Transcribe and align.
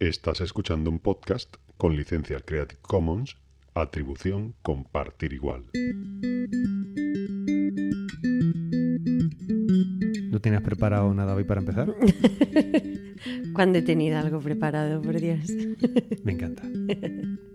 Estás 0.00 0.40
escuchando 0.40 0.90
un 0.90 1.00
podcast 1.00 1.56
con 1.76 1.96
licencia 1.96 2.38
Creative 2.38 2.80
Commons, 2.82 3.36
atribución 3.74 4.54
compartir 4.62 5.32
igual. 5.32 5.64
¿No 10.30 10.40
tienes 10.40 10.60
preparado 10.60 11.12
nada 11.14 11.34
hoy 11.34 11.42
para 11.42 11.62
empezar? 11.62 11.96
Cuando 13.52 13.78
he 13.78 13.82
tenido 13.82 14.18
algo 14.18 14.38
preparado, 14.38 15.02
por 15.02 15.20
Dios. 15.20 15.50
Me 16.22 16.30
encanta. 16.30 16.62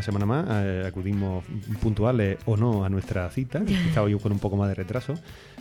una 0.00 0.04
semana 0.06 0.24
más 0.24 0.46
eh, 0.64 0.84
acudimos 0.86 1.44
puntuales 1.82 2.38
o 2.46 2.56
no 2.56 2.84
a 2.84 2.88
nuestra 2.88 3.28
cita. 3.28 3.62
Estaba 3.88 4.08
yo 4.08 4.18
con 4.18 4.32
un 4.32 4.38
poco 4.38 4.56
más 4.56 4.68
de 4.68 4.74
retraso, 4.74 5.12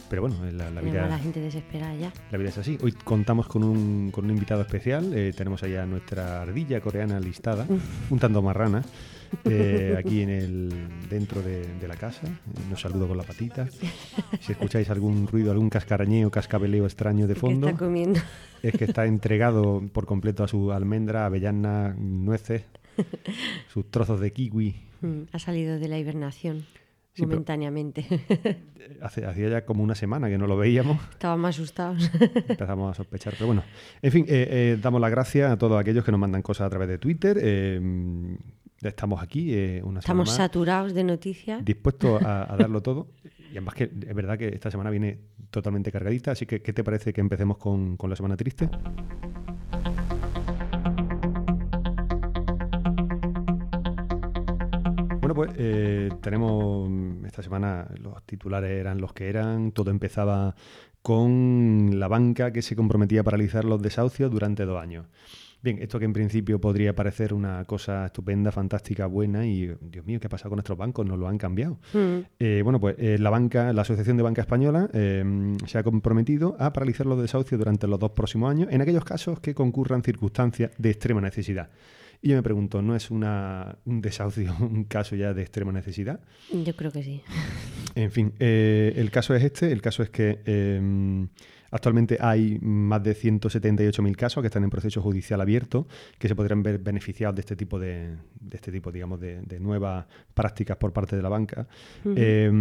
pero 0.10 0.22
bueno, 0.22 0.38
la, 0.54 0.72
la 0.72 0.82
Mira, 0.82 1.02
La 1.02 1.08
vida, 1.08 1.20
gente 1.20 1.42
desesperada 1.42 1.94
ya. 1.96 2.14
la 2.32 2.38
vida 2.38 2.48
es 2.50 2.58
así. 2.58 2.78
Hoy 2.82 2.94
contamos 2.94 3.48
con 3.48 3.66
un, 3.66 4.12
con 4.12 4.24
un 4.24 4.32
invitado 4.32 4.62
especial. 4.62 5.12
eh, 5.14 5.34
tenemos 5.36 5.62
allá 5.64 5.86
nuestra 5.86 6.42
ardilla 6.42 6.80
coreana 6.80 7.20
listada, 7.20 7.66
un 8.10 8.18
tanto 8.18 8.42
marrana, 8.42 8.82
eh, 9.44 9.96
aquí 10.00 10.22
en 10.22 10.30
el 10.30 10.74
dentro 11.10 11.42
de, 11.42 11.68
de 11.76 11.88
la 11.90 11.96
casa. 11.98 12.22
Nos 12.70 12.80
saludo 12.80 13.10
con 13.10 13.18
la 13.18 13.24
patita. 13.24 13.68
Si 14.40 14.54
escucháis 14.54 14.90
algún 14.90 15.28
ruido, 15.28 15.52
algún 15.52 15.70
cascarañeo, 15.70 16.32
cascabeleo 16.32 16.86
extraño 16.86 17.28
de 17.28 17.34
¿Qué 17.34 17.40
fondo, 17.42 17.68
está 17.68 17.78
comiendo? 17.80 18.22
es 18.64 18.74
que 18.74 18.86
está 18.86 19.06
entregado 19.06 19.84
por 19.92 20.06
completo 20.06 20.46
a 20.46 20.48
su 20.48 20.72
almendra, 20.72 21.26
avellana, 21.26 21.94
nueces, 22.00 22.64
sus 23.74 23.90
trozos 23.92 24.20
de 24.20 24.32
kiwi. 24.34 24.76
Mm, 25.02 25.22
Ha 25.32 25.40
salido 25.40 25.80
de 25.80 25.88
la 25.88 25.98
hibernación 26.00 26.66
Sí, 27.14 27.24
momentáneamente. 27.26 28.06
Hace, 29.02 29.26
hacía 29.26 29.50
ya 29.50 29.66
como 29.66 29.84
una 29.84 29.96
semana 29.96 30.30
que 30.30 30.38
no 30.38 30.48
lo 30.48 30.56
veíamos, 30.56 30.98
Estábamos 31.12 31.50
asustados. 31.50 32.10
empezamos 32.48 32.92
a 32.92 32.94
sospechar. 32.94 33.34
Pero 33.34 33.48
bueno, 33.48 33.64
en 34.02 34.12
fin, 34.12 34.26
eh, 34.30 34.48
eh, 34.50 34.80
damos 34.82 35.02
las 35.02 35.12
gracias 35.12 35.52
a 35.52 35.58
todos 35.58 35.80
aquellos 35.80 36.06
que 36.06 36.12
nos 36.12 36.20
mandan 36.20 36.42
cosas 36.42 36.68
a 36.68 36.70
través 36.70 36.88
de 36.88 36.98
Twitter. 36.98 37.38
eh, 37.42 38.38
estamos 38.82 39.22
aquí 39.22 39.54
eh, 39.54 39.82
una 39.84 40.00
semana 40.00 40.00
Estamos 40.00 40.28
más, 40.30 40.38
saturados 40.38 40.94
de 40.94 41.04
noticias. 41.04 41.66
dispuestos 41.66 42.22
a, 42.22 42.54
a 42.54 42.56
darlo 42.56 42.82
todo. 42.82 43.10
Y 43.50 43.52
además 43.58 43.74
que 43.74 43.86
es 43.86 44.16
verdad 44.16 44.38
que 44.38 44.48
esta 44.50 44.72
semana 44.72 44.90
viene 44.90 45.20
totalmente 45.50 45.92
cargadita, 45.92 46.32
así 46.32 46.46
que 46.46 46.62
¿qué 46.62 46.72
te 46.72 46.84
parece 46.86 47.12
que 47.12 47.20
empecemos 47.22 47.58
con, 47.58 47.98
con 47.98 48.10
la 48.10 48.16
semana 48.16 48.38
triste? 48.38 48.70
Pues 55.40 55.52
eh, 55.56 56.10
tenemos 56.22 56.92
esta 57.26 57.42
semana 57.42 57.88
los 58.02 58.22
titulares 58.26 58.72
eran 58.72 59.00
los 59.00 59.14
que 59.14 59.30
eran, 59.30 59.72
todo 59.72 59.90
empezaba 59.90 60.54
con 61.02 61.98
la 61.98 62.10
banca 62.10 62.52
que 62.52 62.62
se 62.62 62.76
comprometía 62.76 63.22
a 63.22 63.24
paralizar 63.24 63.64
los 63.64 63.82
desahucios 63.82 64.30
durante 64.30 64.66
dos 64.66 64.82
años. 64.82 65.06
Bien, 65.62 65.80
esto 65.82 65.98
que 65.98 66.04
en 66.04 66.12
principio 66.12 66.60
podría 66.60 66.94
parecer 66.94 67.34
una 67.34 67.64
cosa 67.64 68.08
estupenda, 68.08 68.52
fantástica, 68.52 69.06
buena 69.06 69.46
y, 69.46 69.74
Dios 69.80 70.06
mío, 70.06 70.20
¿qué 70.20 70.28
ha 70.28 70.30
pasado 70.30 70.50
con 70.50 70.58
nuestros 70.58 70.78
bancos? 70.78 71.06
Nos 71.06 71.18
lo 71.18 71.30
han 71.30 71.38
cambiado. 71.38 71.80
Mm, 71.94 72.18
Eh, 72.38 72.60
bueno, 72.62 72.82
pues 72.82 72.98
eh, 73.00 73.18
la 73.18 73.30
banca, 73.30 73.72
la 73.72 73.84
Asociación 73.84 74.18
de 74.18 74.24
Banca 74.24 74.42
Española 74.42 74.90
eh, 74.92 75.56
se 75.68 75.78
ha 75.78 75.84
comprometido 75.84 76.58
a 76.60 76.74
paralizar 76.74 77.06
los 77.06 77.22
desahucios 77.22 77.58
durante 77.58 77.88
los 77.88 77.98
dos 77.98 78.12
próximos 78.12 78.52
años 78.52 78.68
en 78.72 78.82
aquellos 78.82 79.06
casos 79.06 79.40
que 79.40 79.56
concurran 79.56 80.04
circunstancias 80.04 80.72
de 80.78 80.90
extrema 80.90 81.22
necesidad. 81.22 81.70
Y 82.22 82.30
yo 82.30 82.36
me 82.36 82.44
pregunto, 82.44 82.82
¿no 82.82 82.96
es 82.96 83.12
una, 83.12 83.78
un 83.86 84.02
desahucio 84.02 84.54
un 84.60 84.84
caso 84.84 85.16
ya 85.16 85.34
de 85.34 85.42
extrema 85.42 85.72
necesidad? 85.72 86.20
Yo 86.52 86.76
creo 86.76 86.92
que 86.92 87.04
sí. 87.04 87.22
En 87.96 88.12
fin, 88.12 88.34
eh, 88.40 88.94
el 88.98 89.10
caso 89.12 89.34
es 89.36 89.44
este. 89.44 89.72
El 89.72 89.82
caso 89.82 90.04
es 90.04 90.10
que 90.10 90.42
eh, 90.46 91.28
actualmente 91.72 92.18
hay 92.20 92.58
más 92.62 93.04
de 93.04 93.16
178.000 93.16 94.16
casos 94.16 94.42
que 94.42 94.48
están 94.48 94.64
en 94.64 94.70
proceso 94.70 95.02
judicial 95.02 95.42
abierto 95.42 95.88
que 96.18 96.28
se 96.28 96.36
podrían 96.36 96.64
ver 96.64 96.80
beneficiados 96.80 97.36
de 97.36 97.42
este 97.42 97.56
tipo 97.56 97.80
de, 97.80 98.16
de 98.40 98.56
este 98.56 98.72
tipo, 98.72 98.92
digamos, 98.92 99.20
de, 99.20 99.42
de 99.42 99.60
nuevas 99.60 100.06
prácticas 100.34 100.78
por 100.78 100.94
parte 100.94 101.16
de 101.16 101.22
la 101.22 101.30
banca. 101.30 101.68
Eh, 102.16 102.52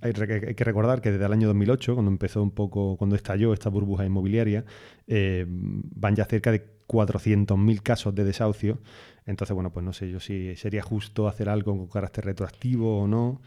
hay, 0.00 0.12
que 0.12 0.64
recordar 0.64 1.00
que 1.00 1.10
desde 1.12 1.24
el 1.24 1.32
año 1.32 1.48
2008, 1.48 1.94
cuando 1.94 2.10
empezó 2.10 2.42
un 2.42 2.50
poco, 2.50 2.96
cuando 2.96 3.16
estalló 3.16 3.52
esta 3.52 3.70
burbuja 3.70 4.04
inmobiliaria, 4.04 4.64
eh, 5.06 5.44
van 5.48 6.14
ya 6.14 6.24
cerca 6.24 6.52
de 6.52 6.80
400.000 6.86 7.82
casos 7.82 8.14
de 8.14 8.24
desahucio. 8.24 8.78
Entonces, 9.26 9.54
bueno, 9.54 9.70
pues 9.70 9.84
no 9.84 9.92
sé 9.92 10.10
yo 10.10 10.18
si 10.20 10.54
sería 10.56 10.82
justo 10.82 11.28
hacer 11.28 11.48
algo 11.48 11.76
con 11.76 11.86
carácter 11.86 12.24
retroactivo 12.24 13.00
o 13.02 13.06
no. 13.06 13.40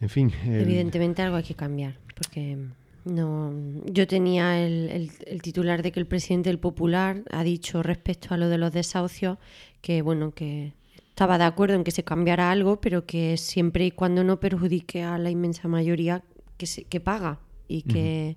En 0.00 0.08
fin. 0.08 0.30
el- 0.44 0.62
Evidentemente 0.62 1.22
algo 1.22 1.36
hay 1.36 1.42
que 1.42 1.54
cambiar, 1.54 1.96
porque 2.14 2.56
no. 3.04 3.52
Yo 3.86 4.06
tenía 4.06 4.64
el, 4.64 4.88
el- 4.90 5.10
el 5.26 5.42
titular 5.42 5.82
de 5.82 5.92
que 5.92 6.00
el 6.00 6.06
presidente 6.06 6.48
del 6.50 6.58
Popular 6.58 7.22
ha 7.30 7.44
dicho 7.44 7.82
respecto 7.82 8.34
a 8.34 8.36
lo 8.36 8.48
de 8.48 8.58
los 8.58 8.72
desahucios 8.72 9.38
que 9.82 10.02
bueno 10.02 10.32
que 10.32 10.72
estaba 11.08 11.38
de 11.38 11.44
acuerdo 11.44 11.74
en 11.76 11.84
que 11.84 11.90
se 11.90 12.02
cambiara 12.04 12.50
algo, 12.50 12.80
pero 12.80 13.04
que 13.06 13.36
siempre 13.36 13.84
y 13.86 13.90
cuando 13.90 14.24
no 14.24 14.40
perjudique 14.40 15.02
a 15.02 15.18
la 15.18 15.30
inmensa 15.30 15.68
mayoría 15.68 16.22
que 16.56 16.66
se, 16.66 16.84
que 16.84 17.00
paga 17.00 17.38
y 17.68 17.82
que 17.82 18.36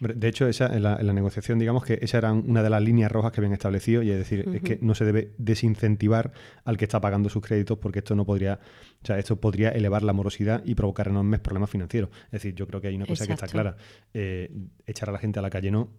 De 0.00 0.28
hecho, 0.28 0.46
esa, 0.46 0.74
en, 0.74 0.82
la, 0.82 0.96
en 0.96 1.06
la 1.06 1.12
negociación, 1.12 1.58
digamos 1.58 1.84
que 1.84 1.98
esa 2.02 2.18
era 2.18 2.32
una 2.32 2.62
de 2.62 2.70
las 2.70 2.82
líneas 2.82 3.10
rojas 3.10 3.32
que 3.32 3.40
habían 3.40 3.52
establecido, 3.52 4.02
y 4.02 4.10
es 4.10 4.18
decir, 4.18 4.48
es 4.54 4.62
que 4.62 4.78
no 4.80 4.94
se 4.94 5.04
debe 5.04 5.32
desincentivar 5.38 6.32
al 6.64 6.76
que 6.76 6.84
está 6.84 7.00
pagando 7.00 7.28
sus 7.28 7.42
créditos, 7.42 7.78
porque 7.78 7.98
esto 7.98 8.14
no 8.14 8.24
podría, 8.24 8.60
o 9.02 9.06
sea, 9.06 9.18
esto 9.18 9.40
podría 9.40 9.70
elevar 9.70 10.02
la 10.02 10.12
morosidad 10.12 10.62
y 10.64 10.74
provocar 10.74 11.08
enormes 11.08 11.40
problemas 11.40 11.70
financieros. 11.70 12.10
Es 12.26 12.32
decir, 12.32 12.54
yo 12.54 12.66
creo 12.66 12.80
que 12.80 12.88
hay 12.88 12.96
una 12.96 13.06
cosa 13.06 13.26
que 13.26 13.32
está 13.32 13.48
clara. 13.48 13.76
Eh, 14.14 14.50
echar 14.86 15.08
a 15.08 15.12
la 15.12 15.18
gente 15.18 15.38
a 15.38 15.42
la 15.42 15.50
calle 15.50 15.70
no, 15.70 15.90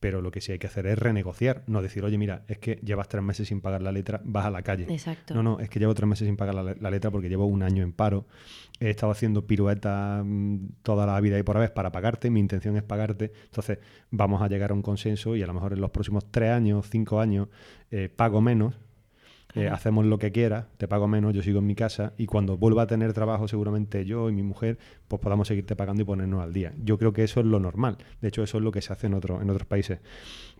pero 0.00 0.22
lo 0.22 0.30
que 0.30 0.40
sí 0.40 0.52
hay 0.52 0.58
que 0.58 0.66
hacer 0.66 0.86
es 0.86 0.98
renegociar, 0.98 1.64
no 1.66 1.82
decir, 1.82 2.04
oye, 2.04 2.18
mira, 2.18 2.44
es 2.48 2.58
que 2.58 2.76
llevas 2.84 3.08
tres 3.08 3.22
meses 3.22 3.48
sin 3.48 3.60
pagar 3.60 3.82
la 3.82 3.92
letra, 3.92 4.20
vas 4.24 4.46
a 4.46 4.50
la 4.50 4.62
calle. 4.62 4.86
exacto. 4.88 5.34
No, 5.34 5.42
no, 5.42 5.60
es 5.60 5.68
que 5.68 5.78
llevo 5.78 5.94
tres 5.94 6.08
meses 6.08 6.26
sin 6.26 6.36
pagar 6.36 6.54
la, 6.54 6.76
la 6.78 6.90
letra 6.90 7.10
porque 7.10 7.28
llevo 7.28 7.46
un 7.46 7.62
año 7.62 7.82
en 7.82 7.92
paro. 7.92 8.26
He 8.80 8.90
estado 8.90 9.10
haciendo 9.10 9.46
piruetas 9.46 10.22
mm, 10.24 10.56
toda 10.82 11.04
la 11.06 11.20
vida 11.20 11.38
y 11.38 11.42
por 11.42 11.58
vez 11.58 11.70
para 11.70 11.90
pagarte. 11.90 12.30
Mi 12.30 12.40
intención 12.40 12.76
es 12.76 12.82
pagarte. 12.82 13.32
Entonces, 13.44 13.78
vamos 14.10 14.40
a 14.40 14.48
llegar 14.48 14.70
a 14.70 14.74
un 14.74 14.82
consenso 14.82 15.34
y 15.36 15.42
a 15.42 15.46
lo 15.46 15.54
mejor 15.54 15.72
en 15.72 15.80
los 15.80 15.90
próximos 15.90 16.30
tres 16.30 16.50
años, 16.50 16.86
cinco 16.88 17.20
años, 17.20 17.48
eh, 17.90 18.08
pago 18.08 18.40
menos. 18.40 18.74
Eh, 19.58 19.68
hacemos 19.68 20.06
lo 20.06 20.18
que 20.18 20.32
quieras, 20.32 20.66
te 20.76 20.88
pago 20.88 21.08
menos, 21.08 21.34
yo 21.34 21.42
sigo 21.42 21.58
en 21.58 21.66
mi 21.66 21.74
casa 21.74 22.12
y 22.16 22.26
cuando 22.26 22.56
vuelva 22.56 22.82
a 22.82 22.86
tener 22.86 23.12
trabajo 23.12 23.48
seguramente 23.48 24.04
yo 24.04 24.30
y 24.30 24.32
mi 24.32 24.42
mujer, 24.42 24.78
pues 25.08 25.20
podamos 25.20 25.48
seguirte 25.48 25.76
pagando 25.76 26.02
y 26.02 26.04
ponernos 26.04 26.42
al 26.42 26.52
día. 26.52 26.72
Yo 26.82 26.98
creo 26.98 27.12
que 27.12 27.24
eso 27.24 27.40
es 27.40 27.46
lo 27.46 27.58
normal. 27.58 27.98
De 28.20 28.28
hecho, 28.28 28.42
eso 28.42 28.58
es 28.58 28.64
lo 28.64 28.72
que 28.72 28.82
se 28.82 28.92
hace 28.92 29.06
en, 29.06 29.14
otro, 29.14 29.40
en 29.42 29.50
otros 29.50 29.66
países. 29.66 29.98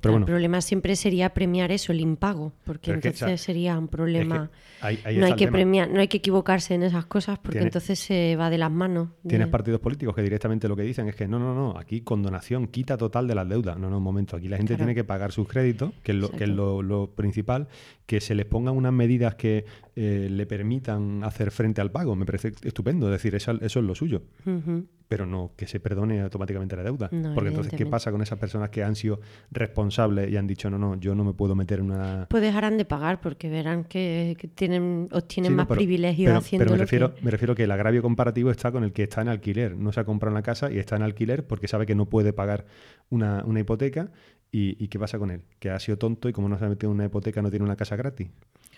Pero 0.01 0.17
el 0.17 0.25
problema 0.25 0.61
siempre 0.61 0.95
sería 0.97 1.31
premiar 1.35 1.73
eso, 1.73 1.93
el 1.93 2.01
impago, 2.01 2.53
porque 2.65 2.87
que, 2.87 2.91
o 2.91 2.95
entonces 2.95 3.19
sea, 3.19 3.37
sería 3.37 3.79
un 3.79 3.85
es 3.85 3.91
que 3.91 3.97
problema. 3.97 4.51
ahí- 4.81 4.99
ahí 5.05 5.17
no 5.19 5.27
hay 5.27 5.33
que 5.33 5.47
tema. 5.47 5.53
premiar, 5.53 5.91
no 5.91 6.01
hay 6.01 6.09
que 6.09 6.19
equivocarse 6.19 6.75
en 6.75 6.83
esas 6.85 7.07
cosas 7.07 7.39
porque 7.39 7.59
entonces 7.61 7.99
se 7.99 8.37
va 8.37 8.49
de 8.51 8.59
las 8.59 8.71
manos. 8.71 9.09
de- 9.23 9.31
Tienes 9.31 9.49
partidos 9.49 9.81
políticos 9.81 10.15
que 10.15 10.23
directamente 10.23 10.69
lo 10.69 10.77
que 10.77 10.83
dicen 10.83 11.09
es 11.09 11.17
que 11.17 11.27
no, 11.27 11.39
no, 11.39 11.55
no, 11.55 11.79
aquí 11.79 12.01
condonación, 12.03 12.69
quita 12.69 12.97
total 12.97 13.27
de 13.27 13.35
las 13.35 13.49
deudas. 13.49 13.79
No, 13.79 13.91
no, 13.91 13.99
un 13.99 14.03
momento, 14.05 14.37
aquí 14.37 14.49
la 14.49 14.57
gente 14.57 14.75
Claro. 14.75 14.85
tiene 14.87 14.95
que 14.95 15.05
pagar 15.05 15.33
sus 15.33 15.49
créditos, 15.49 15.93
que 16.03 16.13
es, 16.13 16.19
lo, 16.19 16.31
que 16.31 16.45
es 16.45 16.51
lo, 16.51 16.83
lo 16.83 17.11
principal, 17.15 17.69
que 18.07 18.21
se 18.21 18.35
les 18.35 18.47
pongan 18.47 18.77
unas 18.77 18.93
medidas 18.93 19.35
que 19.35 19.65
eh, 19.97 20.29
le 20.31 20.47
permitan 20.47 21.25
hacer 21.25 21.51
frente 21.51 21.81
al 21.81 21.91
pago. 21.91 22.15
Me 22.17 22.25
parece 22.25 22.53
estupendo, 22.63 23.07
es 23.07 23.13
decir, 23.13 23.35
eso, 23.35 23.53
eso 23.61 23.81
es 23.81 23.85
lo 23.85 23.95
suyo, 23.95 24.23
Ujú. 24.47 24.87
Pero 25.09 25.25
no 25.27 25.53
que 25.57 25.67
se 25.67 25.81
perdone 25.81 26.21
automáticamente 26.21 26.77
la 26.77 26.83
deuda. 26.83 27.09
No, 27.11 27.35
Porque 27.35 27.49
entonces, 27.49 27.73
¿qué 27.77 27.87
pasa 27.87 28.11
con 28.13 28.21
esas 28.23 28.39
personas 28.39 28.69
que 28.71 28.85
han 28.85 28.95
sido 28.95 29.21
responsables 29.51 30.31
y 30.31 30.37
han 30.37 30.47
dicho, 30.47 30.69
no, 30.71 30.79
no, 30.79 30.97
yo 31.01 31.15
no 31.15 31.25
me 31.25 31.33
puedo 31.33 31.55
meter 31.55 31.79
en 31.81 31.87
una... 31.87 32.27
Pues 32.29 32.43
dejarán 32.43 32.77
de 32.79 32.85
pagar 32.85 33.21
porque 33.21 33.49
verán 33.49 33.85
que, 33.85 34.37
que 34.39 34.49
tienen, 34.49 35.09
obtienen 35.13 35.53
Sí, 35.53 35.57
más 35.57 35.67
pero- 35.67 35.79
privilegios 35.79 36.29
pero, 36.29 36.39
haciendo 36.39 36.65
pero 36.67 36.73
me 36.77 36.79
refiero, 36.79 37.15
que... 37.15 37.23
me 37.23 37.31
refiero 37.31 37.55
que 37.55 37.65
el 37.65 37.71
agravio 37.71 38.03
comparativo 38.03 38.51
está 38.51 38.71
con 38.71 38.85
el 38.85 38.93
que 38.93 39.05
está 39.05 39.23
en 39.23 39.29
alquiler. 39.29 39.77
No 39.77 39.93
se 39.93 40.01
ha 40.01 40.05
comprado 40.05 40.35
una 40.35 40.43
casa 40.43 40.71
y 40.71 40.79
está 40.79 40.97
en 40.97 41.03
alquiler 41.03 41.47
porque 41.47 41.69
sabe 41.69 41.87
que 41.87 41.95
no 41.95 42.07
puede 42.07 42.33
pagar 42.33 42.67
una, 43.11 43.43
una 43.45 43.61
hipoteca. 43.61 44.11
¿Y, 44.51 44.83
y 44.83 44.89
qué 44.89 44.99
pasa 44.99 45.19
con 45.19 45.31
él? 45.31 45.43
Que 45.59 45.69
ha 45.71 45.79
sido 45.79 45.99
tonto 45.99 46.29
y 46.29 46.33
como 46.33 46.49
no 46.49 46.59
se 46.59 46.65
ha 46.65 46.69
metido 46.69 46.91
en 46.91 46.97
una 46.97 47.05
hipoteca 47.05 47.43
no 47.43 47.51
tiene 47.51 47.65
una 47.67 47.77
casa 47.77 47.97
gratis. 47.97 48.29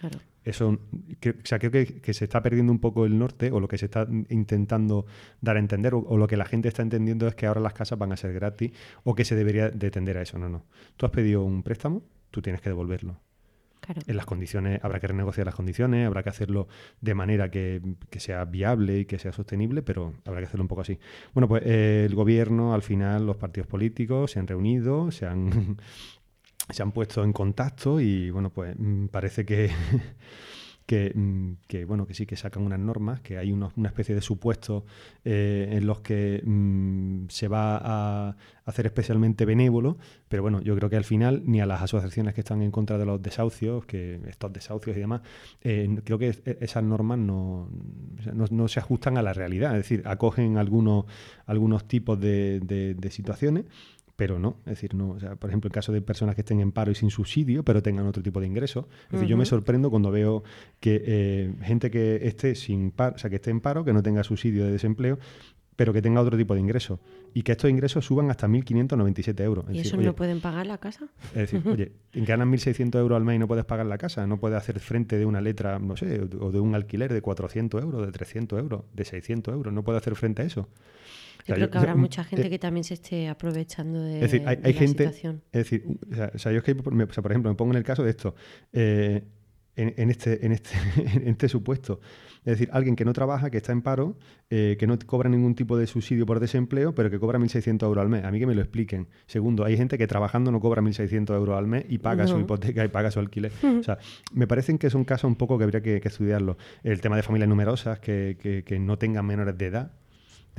Claro. 0.01 0.19
Eso, 0.45 0.79
que- 1.21 1.31
o 1.31 1.35
sea, 1.45 1.59
creo 1.59 1.71
que, 1.71 2.01
que 2.01 2.13
se 2.15 2.25
está 2.25 2.43
perdiendo 2.43 2.73
un 2.73 2.81
poco 2.81 3.07
el 3.07 3.17
norte 3.19 3.53
o 3.53 3.61
lo 3.61 3.69
que 3.69 3.79
se 3.79 3.85
está 3.85 4.09
intentando 4.31 5.07
dar 5.41 5.57
a 5.57 5.61
entender 5.61 5.95
o, 5.95 5.99
o 6.01 6.17
lo 6.17 6.27
que 6.27 6.37
la 6.37 6.45
gente 6.45 6.69
está 6.69 6.83
entendiendo 6.83 7.29
es 7.29 7.35
que 7.35 7.47
ahora 7.47 7.61
las 7.61 7.73
casas 7.75 7.99
van 7.99 8.11
a 8.13 8.17
ser 8.17 8.33
gratis 8.33 8.73
o 9.05 9.15
que 9.15 9.25
se 9.25 9.37
debería 9.37 9.71
de 9.71 9.91
tender 9.91 10.19
a 10.19 10.23
eso. 10.23 10.39
No, 10.39 10.49
no. 10.49 10.65
Tú 10.97 11.07
has 11.07 11.13
pedido 11.13 11.45
un 11.45 11.63
préstamo, 11.63 12.03
tú 12.31 12.43
tienes 12.43 12.61
que 12.63 12.71
devolverlo 12.71 13.21
En 14.07 14.17
las 14.17 14.27
condiciones, 14.27 14.83
habrá 14.85 15.01
que 15.01 15.09
renegociar 15.09 15.47
las 15.47 15.55
condiciones, 15.55 16.07
habrá 16.07 16.23
que 16.23 16.29
hacerlo 16.29 16.69
de 17.01 17.15
manera 17.15 17.51
que, 17.51 17.81
que 18.09 18.21
sea 18.21 18.45
viable 18.45 19.01
y 19.01 19.05
que 19.05 19.19
sea 19.19 19.33
sostenible, 19.33 19.83
pero 19.83 20.15
habrá 20.25 20.41
que 20.41 20.47
hacerlo 20.47 20.65
un 20.65 20.69
poco 20.69 20.83
así. 20.83 20.99
Bueno, 21.35 21.49
pues 21.49 21.63
eh, 21.65 22.05
el 22.07 22.15
gobierno, 22.15 22.75
al 22.75 22.83
final, 22.83 23.27
los 23.27 23.37
partidos 23.37 23.67
políticos 23.67 24.33
se 24.33 24.39
han 24.39 24.47
reunido, 24.47 25.11
se 25.11 25.27
han, 25.27 25.79
se 26.71 26.83
han 26.83 26.93
puesto 26.93 27.25
en 27.25 27.33
contacto 27.33 28.01
y 28.01 28.31
bueno, 28.31 28.51
pues 28.51 28.75
mm, 28.79 29.07
parece 29.07 29.45
que, 29.45 29.71
que, 30.91 31.13
mm, 31.15 31.53
que, 31.69 31.85
bueno, 31.85 32.05
que 32.05 32.15
sí 32.15 32.27
que 32.27 32.35
sacan 32.35 32.65
unas 32.65 32.81
normas, 32.81 33.21
que 33.21 33.39
hay 33.39 33.53
una 33.53 33.71
especie 33.85 34.13
de 34.13 34.21
supuestos 34.21 34.83
eh, 35.25 35.69
en 35.71 35.87
los 35.87 36.01
que 36.01 36.43
mm, 36.45 37.29
se 37.29 37.47
va 37.47 37.81
a 37.81 38.37
hacer 38.65 38.87
especialmente 38.87 39.45
benévolo, 39.45 39.99
pero 40.29 40.43
bueno, 40.43 40.61
yo 40.61 40.75
creo 40.75 40.91
que 40.91 40.97
al 40.97 41.05
final 41.05 41.45
ni 41.47 41.61
a 41.61 41.67
las 41.67 41.81
asociaciones 41.81 42.35
que 42.35 42.41
están 42.41 42.61
en 42.61 42.73
contra 42.73 42.99
de 42.99 43.07
los 43.07 43.23
desahucios, 43.23 43.87
que 43.87 44.21
estos 44.27 44.53
desahucios 44.53 44.97
y 44.97 45.01
demás, 45.01 45.21
eh, 45.63 45.97
creo 46.03 46.19
que 46.19 46.31
e, 46.45 46.59
esas 46.61 46.83
normas 46.83 47.21
no, 47.21 47.69
no, 48.51 48.67
se 48.67 48.81
ajustan 48.81 49.17
a 49.17 49.23
la 49.23 49.33
realidad, 49.33 49.77
es 49.77 49.85
decir, 49.85 50.03
acogen 50.07 50.57
algunos, 50.57 51.05
algunos 51.47 51.87
tipos 51.87 52.19
de 52.19 53.11
situaciones 53.13 53.67
pero 54.21 54.39
no, 54.39 54.59
es 54.67 54.73
decir, 54.73 54.95
no, 54.95 55.13
o 55.13 55.19
sea, 55.19 55.37
por 55.37 55.49
ejemplo, 55.49 55.69
en 55.69 55.73
caso 55.73 55.93
de 55.93 56.03
personas 56.03 56.35
que 56.35 56.43
estén 56.43 56.61
en 56.61 56.73
paro 56.73 56.93
y 56.93 56.95
sin 56.95 57.09
subsidio, 57.09 57.65
pero 57.65 57.83
tengan 57.83 58.07
otro 58.07 58.23
tipo 58.23 58.39
de 58.39 58.47
ingreso. 58.47 58.87
Es 59.07 59.13
decir, 59.13 59.29
yo 59.29 59.39
me 59.39 59.47
sorprendo 59.47 59.89
cuando 59.89 60.11
veo 60.11 60.45
que 60.79 61.03
eh, 61.07 61.55
gente 61.63 61.91
que 61.91 62.17
esté 62.29 62.55
sin 62.55 62.91
paro, 62.91 63.17
o 63.17 63.19
sea, 63.19 63.31
que 63.31 63.37
esté 63.37 63.51
en 63.51 63.63
paro, 63.63 63.83
que 63.83 63.95
no 63.95 64.03
tenga 64.03 64.23
subsidio 64.23 64.67
de 64.67 64.73
desempleo, 64.73 65.19
pero 65.75 65.95
que 65.95 66.03
tenga 66.03 66.21
otro 66.21 66.37
tipo 66.37 66.53
de 66.53 66.61
ingreso. 66.61 67.01
Y 67.33 67.45
que 67.45 67.53
estos 67.53 67.71
ingresos 67.71 68.05
suban 68.05 68.31
hasta 68.31 68.47
1.597 68.47 69.41
euros. 69.41 69.65
¿Y 69.73 69.79
eso 69.79 69.97
no 69.97 70.15
pueden 70.15 70.43
pagar 70.43 70.67
la 70.67 70.77
casa? 70.77 71.09
Es 71.29 71.51
decir, 71.51 71.63
oye, 71.67 71.93
ganas 72.13 72.47
1.600 72.47 72.99
euros 72.99 73.17
al 73.17 73.25
mes 73.25 73.37
y 73.37 73.39
no 73.39 73.49
puedes 73.49 73.65
pagar 73.65 73.87
la 73.87 73.97
casa, 73.97 74.27
no 74.27 74.39
puedes 74.39 74.59
hacer 74.59 74.81
frente 74.81 75.17
de 75.17 75.25
una 75.25 75.41
letra, 75.41 75.79
no 75.79 75.97
sé, 75.97 76.21
o 76.21 76.53
de 76.53 76.61
un 76.61 76.75
alquiler 76.75 77.11
de 77.11 77.23
400 77.23 77.83
euros, 77.83 78.05
de 78.05 78.13
300 78.13 78.59
euros, 78.59 78.85
de 78.93 79.03
600 79.07 79.55
euros, 79.55 79.73
no 79.73 79.83
puedes 79.83 80.03
hacer 80.03 80.15
frente 80.15 80.43
a 80.43 80.45
eso. 80.45 80.69
Yo 81.47 81.55
creo 81.55 81.71
que 81.71 81.79
habrá 81.79 81.95
mucha 81.95 82.25
gente 82.25 82.47
eh, 82.47 82.51
que 82.51 82.59
también 82.59 82.85
se 82.85 82.95
esté 82.95 83.29
aprovechando 83.29 84.03
de, 84.03 84.17
es 84.17 84.21
decir, 84.33 84.43
hay, 84.47 84.59
hay 84.63 84.73
gente, 84.73 85.05
situación. 85.05 85.43
Es 85.53 85.71
decir, 85.71 85.85
o 86.35 86.39
sea, 86.39 86.53
yo 86.53 86.59
es 86.59 86.65
que, 86.65 86.75
por 86.75 86.93
ejemplo, 86.93 87.51
me 87.51 87.57
pongo 87.57 87.73
en 87.73 87.79
el 87.79 87.85
caso 87.85 88.03
de 88.03 88.11
esto, 88.11 88.35
eh, 88.73 89.25
en, 89.77 90.11
este, 90.11 90.45
en, 90.45 90.53
este, 90.53 90.71
en 91.15 91.29
este 91.29 91.49
supuesto. 91.49 92.01
Es 92.45 92.53
decir, 92.53 92.71
alguien 92.73 92.97
que 92.97 93.05
no 93.05 93.13
trabaja, 93.13 93.51
que 93.51 93.59
está 93.59 93.73
en 93.73 93.83
paro, 93.83 94.17
eh, 94.49 94.77
que 94.79 94.87
no 94.87 94.99
cobra 95.07 95.29
ningún 95.29 95.55
tipo 95.55 95.77
de 95.77 95.87
subsidio 95.87 96.25
por 96.25 96.41
desempleo, 96.41 96.95
pero 96.95 97.11
que 97.11 97.19
cobra 97.19 97.39
1.600 97.39 97.83
euros 97.85 98.03
al 98.03 98.09
mes. 98.09 98.25
A 98.25 98.31
mí 98.31 98.39
que 98.39 98.47
me 98.47 98.55
lo 98.55 98.63
expliquen. 98.63 99.09
Segundo, 99.27 99.65
hay 99.65 99.77
gente 99.77 99.99
que 99.99 100.07
trabajando 100.07 100.51
no 100.51 100.59
cobra 100.59 100.81
1.600 100.81 101.35
euros 101.35 101.59
al 101.59 101.67
mes 101.67 101.85
y 101.89 101.99
paga 101.99 102.27
su 102.27 102.39
hipoteca 102.41 102.85
y 102.85 102.89
paga 102.89 103.11
su 103.11 103.21
alquiler. 103.21 103.53
o 103.63 103.83
sea, 103.83 103.99
me 104.33 104.47
parecen 104.47 104.79
que 104.79 104.89
son 104.89 105.05
casos 105.05 105.29
un 105.29 105.37
poco 105.37 105.59
que 105.59 105.65
habría 105.65 105.83
que, 105.83 106.01
estudiarlo. 106.03 106.57
El 106.83 107.01
tema 107.03 107.17
de 107.17 107.23
familias 107.23 107.49
numerosas, 107.49 108.01
que, 108.01 108.63
que 108.65 108.79
no 108.79 108.97
tengan 108.97 109.27
menores 109.27 109.57
de 109.59 109.67
edad, 109.67 109.93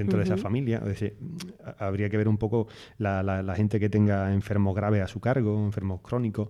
dentro 0.01 0.18
de 0.18 0.25
esa 0.25 0.38
familia. 0.38 0.81
habría 1.77 2.09
que 2.09 2.18
ver 2.18 2.27
un 2.27 2.38
poco 2.38 2.68
la, 2.98 3.53
gente 3.56 3.80
que 3.80 3.89
tenga 3.89 4.33
enfermos 4.33 4.75
graves 4.75 5.01
a 5.01 5.07
su 5.07 5.19
cargo, 5.19 5.63
enfermos 5.65 6.01
crónicos, 6.01 6.50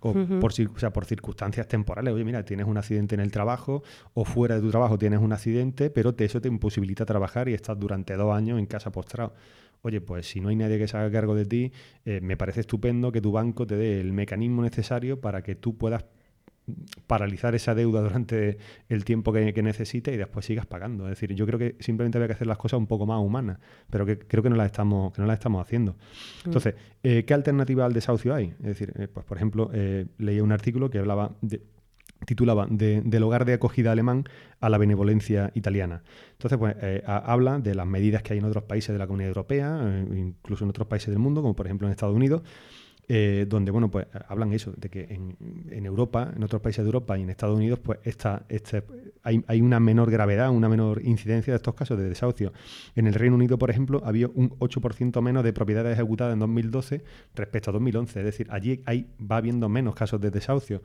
o, 0.00 0.14
por, 0.40 0.52
sea, 0.52 0.92
por 0.92 1.04
circunstancias 1.04 1.68
temporales. 1.68 2.12
Oye, 2.12 2.24
mira, 2.24 2.44
tienes 2.44 2.66
un 2.66 2.76
accidente 2.76 3.14
en 3.14 3.20
el 3.20 3.30
trabajo 3.30 3.82
o 4.14 4.24
fuera 4.24 4.56
de 4.56 4.60
tu 4.60 4.70
trabajo 4.70 4.98
tienes 4.98 5.20
un 5.20 5.32
accidente, 5.32 5.90
pero 5.90 6.14
eso 6.18 6.40
te 6.40 6.48
imposibilita 6.48 7.04
trabajar 7.04 7.48
y 7.48 7.54
estás 7.54 7.78
durante 7.78 8.14
dos 8.16 8.34
años 8.34 8.58
en 8.58 8.66
casa 8.66 8.90
postrado. 8.90 9.34
Oye, 9.82 10.00
pues 10.00 10.28
si 10.28 10.40
no 10.40 10.48
hay 10.48 10.56
nadie 10.56 10.78
que 10.78 10.86
se 10.86 10.96
haga 10.96 11.10
cargo 11.10 11.34
de 11.34 11.44
ti, 11.44 11.72
eh, 12.04 12.20
me 12.20 12.36
parece 12.36 12.60
estupendo 12.60 13.10
que 13.10 13.20
tu 13.20 13.32
banco 13.32 13.66
te 13.66 13.76
dé 13.76 14.00
el 14.00 14.12
mecanismo 14.12 14.62
necesario 14.62 15.20
para 15.20 15.42
que 15.42 15.56
tú 15.56 15.76
puedas 15.76 16.04
paralizar 17.06 17.54
esa 17.54 17.74
deuda 17.74 18.00
durante 18.00 18.58
el 18.88 19.04
tiempo 19.04 19.32
que, 19.32 19.52
que, 19.52 19.62
necesite 19.62 20.12
y 20.12 20.16
después 20.16 20.46
sigas 20.46 20.66
pagando. 20.66 21.04
Es 21.04 21.10
decir, 21.10 21.34
yo 21.34 21.46
creo 21.46 21.58
que 21.58 21.76
simplemente 21.80 22.18
había 22.18 22.28
que 22.28 22.34
hacer 22.34 22.46
las 22.46 22.58
cosas 22.58 22.78
un 22.78 22.86
poco 22.86 23.06
más 23.06 23.20
humanas, 23.20 23.58
pero 23.90 24.06
que 24.06 24.18
creo 24.18 24.42
que 24.42 24.50
no 24.50 24.56
las 24.56 24.66
estamos, 24.66 25.12
que 25.12 25.20
no 25.20 25.26
las 25.26 25.38
estamos 25.38 25.60
haciendo. 25.60 25.92
Mm. 25.92 26.46
Entonces, 26.46 26.74
eh, 27.02 27.24
¿qué 27.24 27.34
alternativa 27.34 27.84
al 27.84 27.92
desahucio 27.92 28.34
hay? 28.34 28.54
Es 28.60 28.66
decir, 28.66 28.92
eh, 28.96 29.08
pues 29.08 29.26
por 29.26 29.36
ejemplo, 29.36 29.70
eh, 29.72 30.06
leí 30.18 30.40
un 30.40 30.52
artículo 30.52 30.88
que 30.88 30.98
hablaba 30.98 31.32
de, 31.40 31.62
titulaba 32.24 32.68
Del 32.70 33.22
hogar 33.24 33.44
de 33.44 33.54
acogida 33.54 33.90
alemán 33.90 34.24
a 34.60 34.68
la 34.68 34.78
benevolencia 34.78 35.50
italiana. 35.54 36.04
Entonces, 36.32 36.56
pues 36.56 36.76
habla 37.04 37.58
de 37.58 37.74
las 37.74 37.86
medidas 37.86 38.22
que 38.22 38.34
hay 38.34 38.38
en 38.38 38.44
otros 38.44 38.62
países 38.62 38.92
de 38.92 38.98
la 39.00 39.08
Comunidad 39.08 39.30
Europea, 39.30 40.04
incluso 40.14 40.62
en 40.62 40.70
otros 40.70 40.86
países 40.86 41.08
del 41.08 41.18
mundo, 41.18 41.42
como 41.42 41.56
por 41.56 41.66
ejemplo 41.66 41.88
en 41.88 41.90
Estados 41.90 42.14
Unidos, 42.14 42.42
eh, 43.08 43.46
donde 43.48 43.72
bueno 43.72 43.90
pues 43.90 44.06
hablan 44.28 44.52
eso 44.52 44.72
de 44.76 44.88
que 44.88 45.02
en, 45.10 45.86
Europa 45.86 46.32
en 46.36 46.44
otros 46.44 46.62
países 46.62 46.84
de 46.84 46.88
Europa 46.88 47.18
y 47.18 47.22
en 47.22 47.30
Estados 47.30 47.56
Unidos 47.56 47.80
pues 47.80 47.98
esta, 48.04 48.44
este, 48.48 48.84
hay, 49.24 49.44
hay, 49.48 49.60
una 49.60 49.80
menor 49.80 50.10
gravedad 50.10 50.50
una 50.50 50.68
menor 50.68 51.02
incidencia 51.04 51.52
de 51.52 51.56
estos 51.56 51.74
casos 51.74 51.98
de 51.98 52.08
desahucio. 52.08 52.52
En 52.94 53.08
el 53.08 53.14
Reino 53.14 53.34
Unido 53.34 53.58
por 53.58 53.70
ejemplo 53.70 54.00
había 54.04 54.28
un 54.28 54.50
8% 54.58 55.20
menos 55.20 55.42
de 55.42 55.52
propiedades 55.52 55.94
ejecutadas 55.94 56.34
en 56.34 56.38
2012 56.38 57.02
respecto 57.34 57.70
a 57.70 57.72
2011 57.72 58.20
es 58.20 58.24
decir 58.24 58.46
allí 58.50 58.82
hay, 58.86 59.08
va 59.20 59.38
habiendo 59.38 59.68
menos 59.68 59.94
casos 59.94 60.20
de 60.20 60.30
desahucio. 60.30 60.80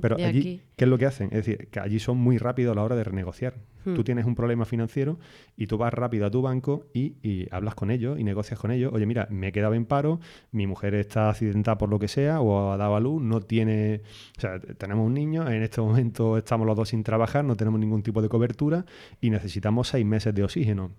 Pero 0.00 0.16
allí 0.16 0.62
¿qué 0.74 0.84
es 0.84 0.88
lo 0.88 0.96
que 0.96 1.06
hacen? 1.06 1.26
es 1.26 1.44
decir 1.44 1.68
que 1.68 1.80
allí 1.80 1.98
son 1.98 2.16
muy 2.16 2.38
rápidos 2.38 2.72
a 2.72 2.76
la 2.76 2.82
hora 2.82 2.96
de 2.96 3.04
renegociar 3.04 3.54
tú 3.84 4.04
tienes 4.04 4.26
un 4.26 4.34
problema 4.34 4.64
financiero 4.64 5.18
y 5.56 5.66
tú 5.66 5.78
vas 5.78 5.92
rápido 5.94 6.26
a 6.26 6.30
tu 6.30 6.42
banco 6.42 6.86
y, 6.92 7.14
y 7.22 7.46
hablas 7.50 7.74
con 7.74 7.90
ellos 7.90 8.18
y 8.18 8.24
negocias 8.24 8.58
con 8.58 8.70
ellos 8.70 8.92
oye 8.92 9.06
mira 9.06 9.26
me 9.30 9.48
he 9.48 9.52
quedado 9.52 9.74
en 9.74 9.86
paro 9.86 10.20
mi 10.52 10.66
mujer 10.66 10.94
está 10.94 11.30
accidentada 11.30 11.78
por 11.78 11.88
lo 11.88 11.98
que 11.98 12.08
sea 12.08 12.40
o 12.40 12.72
ha 12.72 12.76
dado 12.76 12.96
a 12.96 13.00
luz, 13.00 13.22
no 13.22 13.40
tiene, 13.40 14.02
o 14.36 14.40
sea, 14.40 14.58
tenemos 14.60 15.06
un 15.06 15.14
niño, 15.14 15.48
en 15.48 15.62
este 15.62 15.80
momento 15.80 16.36
estamos 16.36 16.66
los 16.66 16.76
dos 16.76 16.88
sin 16.90 17.02
trabajar, 17.02 17.44
no 17.44 17.56
tenemos 17.56 17.80
ningún 17.80 18.02
tipo 18.02 18.22
de 18.22 18.28
cobertura 18.28 18.84
y 19.20 19.30
necesitamos 19.30 19.88
seis 19.88 20.04
meses 20.06 20.34
de 20.34 20.44
oxígeno. 20.44 20.92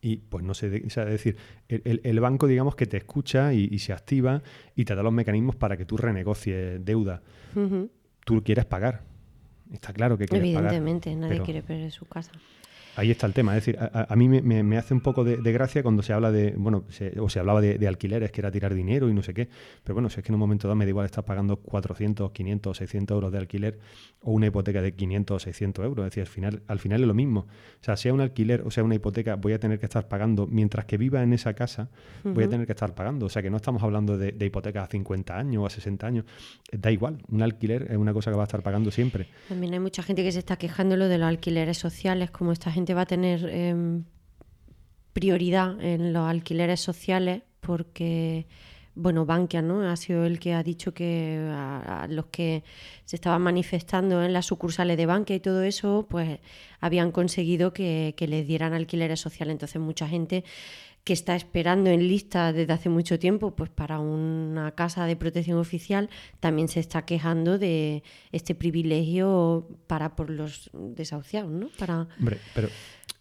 Y 0.00 0.16
pues 0.16 0.44
no 0.44 0.52
sé, 0.54 0.82
o 0.86 0.90
sea, 0.90 1.04
es 1.04 1.10
decir, 1.10 1.36
el, 1.68 2.20
banco 2.20 2.46
digamos 2.46 2.74
que 2.74 2.86
te 2.86 2.98
escucha 2.98 3.54
y, 3.54 3.78
se 3.78 3.92
activa 3.92 4.42
y 4.74 4.84
te 4.84 4.94
da 4.94 5.02
los 5.02 5.12
mecanismos 5.12 5.56
para 5.56 5.76
que 5.76 5.86
tú 5.86 5.96
renegocies 5.96 6.84
deuda. 6.84 7.22
Tú 8.24 8.42
quieres 8.42 8.66
pagar. 8.66 9.02
Está 9.72 9.92
claro 9.92 10.18
que 10.18 10.26
quieres 10.26 10.48
Evidentemente, 10.48 11.14
nadie 11.14 11.40
quiere 11.42 11.62
perder 11.62 11.90
su 11.90 12.06
casa. 12.06 12.32
Ahí 12.96 13.10
está 13.10 13.26
el 13.26 13.32
tema. 13.32 13.56
Es 13.56 13.64
decir, 13.64 13.78
a, 13.80 14.14
mí 14.16 14.28
me, 14.28 14.78
hace 14.78 14.94
un 14.94 15.00
poco 15.00 15.24
de, 15.24 15.36
gracia 15.52 15.82
cuando 15.82 16.02
se 16.02 16.12
habla 16.12 16.30
de, 16.30 16.54
bueno, 16.56 16.84
o 17.20 17.28
se 17.28 17.38
hablaba 17.38 17.60
de, 17.60 17.88
alquileres, 17.88 18.30
que 18.30 18.40
era 18.40 18.50
tirar 18.50 18.74
dinero 18.74 19.08
y 19.08 19.14
no 19.14 19.22
sé 19.22 19.34
qué. 19.34 19.48
Pero 19.82 19.94
bueno, 19.94 20.08
si 20.10 20.20
es 20.20 20.24
que 20.24 20.30
en 20.30 20.34
un 20.34 20.40
momento 20.40 20.68
dado 20.68 20.76
me 20.76 20.84
da 20.84 20.90
igual 20.90 21.06
estar 21.06 21.24
pagando 21.24 21.56
400, 21.56 22.30
500, 22.30 22.76
600 22.76 23.14
euros 23.14 23.32
de 23.32 23.38
alquiler 23.38 23.78
o 24.20 24.32
una 24.32 24.46
hipoteca 24.46 24.80
de 24.80 24.94
500 24.94 25.36
o 25.36 25.38
600 25.38 25.84
euros. 25.84 26.06
Es 26.06 26.10
decir, 26.12 26.22
al 26.22 26.28
final, 26.28 26.62
al 26.66 26.78
final 26.78 27.00
es 27.00 27.06
lo 27.06 27.14
mismo. 27.14 27.40
O 27.40 27.84
sea, 27.84 27.96
sea 27.96 28.12
un 28.12 28.20
alquiler 28.20 28.62
o 28.64 28.70
sea 28.70 28.84
una 28.84 28.94
hipoteca, 28.94 29.36
voy 29.36 29.52
a 29.52 29.58
tener 29.58 29.78
que 29.78 29.86
estar 29.86 30.08
pagando, 30.08 30.46
mientras 30.46 30.84
que 30.84 30.96
viva 30.96 31.22
en 31.22 31.32
esa 31.32 31.54
casa, 31.54 31.90
voy 32.22 32.44
a 32.44 32.48
tener 32.48 32.66
que 32.66 32.72
estar 32.72 32.94
pagando. 32.94 33.26
O 33.26 33.28
sea, 33.28 33.42
que 33.42 33.50
no 33.50 33.56
estamos 33.56 33.82
hablando 33.82 34.16
de, 34.16 34.32
de 34.32 34.46
hipotecas 34.46 34.84
a 34.84 34.90
50 34.90 35.36
años 35.36 35.62
o 35.62 35.66
a 35.66 35.70
60 35.70 36.06
años. 36.06 36.24
Da 36.70 36.90
igual, 36.90 37.18
un 37.28 37.42
alquiler 37.42 37.88
es 37.90 37.96
una 37.96 38.12
cosa 38.12 38.30
que 38.30 38.36
va 38.36 38.44
a 38.44 38.46
estar 38.46 38.62
pagando 38.62 38.90
siempre. 38.90 39.28
También 39.48 39.72
hay 39.72 39.80
mucha 39.80 40.02
gente 40.02 40.22
que 40.22 40.32
se 40.32 40.38
está 40.38 40.56
quejando 40.56 40.96
lo 40.96 41.08
de 41.08 41.18
los 41.18 41.28
alquileres 41.28 41.78
sociales, 41.78 42.30
como 42.30 42.52
esta 42.52 42.70
gente 42.70 42.83
va 42.92 43.02
a 43.02 43.06
tener 43.06 43.48
em, 43.48 44.04
prioridad 45.14 45.80
en 45.80 46.12
los 46.12 46.28
alquileres 46.28 46.80
sociales 46.80 47.42
porque, 47.60 48.46
bueno, 48.94 49.24
Bankia 49.24 49.62
¿no? 49.62 49.88
ha 49.88 49.96
sido 49.96 50.26
el 50.26 50.38
que 50.38 50.52
ha 50.52 50.62
dicho 50.62 50.92
que 50.92 51.48
a, 51.50 52.06
los 52.10 52.26
que 52.26 52.64
se 53.06 53.16
estaban 53.16 53.40
manifestando 53.40 54.22
en 54.22 54.34
las 54.34 54.44
sucursales 54.46 54.98
de 54.98 55.06
Bankia 55.06 55.36
y 55.36 55.40
todo 55.40 55.62
eso, 55.62 56.06
pues 56.10 56.40
habían 56.80 57.12
conseguido 57.12 57.72
que, 57.72 58.14
que 58.16 58.28
les 58.28 58.46
dieran 58.46 58.74
alquileres 58.74 59.20
sociales. 59.20 59.52
Entonces 59.52 59.80
mucha 59.80 60.06
gente 60.06 60.44
que 61.04 61.12
está 61.12 61.36
esperando 61.36 61.90
en 61.90 62.08
lista 62.08 62.52
desde 62.52 62.72
hace 62.72 62.88
mucho 62.88 63.18
tiempo, 63.18 63.54
pues 63.54 63.68
para 63.68 64.00
una 64.00 64.72
casa 64.72 65.04
de 65.04 65.16
protección 65.16 65.58
oficial, 65.58 66.08
también 66.40 66.68
se 66.68 66.80
está 66.80 67.04
quejando 67.04 67.58
de 67.58 68.02
este 68.32 68.54
privilegio 68.54 69.68
para 69.86 70.16
por 70.16 70.30
los 70.30 70.70
desahuciados, 70.72 71.52
¿no? 71.52 71.68
Para... 71.78 72.08
Hombre, 72.18 72.38
pero 72.54 72.68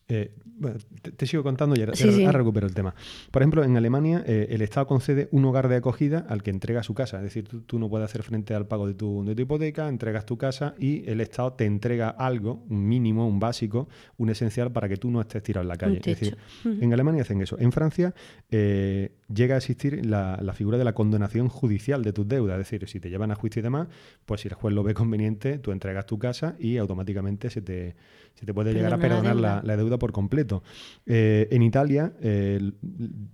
eh, 0.08 0.32
bueno, 0.46 0.78
te, 1.18 1.26
sigo 1.26 1.44
contando 1.44 1.76
y 1.76 1.82
ahora, 1.82 2.32
recupero 2.32 2.68
el 2.68 2.74
tema. 2.74 2.94
Por 3.32 3.42
ejemplo, 3.42 3.64
en 3.64 3.76
Alemania 3.76 4.24
eh, 4.26 4.48
el 4.50 4.62
Estado 4.62 4.86
concede 4.86 5.28
un 5.32 5.46
hogar 5.46 5.68
de 5.68 5.78
acogida 5.78 6.26
al 6.30 6.44
que 6.44 6.52
entrega 6.52 6.84
su 6.84 6.94
casa. 6.94 7.18
Es 7.18 7.24
decir, 7.24 7.48
tú, 7.66 7.80
no 7.80 7.90
puedes 7.90 8.06
hacer 8.06 8.24
frente 8.24 8.54
al 8.54 8.68
pago 8.68 8.88
de 8.88 8.94
tu, 8.94 9.24
de 9.26 9.36
tu, 9.36 9.42
hipoteca, 9.42 9.88
entregas 9.90 10.26
tu 10.26 10.38
casa 10.38 10.76
y 10.78 11.10
el 11.10 11.22
Estado 11.22 11.54
te 11.54 11.66
entrega 11.66 12.10
algo, 12.10 12.64
un 12.70 12.88
mínimo, 12.88 13.28
un 13.28 13.40
básico, 13.40 13.88
un 14.18 14.30
esencial 14.30 14.72
para 14.72 14.88
que 14.88 14.98
tú 14.98 15.10
no 15.10 15.22
estés 15.22 15.42
tirado 15.42 15.64
en 15.64 15.70
la 15.70 15.78
calle. 15.78 15.98
Es 15.98 16.20
decir, 16.20 16.38
en 16.66 16.94
Alemania 16.94 17.22
hacen 17.22 17.42
eso. 17.42 17.58
En 17.60 17.72
Francia 17.72 18.14
eh, 18.52 19.14
llega 19.34 19.56
a 19.56 19.58
existir 19.58 20.06
la, 20.06 20.38
la, 20.42 20.54
figura 20.54 20.78
de 20.78 20.84
la 20.84 20.94
condonación 20.94 21.48
judicial 21.48 22.04
de 22.04 22.14
tus 22.14 22.28
deudas. 22.28 22.60
Es 22.60 22.70
decir, 22.70 22.88
si 22.88 23.00
te 23.00 23.10
llevan 23.10 23.32
a 23.32 23.36
juicio 23.36 23.62
y 23.62 23.64
demás, 23.64 23.88
pues 24.26 24.42
si 24.42 24.50
el 24.50 24.54
juez 24.54 24.76
lo 24.76 24.84
ve 24.84 24.94
conveniente, 24.94 25.58
tú 25.60 25.72
entregas 25.72 26.06
tu 26.06 26.20
casa 26.20 26.56
y 26.60 26.78
automáticamente 26.78 27.50
se 27.50 27.62
te 27.62 27.96
se 28.36 28.46
te 28.46 28.54
puede 28.54 28.74
llegar 28.74 28.94
a 28.94 28.98
perdonar 28.98 29.36
la, 29.36 29.78
deuda 29.78 29.98
por 30.04 30.12
completo. 30.12 30.64
Eh, 31.06 31.48
en 31.50 31.62
Italia 31.62 32.12
eh, 32.20 32.60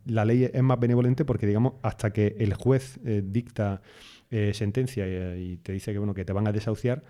la 0.05 0.23
ley 0.23 0.43
es 0.53 0.61
más 0.61 0.79
benevolente 0.79 1.25
porque, 1.25 1.47
digamos, 1.47 1.73
hasta 1.81 2.13
que 2.13 2.35
el 2.37 2.53
juez 2.53 2.99
eh, 3.03 3.23
dicta 3.25 3.81
sentencia 4.53 5.07
y, 5.35 5.57
te 5.57 5.71
dice 5.71 5.91
que, 5.91 5.97
bueno, 5.97 6.13
que 6.13 6.23
te 6.23 6.31
van 6.31 6.47
a 6.47 6.51
desahuciar, 6.51 7.03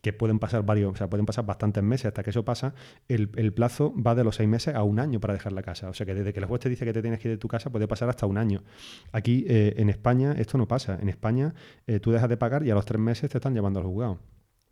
que 0.00 0.12
pueden 0.12 0.40
pasar 0.40 0.66
varios, 0.66 0.92
o 0.92 0.96
sea, 0.96 1.08
pueden 1.08 1.26
pasar 1.26 1.46
bastantes 1.46 1.84
meses 1.84 2.06
hasta 2.06 2.24
que 2.24 2.30
eso 2.30 2.44
pasa, 2.44 2.74
el, 3.06 3.28
plazo 3.52 3.94
va 3.94 4.16
de 4.16 4.24
los 4.24 4.34
seis 4.34 4.48
meses 4.48 4.74
a 4.74 4.82
un 4.82 4.98
año 4.98 5.20
para 5.20 5.34
dejar 5.34 5.52
la 5.52 5.62
casa. 5.62 5.88
O 5.88 5.94
sea 5.94 6.04
que 6.04 6.14
desde 6.16 6.32
que 6.32 6.40
el 6.40 6.46
juez 6.46 6.60
te 6.60 6.68
dice 6.68 6.84
que 6.84 6.92
te 6.92 7.02
tienes 7.02 7.20
que 7.20 7.28
ir 7.28 7.34
de 7.34 7.38
tu 7.38 7.46
casa 7.46 7.70
puede 7.70 7.86
pasar 7.86 8.08
hasta 8.08 8.26
un 8.26 8.36
año. 8.36 8.64
Aquí 9.12 9.44
en 9.46 9.88
España 9.90 10.34
esto 10.36 10.58
no 10.58 10.66
pasa. 10.66 10.98
En 11.00 11.08
España 11.08 11.54
tú 12.02 12.10
dejas 12.10 12.28
de 12.28 12.36
pagar 12.36 12.66
y 12.66 12.72
a 12.72 12.74
los 12.74 12.84
tres 12.84 13.00
meses 13.00 13.30
te 13.30 13.38
están 13.38 13.54
llevando 13.54 13.78
al 13.78 13.86
juzgado. 13.86 14.18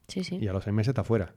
Sí, 0.08 0.24
sí. 0.24 0.38
Y 0.42 0.48
a 0.48 0.52
los 0.52 0.64
seis 0.64 0.74
meses 0.74 0.88
está 0.88 1.04
fuera. 1.04 1.32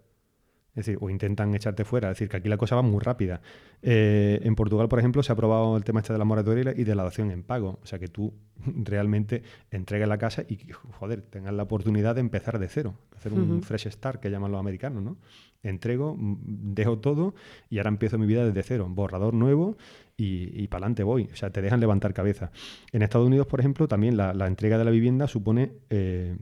Es 0.76 0.86
decir, 0.86 0.98
o 1.00 1.10
intentan 1.10 1.56
echarte 1.56 1.86
fuera. 1.86 2.12
Es 2.12 2.18
decir, 2.18 2.28
que 2.28 2.38
aquí 2.38 2.50
la 2.50 2.58
cosa 2.58 2.76
va 2.76 2.82
muy 2.82 3.00
rápida. 3.00 3.42
Eh, 3.82 4.42
en 4.44 4.56
Portugal, 4.56 4.90
por 4.90 5.00
ejemplo, 5.00 5.24
se 5.24 5.32
ha 5.32 5.34
aprobado 5.34 5.78
el 5.78 5.86
tema 5.86 6.02
este 6.02 6.12
de 6.12 6.20
la 6.20 6.26
moratoria 6.26 6.74
y 6.76 6.84
de 6.84 6.96
la 6.96 7.04
dación 7.04 7.32
en 7.32 7.44
pago. 7.44 7.80
O 7.82 7.86
sea, 7.86 7.98
que 7.98 8.10
tú 8.10 8.34
realmente 8.66 9.42
entregues 9.72 10.08
la 10.08 10.18
casa 10.18 10.44
y, 10.48 10.60
joder, 11.00 11.22
tengas 11.22 11.54
la 11.54 11.64
oportunidad 11.64 12.16
de 12.16 12.22
empezar 12.22 12.60
de 12.60 12.68
cero. 12.68 12.96
Hacer 13.16 13.32
un 13.32 13.64
fresh 13.64 13.90
start, 13.90 14.20
que 14.20 14.30
llaman 14.30 14.52
los 14.52 14.60
americanos, 14.60 15.02
¿no? 15.02 15.18
Entrego, 15.64 16.16
mm, 16.18 16.74
dejo 16.74 17.00
todo 17.00 17.36
y 17.70 17.78
ahora 17.78 17.90
empiezo 17.90 18.18
mi 18.18 18.28
vida 18.28 18.46
desde 18.46 18.62
cero. 18.62 18.88
Borrador 18.90 19.34
nuevo 19.34 19.78
y, 20.18 20.62
y 20.62 20.68
para 20.68 20.84
adelante 20.84 21.04
voy. 21.04 21.30
O 21.32 21.36
sea, 21.38 21.52
te 21.52 21.62
dejan 21.62 21.80
levantar 21.80 22.14
cabeza. 22.14 22.52
En 22.92 23.02
Estados 23.02 23.28
Unidos, 23.28 23.48
por 23.48 23.62
ejemplo, 23.62 23.88
también 23.88 24.18
la, 24.18 24.32
entrega 24.46 24.78
de 24.78 24.84
la 24.84 24.92
vivienda 24.92 25.28
supone... 25.30 25.72
Eh, 25.90 26.36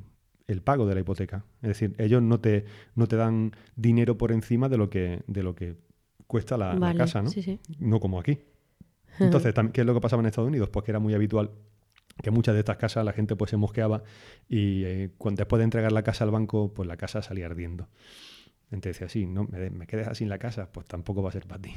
el 0.48 0.62
pago 0.62 0.86
de 0.86 0.96
la 0.96 1.02
hipoteca. 1.02 1.46
Es 1.62 1.70
decir, 1.70 1.96
ellos 1.98 2.22
no 2.22 2.40
te, 2.40 2.66
no 2.96 3.08
te 3.08 3.16
dan 3.16 3.52
dinero 3.76 4.18
por 4.18 4.32
encima 4.32 4.70
de 4.70 4.78
lo 4.78 4.90
que, 4.90 5.24
de 5.28 5.44
lo 5.44 5.56
que 5.56 5.76
cuesta 6.28 6.58
la, 6.58 6.94
casa, 6.96 7.22
¿no? 7.22 7.30
No 7.80 8.00
como 8.00 8.20
aquí. 8.20 8.40
Entonces, 9.20 9.54
¿qué 9.72 9.82
es 9.82 9.88
lo 9.88 9.94
que 9.94 10.02
pasaba 10.02 10.22
en 10.22 10.28
Estados 10.28 10.48
Unidos? 10.48 10.70
Pues 10.70 10.84
que 10.84 10.92
era 10.92 11.00
muy 11.00 11.14
habitual 11.14 11.52
que 12.22 12.32
muchas 12.32 12.54
de 12.54 12.60
estas 12.60 12.78
casas 12.78 13.04
la 13.04 13.14
gente 13.14 13.36
pues 13.36 13.50
se 13.50 13.58
mosqueaba 13.58 14.04
y 14.48 14.84
eh, 14.84 15.10
cuando, 15.18 15.40
después 15.40 15.60
de 15.60 15.64
entregar 15.64 15.92
la 15.92 16.04
casa 16.04 16.24
al 16.24 16.32
banco, 16.32 16.72
pues 16.74 16.88
la 16.88 16.98
casa 16.98 17.22
salía 17.22 17.48
ardiendo. 17.48 17.88
Entonces 18.72 19.00
decía, 19.00 19.10
sí, 19.10 19.26
no, 19.26 19.46
me, 19.46 19.70
me 19.70 19.88
quedes 19.88 20.08
así 20.08 20.24
en 20.24 20.30
la 20.30 20.38
casa, 20.38 20.72
pues 20.72 20.86
tampoco 20.86 21.22
va 21.24 21.30
a 21.30 21.32
ser 21.32 21.48
para 21.48 21.62
ti. 21.62 21.74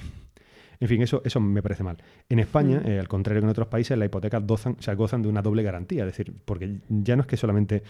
En 0.81 0.89
fin, 0.89 1.03
eso, 1.03 1.23
eso 1.25 1.41
me 1.41 1.63
parece 1.63 1.83
mal. 1.83 1.97
En 2.29 2.39
España, 2.39 2.81
mm. 2.81 2.89
eh, 2.89 2.99
al 2.99 3.09
contrario 3.09 3.41
que 3.41 3.47
en 3.47 3.51
otros 3.51 3.69
países, 3.69 3.97
las 3.97 4.07
hipotecas 4.07 4.47
gozan, 4.47 4.77
o 4.77 4.97
gozan 4.97 5.23
de 5.23 5.29
una 5.29 5.43
doble 5.43 5.63
garantía. 5.63 6.05
Es 6.05 6.17
decir, 6.17 6.35
porque 6.45 6.79
ya 6.89 7.17
no 7.17 7.23
es 7.23 7.27
que 7.27 7.37
solamente 7.37 7.83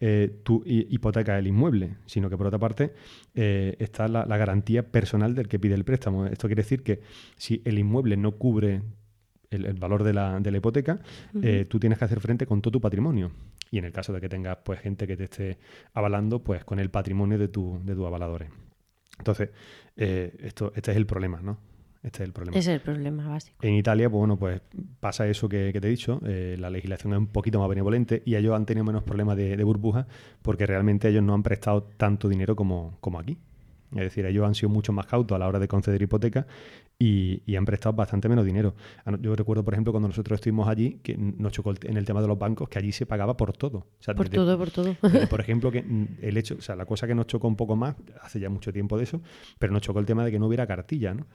eh, 0.00 0.40
tú 0.42 0.62
hipotecas 0.66 1.38
el 1.38 1.46
inmueble, 1.46 1.96
sino 2.06 2.28
que 2.28 2.36
por 2.36 2.46
otra 2.46 2.58
parte 2.58 2.92
eh, 3.34 3.76
está 3.78 4.08
la, 4.08 4.24
garantía 4.34 4.82
personal 4.82 5.34
del 5.34 5.48
que 5.48 5.58
pide 5.58 5.74
el 5.74 5.84
préstamo. 5.84 6.26
Esto 6.26 6.48
quiere 6.48 6.62
decir 6.62 6.82
que 6.82 7.00
si 7.36 7.62
el 7.64 7.78
inmueble 7.78 8.16
no 8.16 8.32
cubre 8.32 8.82
el, 9.50 9.74
valor 9.74 10.02
de 10.02 10.12
la, 10.12 10.40
de 10.40 10.50
la 10.50 10.58
hipoteca, 10.58 10.98
tú 11.68 11.78
tienes 11.78 11.98
que 11.98 12.04
hacer 12.04 12.18
frente 12.18 12.46
con 12.46 12.60
todo 12.60 12.72
tu 12.72 12.80
patrimonio. 12.80 13.30
Y 13.70 13.78
en 13.78 13.84
el 13.84 13.92
caso 13.92 14.12
de 14.12 14.20
que 14.20 14.28
tengas 14.28 14.58
pues, 14.64 14.80
gente 14.80 15.06
que 15.06 15.16
te 15.16 15.24
esté 15.24 15.58
avalando, 15.92 16.42
pues 16.42 16.64
con 16.64 16.80
el 16.80 16.90
patrimonio 16.90 17.38
de, 17.38 17.48
tu, 17.48 17.80
de 17.84 17.94
tus 17.94 18.04
avaladores. 18.04 18.50
Entonces, 19.18 19.50
esto, 19.96 20.72
este 20.74 20.90
es 20.90 20.96
el 20.96 21.06
problema, 21.06 21.40
¿no? 21.40 21.58
Este 22.04 22.22
es 22.22 22.26
el 22.28 22.32
problema. 22.32 22.58
Ese 22.58 22.70
es 22.70 22.74
el 22.74 22.80
problema 22.82 23.28
básico. 23.28 23.56
En 23.62 23.74
Italia, 23.74 24.10
pues 24.10 24.18
bueno, 24.18 24.36
pues 24.36 24.60
pasa 25.00 25.26
eso 25.26 25.48
que, 25.48 25.72
te 25.72 25.86
he 25.86 25.90
dicho, 25.90 26.20
eh, 26.26 26.56
la 26.58 26.68
legislación 26.68 27.14
es 27.14 27.18
un 27.18 27.28
poquito 27.28 27.58
más 27.58 27.68
benevolente 27.68 28.22
y 28.26 28.36
ellos 28.36 28.54
han 28.54 28.66
tenido 28.66 28.84
menos 28.84 29.02
problemas 29.02 29.38
de, 29.38 29.56
de 29.56 29.64
burbuja 29.64 30.06
porque 30.42 30.66
realmente 30.66 31.08
ellos 31.08 31.22
no 31.22 31.32
han 31.32 31.42
prestado 31.42 31.82
tanto 31.96 32.28
dinero 32.28 32.54
como, 32.56 32.98
como 33.00 33.18
aquí. 33.18 33.38
Es 33.92 34.00
decir, 34.00 34.26
ellos 34.26 34.44
han 34.44 34.54
sido 34.54 34.68
mucho 34.70 34.92
más 34.92 35.06
cautos 35.06 35.36
a 35.36 35.38
la 35.38 35.46
hora 35.46 35.58
de 35.58 35.68
conceder 35.68 36.02
hipoteca 36.02 36.46
y, 36.98 37.56
han 37.56 37.64
prestado 37.64 37.94
bastante 37.94 38.28
menos 38.28 38.44
dinero. 38.44 38.74
Ah, 39.04 39.16
yo 39.20 39.34
recuerdo, 39.34 39.64
por 39.64 39.74
ejemplo, 39.74 39.92
cuando 39.92 40.08
nosotros 40.08 40.38
estuvimos 40.38 40.68
allí, 40.68 41.00
que 41.02 41.16
nos 41.16 41.52
chocó 41.52 41.72
en 41.82 41.96
el 41.96 42.04
tema 42.04 42.20
de 42.20 42.28
los 42.28 42.38
bancos, 42.38 42.68
que 42.68 42.78
allí 42.78 42.92
se 42.92 43.06
pagaba 43.06 43.36
por 43.36 43.52
todo. 43.56 43.86
por 44.16 44.28
todo, 44.28 44.58
por 44.58 44.70
todo. 44.70 44.94
por 45.30 45.40
ejemplo, 45.40 45.70
que 45.70 45.84
el 46.22 46.36
hecho, 46.36 46.56
o 46.58 46.60
sea, 46.60 46.76
la 46.76 46.86
cosa 46.86 47.06
que 47.06 47.14
nos 47.14 47.26
chocó 47.26 47.48
un 47.48 47.56
poco 47.56 47.76
más, 47.76 47.96
hace 48.22 48.40
ya 48.40 48.48
mucho 48.48 48.72
tiempo 48.72 48.96
de 48.96 49.04
eso, 49.04 49.20
pero 49.58 49.72
nos 49.72 49.82
chocó 49.82 49.98
el 49.98 50.06
tema 50.06 50.24
de 50.24 50.30
que 50.30 50.38
no 50.38 50.46
hubiera 50.46 50.66
cartilla, 50.66 51.14
¿no? 51.14 51.26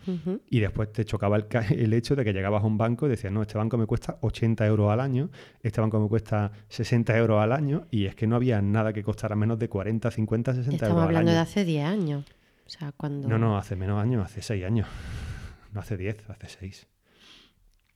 Y 0.49 0.59
después 0.59 0.91
te 0.91 1.05
chocaba 1.05 1.37
el, 1.37 1.45
el, 1.71 1.93
hecho 1.93 2.15
de 2.15 2.23
que 2.23 2.33
llegabas 2.33 2.63
a 2.63 2.67
un 2.67 2.77
banco 2.77 3.05
y 3.05 3.09
decías, 3.09 3.31
no, 3.31 3.41
este 3.41 3.57
banco 3.57 3.77
me 3.77 3.85
cuesta 3.85 4.17
80 4.21 4.65
euros 4.65 4.91
al 4.91 4.99
año, 4.99 5.29
este 5.61 5.81
banco 5.81 5.99
me 5.99 6.07
cuesta 6.07 6.51
60 6.69 7.17
euros 7.17 7.41
al 7.41 7.51
año, 7.51 7.87
y 7.91 8.05
es 8.05 8.15
que 8.15 8.27
no 8.27 8.35
había 8.35 8.61
nada 8.61 8.93
que 8.93 9.03
costara 9.03 9.35
menos 9.35 9.59
de 9.59 9.69
40, 9.69 10.09
50, 10.09 10.53
60 10.53 10.69
euros 10.69 10.81
al 10.81 10.85
año. 10.85 10.89
Estamos 10.89 11.03
hablando 11.03 11.31
de 11.31 11.37
hace 11.37 11.65
10 11.65 11.85
años. 11.85 12.25
O 12.65 12.69
sea, 12.69 12.91
cuando... 12.95 13.27
No, 13.27 13.39
no, 13.39 13.57
hace 13.57 13.75
menos 13.75 14.01
años, 14.01 14.23
hace 14.23 14.41
6 14.41 14.63
años. 14.63 14.87
No 15.71 15.81
hace 15.81 15.97
10, 15.97 16.29
hace 16.29 16.47
6. 16.47 16.87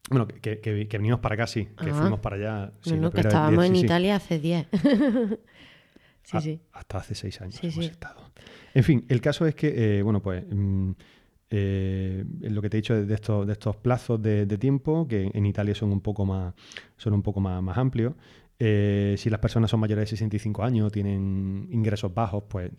Bueno, 0.09 0.27
que, 0.27 0.59
que, 0.59 0.97
venimos 0.97 1.19
para 1.21 1.35
acá, 1.35 1.47
sí, 1.47 1.69
que 1.77 1.93
fuimos 1.93 2.19
para 2.19 2.35
allá. 2.35 2.73
Sí, 2.81 2.93
no, 2.95 3.11
que 3.11 3.21
estábamos 3.21 3.65
en 3.65 3.75
Italia 3.75 4.17
hace 4.17 4.39
10. 4.39 4.67
sí, 6.23 6.41
sí. 6.41 6.61
Hasta 6.73 6.97
hace 6.97 7.15
6 7.15 7.41
años 7.41 7.63
hemos 7.63 7.85
estado. 7.85 8.31
En 8.73 8.83
fin, 8.83 9.05
el 9.07 9.21
caso 9.21 9.45
es 9.45 9.55
que, 9.55 9.99
eh, 9.99 10.01
bueno, 10.01 10.21
pues 10.21 10.43
mm, 10.49 10.91
eh, 11.49 12.25
lo 12.41 12.61
que 12.61 12.69
te 12.69 12.77
he 12.77 12.81
dicho 12.81 13.05
de 13.05 13.13
estos, 13.13 13.47
de 13.47 13.53
estos 13.53 13.77
plazos 13.77 14.21
de, 14.21 14.45
tiempo, 14.57 15.07
que 15.07 15.29
en 15.33 15.45
Italia 15.45 15.73
son 15.75 15.91
un 15.91 16.01
poco 16.01 16.25
más, 16.25 16.53
son 16.97 17.13
un 17.13 17.21
poco 17.21 17.39
más, 17.39 17.61
más 17.61 17.77
amplios. 17.77 18.13
Eh, 18.59 19.15
si 19.17 19.29
las 19.29 19.39
personas 19.39 19.69
son 19.69 19.79
mayores 19.79 20.03
de 20.03 20.17
65 20.17 20.63
años, 20.63 20.91
tienen 20.91 21.67
ingresos 21.71 22.13
bajos, 22.13 22.43
pues 22.49 22.71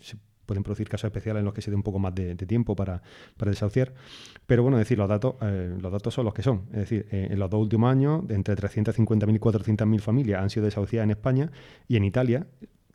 pueden 0.45 0.63
producir 0.63 0.89
casos 0.89 1.09
especiales 1.09 1.41
en 1.41 1.45
los 1.45 1.55
que 1.55 1.63
se 1.63 1.71
dé 1.71 1.77
un 1.77 1.83
poco 1.83 1.99
más 1.99 2.15
de, 2.15 2.35
tiempo 2.37 2.77
para, 2.77 3.03
desahuciar. 3.39 3.93
Pero 4.47 4.63
bueno, 4.63 4.79
decir, 4.79 4.99
los 4.99 5.09
datos, 5.09 5.37
eh, 5.43 5.77
los 5.81 5.93
datos 5.93 6.15
son 6.15 6.25
los 6.25 6.35
que 6.35 6.43
son. 6.43 6.63
Es 6.73 6.81
decir, 6.81 7.07
eh, 7.11 7.29
en 7.31 7.39
los 7.39 7.51
dos 7.51 7.61
últimos 7.61 7.91
años, 7.91 8.23
entre 8.29 8.55
350.000 8.57 9.35
y 9.35 9.39
400.000 9.39 10.01
familias 10.01 10.43
han 10.43 10.51
sido 10.51 10.67
desahuciadas 10.67 11.05
en 11.05 11.11
España 11.11 11.51
y 11.89 11.97
en 11.97 12.05
Italia, 12.05 12.47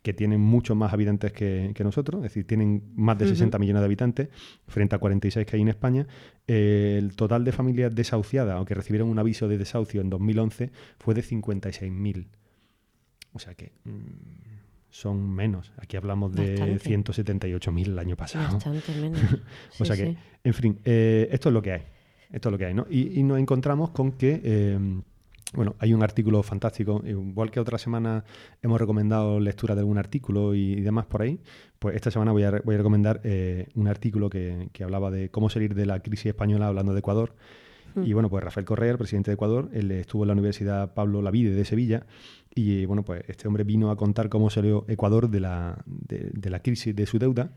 que 0.01 0.13
tienen 0.13 0.39
muchos 0.39 0.77
más 0.77 0.93
habitantes 0.93 1.33
que, 1.33 1.73
nosotros, 1.83 2.19
es 2.19 2.31
decir, 2.31 2.47
tienen 2.47 2.83
más 2.95 3.17
de 3.17 3.27
60 3.27 3.59
millones 3.59 3.81
de 3.81 3.85
habitantes 3.85 4.29
frente 4.65 4.95
a 4.95 4.99
46 4.99 5.45
que 5.45 5.57
hay 5.57 5.61
en 5.61 5.67
España. 5.67 6.07
el 6.47 7.15
total 7.17 7.43
de 7.43 7.51
familias 7.51 7.93
desahuciadas 7.93 8.61
o 8.61 8.65
que 8.65 8.75
recibieron 8.75 9.09
un 9.09 9.19
aviso 9.19 9.49
de 9.49 9.57
desahucio 9.57 9.99
en 9.99 10.09
2011 10.09 10.71
fue 10.99 11.13
de 11.15 11.21
56.000. 11.21 12.27
O 13.33 13.39
sea 13.39 13.55
que... 13.55 13.73
Mm, 13.83 14.48
son 14.89 15.29
menos. 15.29 15.71
Aquí 15.77 15.97
hablamos 15.97 16.33
de 16.33 16.79
178.000 16.79 17.85
el 17.85 17.99
año 17.99 18.15
pasado. 18.15 18.53
Bastante 18.53 18.93
menos. 18.99 19.21
o 19.79 19.85
sea 19.85 19.95
que, 19.95 20.17
en 20.43 20.53
fin, 20.53 20.79
eh, 20.83 21.27
esto 21.31 21.49
es 21.49 21.53
lo 21.53 21.61
que 21.61 21.73
hay. 21.73 21.81
Esto 22.31 22.49
es 22.49 22.51
lo 22.51 22.57
que 22.57 22.65
hay, 22.65 22.73
¿no? 22.73 22.85
Y, 22.89 23.23
nos 23.23 23.39
encontramos 23.39 23.91
con 23.91 24.11
que, 24.11 24.41
em, 24.43 25.01
bueno, 25.53 25.75
hay 25.79 25.93
un 25.93 26.03
artículo 26.03 26.43
fantástico. 26.43 27.01
Igual 27.05 27.49
que 27.49 27.59
otra 27.59 27.77
semana 27.77 28.23
hemos 28.61 28.79
recomendado 28.79 29.39
lectura 29.39 29.75
de 29.75 29.81
algún 29.81 29.97
artículo 29.97 30.53
y, 30.53 30.81
demás 30.81 31.05
por 31.05 31.23
ahí, 31.23 31.39
pues 31.79 31.95
esta 31.95 32.11
semana 32.11 32.31
voy 32.31 32.43
a, 32.43 32.51
voy 32.63 32.75
a 32.75 32.77
recomendar 32.77 33.21
eh, 33.23 33.67
un 33.75 33.87
artículo 33.87 34.29
que, 34.29 34.69
que 34.73 34.83
hablaba 34.83 35.09
de 35.11 35.29
cómo 35.29 35.49
salir 35.49 35.73
de 35.73 35.85
la 35.85 36.01
crisis 36.01 36.27
española 36.27 36.67
hablando 36.67 36.93
de 36.93 36.99
Ecuador. 36.99 37.35
Mm. 37.95 38.03
Y 38.03 38.13
bueno, 38.13 38.29
pues 38.29 38.43
Rafael 38.43 38.65
Correa, 38.65 38.91
el 38.91 38.97
presidente 38.97 39.31
de 39.31 39.35
Ecuador, 39.35 39.69
él 39.73 39.91
estuvo 39.91 40.23
en 40.23 40.27
la 40.27 40.33
Universidad 40.33 40.93
Pablo 40.93 41.21
Lavide 41.21 41.51
de 41.51 41.65
Sevilla 41.65 42.05
y 42.53 42.85
bueno, 42.85 43.03
pues 43.03 43.23
este 43.27 43.47
hombre 43.47 43.63
vino 43.63 43.91
a 43.91 43.95
contar 43.95 44.29
cómo 44.29 44.49
salió 44.49 44.85
Ecuador 44.87 45.29
de 45.29 45.39
la, 45.39 45.83
de, 45.85 46.49
la 46.49 46.59
crisis 46.59 46.95
de 46.95 47.05
su 47.05 47.19
deuda. 47.19 47.51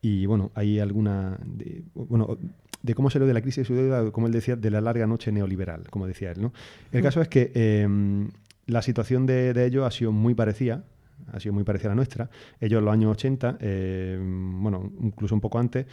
Y 0.00 0.26
bueno, 0.26 0.50
hay 0.54 0.80
alguna. 0.80 1.38
De, 1.44 1.82
bueno, 1.94 2.36
de 2.82 2.94
cómo 2.94 3.08
salió 3.08 3.26
de 3.26 3.32
la 3.32 3.40
crisis 3.40 3.58
de 3.58 3.64
su 3.64 3.74
deuda, 3.74 4.10
como 4.10 4.26
él 4.26 4.32
decía, 4.32 4.56
de 4.56 4.70
la 4.70 4.80
larga 4.82 5.06
noche 5.06 5.32
neoliberal, 5.32 5.88
como 5.88 6.06
decía 6.06 6.32
él. 6.32 6.42
¿no? 6.42 6.52
El 6.92 7.02
caso 7.02 7.22
es 7.22 7.28
que 7.28 7.50
em, 7.54 8.28
la 8.66 8.82
situación 8.82 9.24
de, 9.24 9.64
ellos 9.64 9.86
ha 9.86 9.90
sido 9.90 10.12
muy 10.12 10.34
parecida, 10.34 10.84
ha 11.32 11.40
sido 11.40 11.54
muy 11.54 11.64
parecida 11.64 11.88
a 11.88 11.92
la 11.92 11.96
nuestra. 11.96 12.28
Ellos 12.60 12.80
en 12.80 12.84
los 12.84 12.92
años 12.92 13.12
80, 13.12 13.56
em, 13.60 14.62
bueno, 14.62 14.92
incluso 15.00 15.34
un 15.34 15.40
poco 15.40 15.58
antes, 15.58 15.86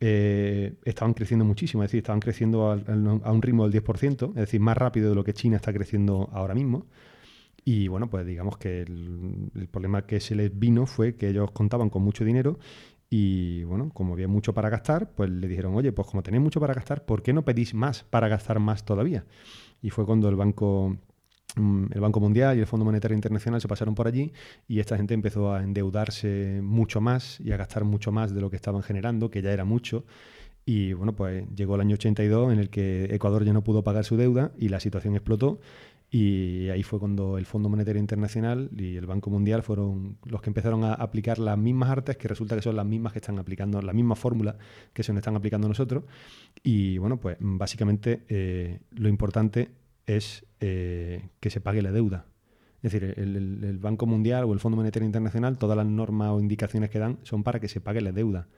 eh, 0.00 0.74
estaban 0.84 1.14
creciendo 1.14 1.44
muchísimo, 1.44 1.84
es 1.84 1.90
decir, 1.90 1.98
estaban 1.98 2.18
creciendo 2.18 2.72
a, 2.72 2.74
a, 2.74 3.32
un 3.32 3.40
ritmo 3.40 3.68
del 3.68 3.80
10%, 3.80 4.30
es 4.30 4.34
decir, 4.34 4.60
más 4.60 4.76
rápido 4.76 5.10
de 5.10 5.14
lo 5.14 5.22
que 5.22 5.34
China 5.34 5.56
está 5.56 5.72
creciendo 5.72 6.28
ahora 6.32 6.54
mismo. 6.54 6.86
Y 7.64 7.88
bueno, 7.88 8.10
pues 8.10 8.26
digamos 8.26 8.56
que 8.58 8.82
el, 8.82 9.68
problema 9.70 10.04
que 10.04 10.20
se 10.20 10.34
les 10.34 10.56
vino 10.58 10.86
fue 10.86 11.14
que 11.14 11.28
ellos 11.28 11.50
contaban 11.52 11.90
con 11.90 12.02
mucho 12.02 12.24
dinero 12.24 12.58
y 13.08 13.62
bueno, 13.64 13.90
como 13.92 14.14
había 14.14 14.26
mucho 14.26 14.54
para 14.54 14.70
gastar, 14.70 15.10
pues 15.14 15.30
le 15.30 15.46
dijeron, 15.46 15.74
oye, 15.74 15.92
pues 15.92 16.08
como 16.08 16.22
tenéis 16.22 16.42
mucho 16.42 16.60
para 16.60 16.74
gastar, 16.74 17.04
¿por 17.04 17.22
qué 17.22 17.32
no 17.32 17.44
pedís 17.44 17.74
más 17.74 18.04
para 18.04 18.26
gastar 18.26 18.58
más 18.58 18.84
todavía? 18.84 19.26
Y 19.80 19.90
fue 19.90 20.06
cuando 20.06 20.28
el 20.28 20.34
Banco, 20.34 20.96
mm, 21.56 21.86
el 21.92 22.00
Banco 22.00 22.20
Mundial 22.20 22.56
y 22.56 22.60
el 22.60 22.66
Fondo 22.66 22.84
Monetario 22.84 23.14
Internacional 23.14 23.60
se 23.60 23.68
pasaron 23.68 23.94
por 23.94 24.08
allí 24.08 24.32
y 24.66 24.80
esta 24.80 24.96
gente 24.96 25.14
empezó 25.14 25.52
a 25.52 25.62
endeudarse 25.62 26.60
mucho 26.62 27.00
más 27.00 27.38
y 27.40 27.52
a 27.52 27.56
gastar 27.56 27.84
mucho 27.84 28.12
más 28.12 28.34
de 28.34 28.40
lo 28.40 28.50
que 28.50 28.56
estaban 28.56 28.82
generando, 28.82 29.30
que 29.30 29.42
ya 29.42 29.52
era 29.52 29.64
mucho. 29.64 30.04
Y 30.64 30.92
bueno, 30.92 31.14
pues 31.14 31.44
llegó 31.54 31.74
el 31.74 31.80
año 31.80 31.94
82 31.94 32.52
en 32.52 32.58
el 32.60 32.70
que 32.70 33.14
Ecuador 33.14 33.44
ya 33.44 33.52
no 33.52 33.64
pudo 33.64 33.82
pagar 33.82 34.04
su 34.04 34.16
deuda 34.16 34.52
y 34.56 34.68
la 34.68 34.80
situación 34.80 35.14
explotó 35.14 35.60
y 36.14 36.68
ahí 36.68 36.82
fue 36.82 36.98
cuando 36.98 37.38
el 37.38 37.46
Fondo 37.46 37.70
Monetario 37.70 37.98
Internacional 37.98 38.68
y 38.76 38.96
el 38.96 39.06
Banco 39.06 39.30
Mundial 39.30 39.62
fueron 39.62 40.18
los 40.26 40.42
que 40.42 40.50
empezaron 40.50 40.84
a 40.84 40.92
aplicar 40.92 41.38
las 41.38 41.56
mismas 41.56 41.88
artes 41.88 42.18
que 42.18 42.28
resulta 42.28 42.54
que 42.54 42.60
son 42.60 42.76
las 42.76 42.84
mismas 42.84 43.14
que 43.14 43.18
están 43.20 43.38
aplicando, 43.38 43.80
la 43.80 43.94
misma 43.94 44.14
fórmula 44.14 44.58
que 44.92 45.02
se 45.02 45.14
nos 45.14 45.20
están 45.20 45.36
aplicando 45.36 45.68
nosotros. 45.68 46.04
Y 46.62 46.98
bueno, 46.98 47.18
pues 47.18 47.38
básicamente 47.40 48.24
eh, 48.28 48.80
lo 48.90 49.08
importante 49.08 49.70
es 50.06 50.44
eh, 50.60 51.30
que 51.40 51.48
se 51.48 51.62
pague 51.62 51.80
la 51.80 51.92
deuda. 51.92 52.26
Es 52.82 52.92
decir, 52.92 53.14
el, 53.16 53.78
Banco 53.78 54.04
Mundial 54.04 54.44
o 54.44 54.52
el 54.52 54.60
Fondo 54.60 54.76
Monetario 54.76 55.06
Internacional, 55.06 55.56
todas 55.56 55.78
las 55.78 55.86
normas 55.86 56.28
o 56.32 56.40
indicaciones 56.40 56.90
que 56.90 56.98
dan 56.98 57.20
son 57.22 57.42
para 57.42 57.58
que 57.58 57.68
se 57.68 57.80
pague 57.80 58.02
la 58.02 58.12
deuda, 58.12 58.48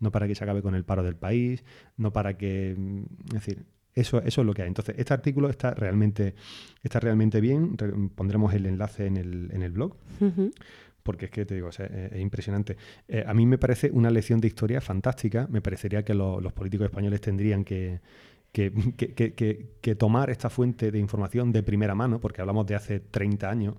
no 0.00 0.12
para 0.12 0.26
que 0.26 0.34
se 0.34 0.44
acabe 0.44 0.62
con 0.62 0.74
el 0.74 0.86
paro 0.86 1.02
del 1.02 1.16
país, 1.16 1.62
no 1.98 2.10
para 2.10 2.38
que... 2.38 2.74
Mm, 2.78 3.02
es 3.26 3.34
decir, 3.34 3.66
eso, 3.94 4.22
eso 4.22 4.40
es 4.40 4.46
lo 4.46 4.54
que 4.54 4.62
hay. 4.62 4.68
Entonces, 4.68 4.94
este 4.98 5.12
artículo 5.12 5.50
está 5.50 5.74
realmente, 5.74 6.34
está 6.82 7.00
realmente 7.00 7.40
bien. 7.40 7.76
pondremos 8.14 8.54
el 8.54 8.66
enlace 8.66 9.06
en 9.06 9.16
el, 9.16 9.50
en 9.52 9.62
el 9.62 9.72
blog. 9.72 9.96
porque 11.02 11.26
es 11.26 11.30
que 11.30 11.44
te 11.44 11.54
digo, 11.54 11.68
es, 11.68 11.80
impresionante. 12.20 12.76
Eh, 13.08 13.24
a 13.26 13.34
mí 13.34 13.44
me 13.44 13.58
parece 13.58 13.90
una 13.92 14.10
lección 14.10 14.40
de 14.40 14.48
historia 14.48 14.80
fantástica. 14.80 15.46
Me 15.50 15.60
parecería 15.60 16.04
que 16.04 16.14
los 16.14 16.52
políticos 16.52 16.86
españoles 16.86 17.20
tendrían 17.20 17.64
que, 17.64 18.00
que, 18.52 19.94
tomar 19.98 20.30
esta 20.30 20.48
fuente 20.48 20.90
de 20.90 20.98
información 20.98 21.52
de 21.52 21.62
primera 21.62 21.94
mano, 21.94 22.20
porque 22.20 22.40
hablamos 22.40 22.66
de 22.66 22.74
hace 22.74 23.00
30 23.00 23.50
años. 23.50 23.74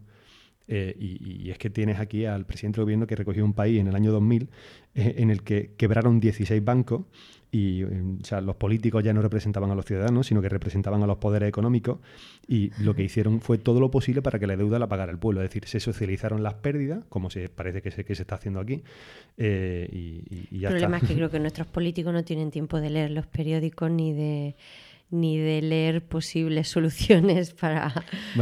Eh, 0.67 0.95
y, 0.97 1.49
es 1.49 1.57
que 1.57 1.69
tienes 1.69 1.99
aquí 1.99 2.25
al 2.25 2.45
presidente 2.45 2.77
del 2.77 2.85
gobierno 2.85 3.05
que 3.05 3.17
recogió 3.17 3.43
un 3.43 3.53
país 3.53 3.81
en 3.81 3.87
el 3.87 3.95
año 3.95 4.13
2000 4.13 4.49
eh, 4.95 5.15
en 5.17 5.29
el 5.29 5.43
que 5.43 5.73
quebraron 5.75 6.21
16 6.21 6.63
bancos 6.63 7.01
y 7.53 7.83
o 7.83 8.41
los 8.41 8.55
políticos 8.55 9.03
ya 9.03 9.13
no 9.13 9.21
representaban 9.21 9.69
a 9.69 9.75
los 9.75 9.85
ciudadanos, 9.85 10.25
sino 10.25 10.41
que 10.41 10.49
representaban 10.49 11.03
a 11.03 11.07
los 11.07 11.17
poderes 11.19 11.47
económicos 11.47 11.99
y 12.47 12.71
lo 12.81 12.95
que 12.95 13.03
hicieron 13.03 13.41
fue 13.41 13.59
todo 13.59 13.79
lo 13.79 13.91
posible 13.91 14.23
para 14.23 14.39
que 14.39 14.47
la 14.47 14.57
deuda 14.57 14.79
la 14.79 14.87
pagara 14.87 15.11
el 15.11 15.19
pueblo, 15.19 15.41
es 15.41 15.49
decir, 15.49 15.65
se 15.67 15.79
socializaron 15.79 16.41
las 16.41 16.55
pérdidas, 16.55 17.05
como 17.09 17.29
se 17.29 17.49
parece 17.49 17.83
que 17.83 17.91
se, 17.91 18.05
que 18.05 18.15
se 18.15 18.23
está 18.23 18.35
haciendo 18.35 18.59
aquí, 18.59 18.83
eh, 19.37 19.87
y, 19.91 20.57
ya 20.57 20.69
El 20.69 20.73
problema 20.73 20.97
es 20.97 21.03
que 21.03 21.13
creo 21.15 21.29
que 21.29 21.39
nuestros 21.39 21.67
políticos 21.67 22.11
no 22.11 22.23
tienen 22.23 22.49
tiempo 22.49 22.81
de 22.81 22.89
leer 22.89 23.11
los 23.11 23.27
periódicos 23.27 23.91
ni 23.91 24.13
de 24.13 24.55
ni 25.13 25.37
de 25.37 25.61
leer 25.61 26.03
posibles 26.03 26.67
soluciones 26.69 27.53
para... 27.53 27.93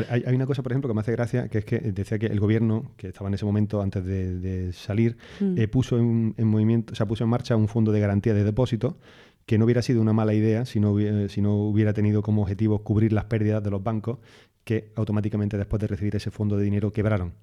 hay, 0.09 0.33
una 0.33 0.45
cosa, 0.45 0.63
por 0.63 0.71
ejemplo, 0.71 0.87
que 0.87 0.93
me 0.93 1.01
hace 1.01 1.11
gracia, 1.11 1.49
que 1.49 1.59
es 1.59 1.65
que 1.65 1.79
decía 1.79 2.17
que 2.17 2.27
el 2.27 2.39
gobierno, 2.39 2.93
que 2.97 3.09
estaba 3.09 3.27
en 3.27 3.33
ese 3.33 3.45
momento 3.45 3.81
antes 3.81 4.03
de, 4.05 4.71
salir, 4.73 5.17
mm. 5.39 5.57
eh, 5.57 5.67
puso 5.67 5.97
en, 5.97 6.33
movimiento, 6.39 6.93
o 6.93 6.95
sea, 6.95 7.05
puso 7.05 7.23
en 7.23 7.29
marcha 7.29 7.55
un 7.55 7.67
fondo 7.67 7.91
de 7.91 7.99
garantía 7.99 8.33
de 8.33 8.43
depósito 8.43 8.97
que 9.45 9.57
no 9.57 9.65
hubiera 9.65 9.81
sido 9.81 10.01
una 10.01 10.13
mala 10.13 10.33
idea 10.33 10.65
si 10.65 10.79
no, 10.79 10.91
hubiera, 10.91 11.27
si 11.27 11.41
no 11.41 11.55
hubiera 11.55 11.93
tenido 11.93 12.21
como 12.21 12.43
objetivo 12.43 12.79
cubrir 12.79 13.11
las 13.11 13.25
pérdidas 13.25 13.61
de 13.63 13.69
los 13.69 13.83
bancos 13.83 14.19
que 14.63 14.91
automáticamente 14.95 15.57
después 15.57 15.81
de 15.81 15.87
recibir 15.87 16.15
ese 16.15 16.31
fondo 16.31 16.55
de 16.55 16.63
dinero 16.63 16.91
quebraron. 16.91 17.33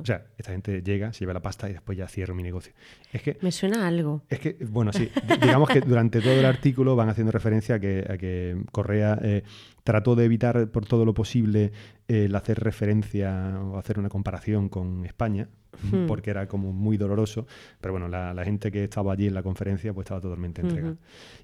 O 0.00 0.06
sea, 0.06 0.24
esta 0.36 0.52
gente 0.52 0.82
llega, 0.82 1.12
se 1.12 1.20
lleva 1.20 1.32
la 1.32 1.42
pasta 1.42 1.68
y 1.68 1.72
después 1.72 1.96
ya 1.96 2.08
cierro 2.08 2.34
mi 2.34 2.42
negocio. 2.42 2.72
Es 3.12 3.22
que, 3.22 3.38
Me 3.40 3.52
suena 3.52 3.86
algo. 3.86 4.22
Es 4.28 4.38
que, 4.38 4.56
bueno, 4.68 4.92
sí, 4.92 5.10
digamos 5.40 5.68
que 5.68 5.80
durante 5.80 6.20
todo 6.20 6.32
el 6.32 6.44
artículo 6.44 6.96
van 6.96 7.08
haciendo 7.08 7.32
referencia 7.32 7.76
a 7.76 7.80
que, 7.80 8.06
a 8.08 8.18
que 8.18 8.62
Correa 8.72 9.18
eh, 9.22 9.42
trató 9.84 10.14
de 10.14 10.24
evitar 10.24 10.68
por 10.70 10.86
todo 10.86 11.04
lo 11.04 11.14
posible 11.14 11.72
el 12.08 12.34
hacer 12.34 12.60
referencia 12.60 13.60
o 13.60 13.78
hacer 13.78 13.98
una 13.98 14.08
comparación 14.08 14.68
con 14.68 15.04
España, 15.04 15.48
hmm. 15.90 16.06
porque 16.06 16.30
era 16.30 16.48
como 16.48 16.72
muy 16.72 16.96
doloroso, 16.96 17.46
pero 17.80 17.92
bueno, 17.92 18.08
la, 18.08 18.44
gente 18.44 18.70
que 18.70 18.84
estaba 18.84 19.12
allí 19.12 19.26
en 19.26 19.34
la 19.34 19.42
conferencia 19.42 19.92
pues 19.92 20.06
estaba 20.06 20.20
totalmente 20.20 20.60
entregada. 20.60 20.96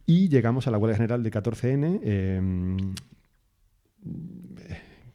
Y 0.06 0.28
llegamos 0.28 0.66
a 0.66 0.70
la 0.70 0.78
huelga 0.78 0.96
general 0.96 1.22
de 1.22 1.30
14N. 1.30 2.00
Eh, 2.02 2.40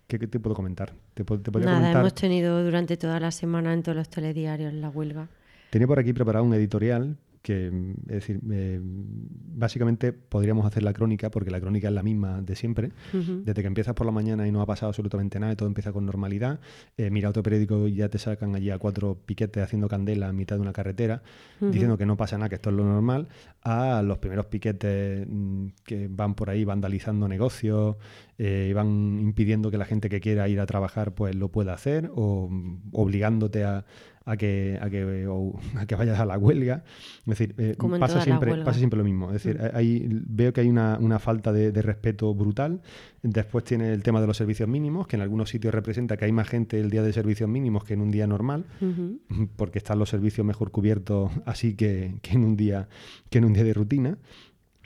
¿Qué, 0.08 0.20
te 0.28 0.40
puedo 0.40 0.56
comentar? 0.56 0.94
¿Te, 1.24 1.60
Nada, 1.60 1.92
hemos 1.92 2.14
tenido 2.14 2.64
durante 2.64 2.98
toda 2.98 3.20
la 3.20 3.32
semana 3.32 3.74
en 3.74 3.84
todos 3.84 3.96
los 3.96 4.10
telediarios 4.10 4.74
la 4.74 4.90
huelga. 4.90 5.28
Tenía 5.70 5.88
por 5.88 6.00
aquí 6.00 6.14
preparado 6.14 6.46
un 6.46 6.54
editorial 6.54 7.18
que, 7.42 7.68
es 8.08 8.14
decir, 8.14 8.40
eh, 8.52 8.80
básicamente 8.82 10.14
podríamos 10.14 10.66
hacer 10.66 10.84
la 10.84 10.94
crónica, 10.94 11.32
porque 11.32 11.50
la 11.50 11.60
crónica 11.60 11.88
es 11.88 11.94
la 11.94 12.04
misma 12.04 12.42
de 12.42 12.56
siempre. 12.56 12.92
Desde 13.12 13.62
que 13.62 13.68
empiezas 13.68 13.94
por 13.96 14.06
la 14.06 14.12
mañana 14.12 14.48
y 14.48 14.52
no 14.52 14.62
ha 14.62 14.66
pasado 14.66 14.90
absolutamente 14.90 15.40
nada 15.40 15.54
y 15.54 15.56
todo 15.56 15.68
empieza 15.68 15.92
con 15.92 16.06
normalidad, 16.06 16.60
eh, 16.98 17.10
mira 17.10 17.30
otro 17.30 17.44
periódico 17.44 17.88
y 17.88 17.96
ya 17.96 18.10
te 18.10 18.18
sacan 18.18 18.56
allí 18.56 18.70
a 18.70 18.78
cuatro 18.78 19.18
piquetes 19.26 19.64
haciendo 19.64 19.88
candela 19.88 20.30
a 20.30 20.34
mitad 20.34 20.56
de 20.56 20.62
una 20.62 20.74
carretera, 20.74 21.24
diciendo 21.60 21.98
que 21.98 22.06
no 22.06 22.18
pasa 22.18 22.38
nada, 22.38 22.50
que 22.50 22.56
esto 22.56 22.70
es 22.70 22.76
lo 22.76 22.86
normal, 22.86 23.28
a 23.64 24.02
los 24.02 24.18
primeros 24.20 24.46
piquetes 24.48 25.28
mm, 25.28 25.68
que 25.84 26.08
van 26.10 26.36
por 26.36 26.50
ahí 26.50 26.64
vandalizando 26.64 27.28
negocios 27.28 27.98
eh, 28.38 28.68
y 28.70 28.74
van 28.74 29.20
impidiendo 29.20 29.72
que 29.72 29.78
la 29.78 29.86
gente 29.86 30.10
que 30.10 30.20
quiera 30.20 30.48
ir 30.48 30.60
a 30.60 30.66
trabajar 30.66 31.14
pues 31.14 31.36
lo 31.36 31.50
pueda 31.50 31.74
hacer 31.74 32.12
o 32.16 32.48
mm, 32.50 32.90
obligándote 32.94 33.64
a, 33.64 33.86
a 34.26 34.38
que, 34.38 34.78
a 34.80 34.90
que, 34.90 35.28
a 35.76 35.86
que 35.86 35.96
vayas 35.96 36.20
a 36.20 36.26
la 36.26 36.38
huelga. 36.38 36.84
Es 37.20 37.26
decir, 37.26 37.56
eh, 37.58 37.76
pasa, 38.00 38.22
siempre, 38.22 38.56
pasa 38.64 38.78
siempre 38.78 38.98
lo 38.98 39.04
mismo. 39.04 39.32
Es 39.32 39.44
decir, 39.44 39.60
mm. 39.60 40.24
veo 40.28 40.54
que 40.54 40.62
hay 40.62 40.70
una, 40.70 40.98
una 41.00 41.20
falta 41.20 41.52
de, 41.52 41.72
respeto 41.82 42.34
brutal. 42.34 42.82
Después 43.24 43.64
tiene 43.64 43.94
el 43.94 44.04
tema 44.04 44.22
de 44.22 44.28
los 44.28 44.38
servicios 44.38 44.70
mínimos, 44.70 45.08
que 45.08 45.16
en 45.16 45.22
algunos 45.22 45.50
sitios 45.50 45.74
representa 45.74 46.18
que 46.18 46.26
hay 46.26 46.32
más 46.32 46.48
gente 46.48 46.80
el 46.80 46.90
día 46.90 47.02
de 47.02 47.14
servicios 47.14 47.50
mínimos 47.50 47.84
que 47.84 47.94
en 47.94 48.02
un 48.02 48.12
día 48.12 48.28
normal, 48.28 48.66
porque 49.56 49.80
están 49.80 50.00
los 50.00 50.10
servicios 50.10 50.46
mejor 50.46 50.72
cubiertos 50.72 51.32
así 51.46 51.76
que, 51.76 52.16
que, 52.22 52.34
en, 52.34 52.44
un 52.44 52.56
día, 52.56 52.88
que 53.30 53.40
en 53.40 53.46
un 53.46 53.54
día 53.54 53.64
de 53.64 53.74
rutina. 53.74 54.18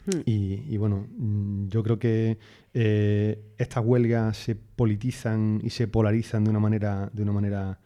Mm. 0.05 0.19
Y, 0.25 0.77
bueno, 0.77 1.07
mm, 1.17 1.67
yo 1.67 1.83
creo 1.83 1.99
que 1.99 2.37
eh, 2.73 3.39
estas 3.57 3.83
huelgas 3.83 4.37
se 4.37 4.55
politizan 4.55 5.59
y 5.63 5.71
se 5.71 5.87
polarizan 5.87 6.43
de 6.43 6.51
una 6.51 6.59
manera, 6.59 7.09
de 7.11 7.23
una 7.23 7.31
manera 7.31 7.79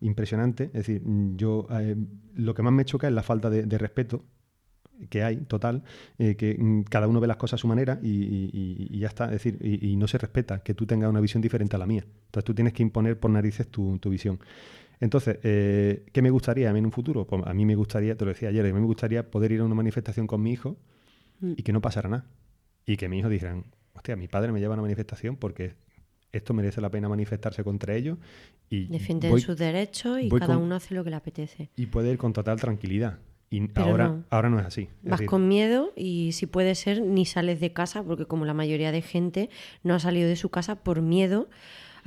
impresionante. 0.00 0.64
Es 0.64 0.86
decir, 0.86 1.02
mm, 1.04 1.36
yo 1.36 1.66
eh, 1.70 1.96
lo 2.34 2.54
que 2.54 2.62
más 2.62 2.72
me 2.72 2.84
choca 2.84 3.08
es 3.08 3.12
la 3.12 3.22
falta 3.22 3.50
de, 3.50 3.78
respeto 3.78 4.24
que 5.10 5.22
hay, 5.22 5.36
total, 5.38 5.82
eh, 6.18 6.36
que 6.36 6.56
mm, 6.58 6.82
cada 6.84 7.06
uno 7.08 7.20
ve 7.20 7.26
las 7.26 7.36
cosas 7.36 7.58
a 7.58 7.60
su 7.60 7.68
manera 7.68 7.98
y, 8.02 8.98
ya 8.98 9.08
está. 9.08 9.26
Es 9.26 9.32
decir, 9.32 9.58
y, 9.60 9.96
no 9.96 10.08
se 10.08 10.18
respeta 10.18 10.60
que 10.62 10.74
tú 10.74 10.86
tengas 10.86 11.10
una 11.10 11.20
visión 11.20 11.42
diferente 11.42 11.76
a 11.76 11.78
la 11.78 11.86
mía. 11.86 12.04
Entonces 12.26 12.44
tú 12.44 12.54
tienes 12.54 12.72
que 12.72 12.82
imponer 12.82 13.18
por 13.18 13.30
narices 13.30 13.68
tu, 13.68 13.98
visión. 14.06 14.38
Entonces, 15.00 15.38
eh, 15.42 16.06
¿qué 16.12 16.22
me 16.22 16.30
gustaría 16.30 16.70
a 16.70 16.72
mí 16.72 16.78
en 16.78 16.86
un 16.86 16.92
futuro? 16.92 17.26
Pues 17.26 17.42
a 17.46 17.52
mí 17.52 17.66
me 17.66 17.74
gustaría, 17.74 18.16
te 18.16 18.24
lo 18.24 18.30
decía 18.30 18.48
ayer, 18.48 18.64
a 18.64 18.68
mí 18.68 18.80
me 18.80 18.86
gustaría 18.86 19.30
poder 19.30 19.52
ir 19.52 19.60
a 19.60 19.64
una 19.64 19.74
manifestación 19.74 20.26
con 20.26 20.42
mi 20.42 20.52
hijo 20.52 20.78
y 21.42 21.62
que 21.62 21.72
no 21.72 21.82
pasara 21.82 22.08
nada. 22.08 22.24
Y 22.86 22.96
que 22.96 23.08
mi 23.08 23.18
hijo 23.18 23.28
dijeran, 23.28 23.64
hostia, 23.94 24.16
mi 24.16 24.28
padre 24.28 24.52
me 24.52 24.60
lleva 24.60 24.74
a 24.74 24.76
una 24.76 24.82
manifestación 24.82 25.36
porque 25.36 25.74
esto 26.36 26.54
merece 26.54 26.80
la 26.80 26.90
pena 26.90 27.08
manifestarse 27.08 27.64
contra 27.64 27.94
ellos. 27.94 28.18
Y 28.70 28.86
Defienden 28.86 29.38
sus 29.40 29.56
derechos 29.56 30.20
y 30.20 30.28
cada 30.28 30.58
uno 30.58 30.74
hace 30.74 30.94
lo 30.94 31.04
que 31.04 31.10
le 31.10 31.16
apetece. 31.16 31.70
Y 31.76 31.86
puede 31.86 32.10
ir 32.10 32.18
con 32.18 32.32
total 32.32 32.60
tranquilidad. 32.60 33.18
Y 33.48 33.70
ahora 33.76 34.08
no. 34.08 34.24
ahora 34.28 34.50
no 34.50 34.58
es 34.58 34.66
así. 34.66 34.88
Vas 35.02 35.22
con 35.22 35.46
miedo 35.46 35.92
y 35.94 36.32
si 36.32 36.46
puede 36.46 36.74
ser 36.74 37.00
ni 37.00 37.24
sales 37.24 37.60
de 37.60 37.72
casa, 37.72 38.02
porque 38.02 38.26
como 38.26 38.44
la 38.44 38.54
mayoría 38.54 38.90
de 38.90 39.02
gente 39.02 39.50
no 39.84 39.94
ha 39.94 40.00
salido 40.00 40.28
de 40.28 40.36
su 40.36 40.48
casa 40.48 40.76
por 40.82 41.00
miedo 41.00 41.48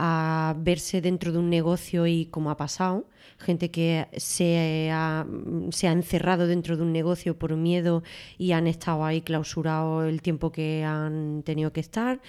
a 0.01 0.55
verse 0.57 1.01
dentro 1.01 1.33
de 1.33 1.39
un 1.39 1.49
negocio 1.49 2.07
y 2.07 2.25
como 2.27 2.51
ha 2.51 2.57
pasado, 2.57 3.05
gente 3.37 3.69
que 3.69 4.07
se 4.15 4.89
ha, 4.91 5.27
se 5.71 5.87
ha 5.89 5.91
encerrado 5.91 6.47
dentro 6.47 6.77
de 6.77 6.83
un 6.83 6.93
negocio 6.93 7.37
por 7.37 7.55
miedo 7.57 8.03
y 8.37 8.53
han 8.53 8.67
estado 8.67 9.03
ahí 9.03 9.21
clausurados 9.21 10.07
el 10.07 10.21
tiempo 10.21 10.51
que 10.53 10.85
han 10.85 11.43
tenido 11.43 11.73
que 11.73 11.81
estar 11.81 12.21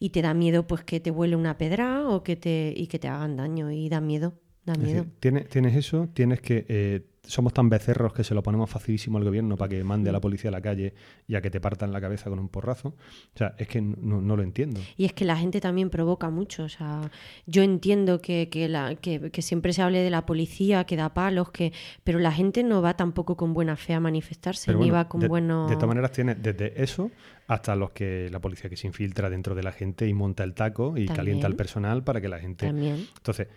y 0.00 0.10
te 0.10 0.22
da 0.22 0.32
miedo 0.32 0.66
pues 0.66 0.84
que 0.84 1.00
te 1.00 1.10
vuele 1.10 1.36
una 1.36 1.58
pedra 1.58 2.08
o 2.08 2.22
que 2.22 2.36
te, 2.36 2.72
y 2.74 2.86
que 2.86 2.98
te 2.98 3.08
hagan 3.08 3.36
daño 3.36 3.70
y 3.70 3.88
da 3.90 4.00
miedo. 4.00 4.32
Da 4.68 4.74
miedo. 4.74 5.06
tienes, 5.18 5.48
tienes 5.48 5.74
eso, 5.74 6.10
tienes 6.12 6.42
que 6.42 6.66
eh, 6.68 7.06
somos 7.28 7.52
tan 7.52 7.68
becerros 7.68 8.12
que 8.12 8.24
se 8.24 8.34
lo 8.34 8.42
ponemos 8.42 8.70
facilísimo 8.70 9.18
al 9.18 9.24
gobierno 9.24 9.56
para 9.56 9.68
que 9.68 9.84
mande 9.84 10.08
a 10.08 10.12
la 10.12 10.20
policía 10.20 10.48
a 10.48 10.52
la 10.52 10.62
calle 10.62 10.94
y 11.26 11.36
a 11.36 11.42
que 11.42 11.50
te 11.50 11.60
partan 11.60 11.92
la 11.92 12.00
cabeza 12.00 12.30
con 12.30 12.38
un 12.38 12.48
porrazo. 12.48 12.88
O 12.88 13.38
sea, 13.38 13.54
es 13.58 13.68
que 13.68 13.80
no, 13.80 14.36
lo 14.36 14.42
entiendo. 14.42 14.80
Y 14.96 15.04
es 15.04 15.12
que 15.12 15.24
la 15.24 15.36
gente 15.36 15.60
también 15.60 15.90
provoca 15.90 16.30
mucho. 16.30 16.64
O 16.64 16.68
sea, 16.68 17.10
yo 17.46 17.62
entiendo 17.62 18.20
que, 18.20 18.48
que, 18.50 18.68
la, 18.68 18.94
que, 18.94 19.30
siempre 19.42 19.72
se 19.72 19.82
hable 19.82 20.00
de 20.00 20.10
la 20.10 20.24
policía, 20.24 20.84
que 20.84 20.96
da 20.96 21.12
palos, 21.12 21.50
que 21.50 21.72
pero 22.02 22.18
la 22.18 22.32
gente 22.32 22.62
no 22.62 22.80
va 22.80 22.94
tampoco 22.94 23.36
con 23.36 23.52
buena 23.52 23.76
fe 23.76 23.92
a 23.92 24.00
manifestarse, 24.00 24.74
ni 24.74 24.90
va 24.90 25.08
con 25.08 25.20
de, 25.20 25.28
bueno... 25.28 25.68
De 25.68 25.74
todas 25.74 25.88
maneras, 25.88 26.12
tiene 26.12 26.34
desde 26.34 26.82
eso 26.82 27.10
hasta 27.46 27.76
los 27.76 27.90
que 27.90 28.28
la 28.30 28.40
policía 28.40 28.68
que 28.68 28.76
se 28.76 28.86
infiltra 28.86 29.30
dentro 29.30 29.54
de 29.54 29.62
la 29.62 29.72
gente 29.72 30.06
y 30.06 30.14
monta 30.14 30.44
el 30.44 30.54
taco 30.54 30.96
y 30.96 31.06
calienta 31.06 31.46
al 31.46 31.56
personal 31.56 32.02
para 32.04 32.20
que 32.20 32.28
la 32.28 32.38
gente... 32.38 32.66
También. 32.66 33.06
Entonces, 33.16 33.48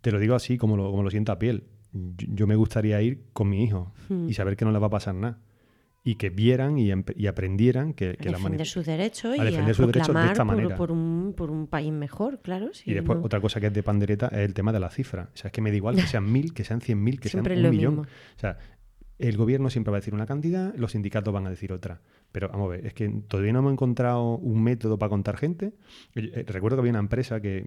te 0.00 0.12
lo 0.12 0.18
digo 0.18 0.34
así 0.34 0.58
como 0.58 0.76
lo, 0.76 0.90
como 0.90 1.02
lo 1.02 1.10
siento 1.10 1.32
a 1.32 1.38
piel 1.38 1.64
yo, 1.92 2.46
me 2.46 2.56
gustaría 2.56 3.00
ir 3.02 3.24
con 3.32 3.48
mi 3.48 3.64
hijo 3.64 3.92
hmm. 4.08 4.28
y 4.28 4.34
saber 4.34 4.56
que 4.56 4.64
no 4.64 4.72
le 4.72 4.78
va 4.78 4.86
a 4.86 4.90
pasar 4.90 5.14
nada. 5.14 5.38
Y 6.02 6.14
que 6.14 6.30
vieran 6.30 6.78
y, 6.78 6.90
aprendieran 7.26 7.92
que, 7.92 8.16
que 8.16 8.30
a 8.30 8.32
defender 8.32 8.66
sus 8.66 8.86
derechos 8.86 9.36
y 9.36 9.40
defender 9.40 9.72
a 9.72 9.74
sus 9.74 9.86
derechos 9.86 10.14
de 10.14 10.26
esta 10.28 10.44
manera. 10.44 10.74
Por, 10.74 10.90
un, 10.90 11.34
por 11.36 11.50
un 11.50 11.66
país 11.66 11.92
mejor, 11.92 12.40
claro. 12.40 12.70
y 12.86 12.94
después, 12.94 13.18
otra 13.22 13.38
cosa 13.38 13.60
que 13.60 13.66
es 13.66 13.74
de 13.74 13.82
pandereta 13.82 14.28
es 14.28 14.38
el 14.38 14.54
tema 14.54 14.72
de 14.72 14.80
la 14.80 14.88
cifra. 14.88 15.28
O 15.34 15.36
sea, 15.36 15.48
es 15.48 15.52
que 15.52 15.60
me 15.60 15.70
da 15.70 15.76
igual 15.76 15.96
que 15.96 16.06
sean 16.06 16.32
mil, 16.32 16.54
que 16.54 16.64
sean 16.64 16.80
cien 16.80 17.04
mil, 17.04 17.20
que 17.20 17.28
sean 17.28 17.46
un 17.46 17.70
millón. 17.70 17.98
O 17.98 18.06
sea, 18.38 18.56
el 19.20 19.36
gobierno 19.36 19.68
siempre 19.70 19.90
va 19.90 19.98
a 19.98 20.00
decir 20.00 20.14
una 20.14 20.26
cantidad, 20.26 20.74
los 20.76 20.92
sindicatos 20.92 21.32
van 21.32 21.46
a 21.46 21.50
decir 21.50 21.72
otra. 21.72 22.00
Pero 22.32 22.48
vamos 22.48 22.66
a 22.66 22.70
ver, 22.70 22.86
es 22.86 22.94
que 22.94 23.08
todavía 23.28 23.52
no 23.52 23.58
hemos 23.58 23.72
encontrado 23.72 24.36
un 24.36 24.62
método 24.62 24.98
para 24.98 25.10
contar 25.10 25.36
gente. 25.36 25.72
Eh, 26.14 26.44
recuerdo 26.46 26.76
que 26.76 26.80
había 26.80 26.92
una 26.92 27.00
empresa 27.00 27.40
que 27.40 27.64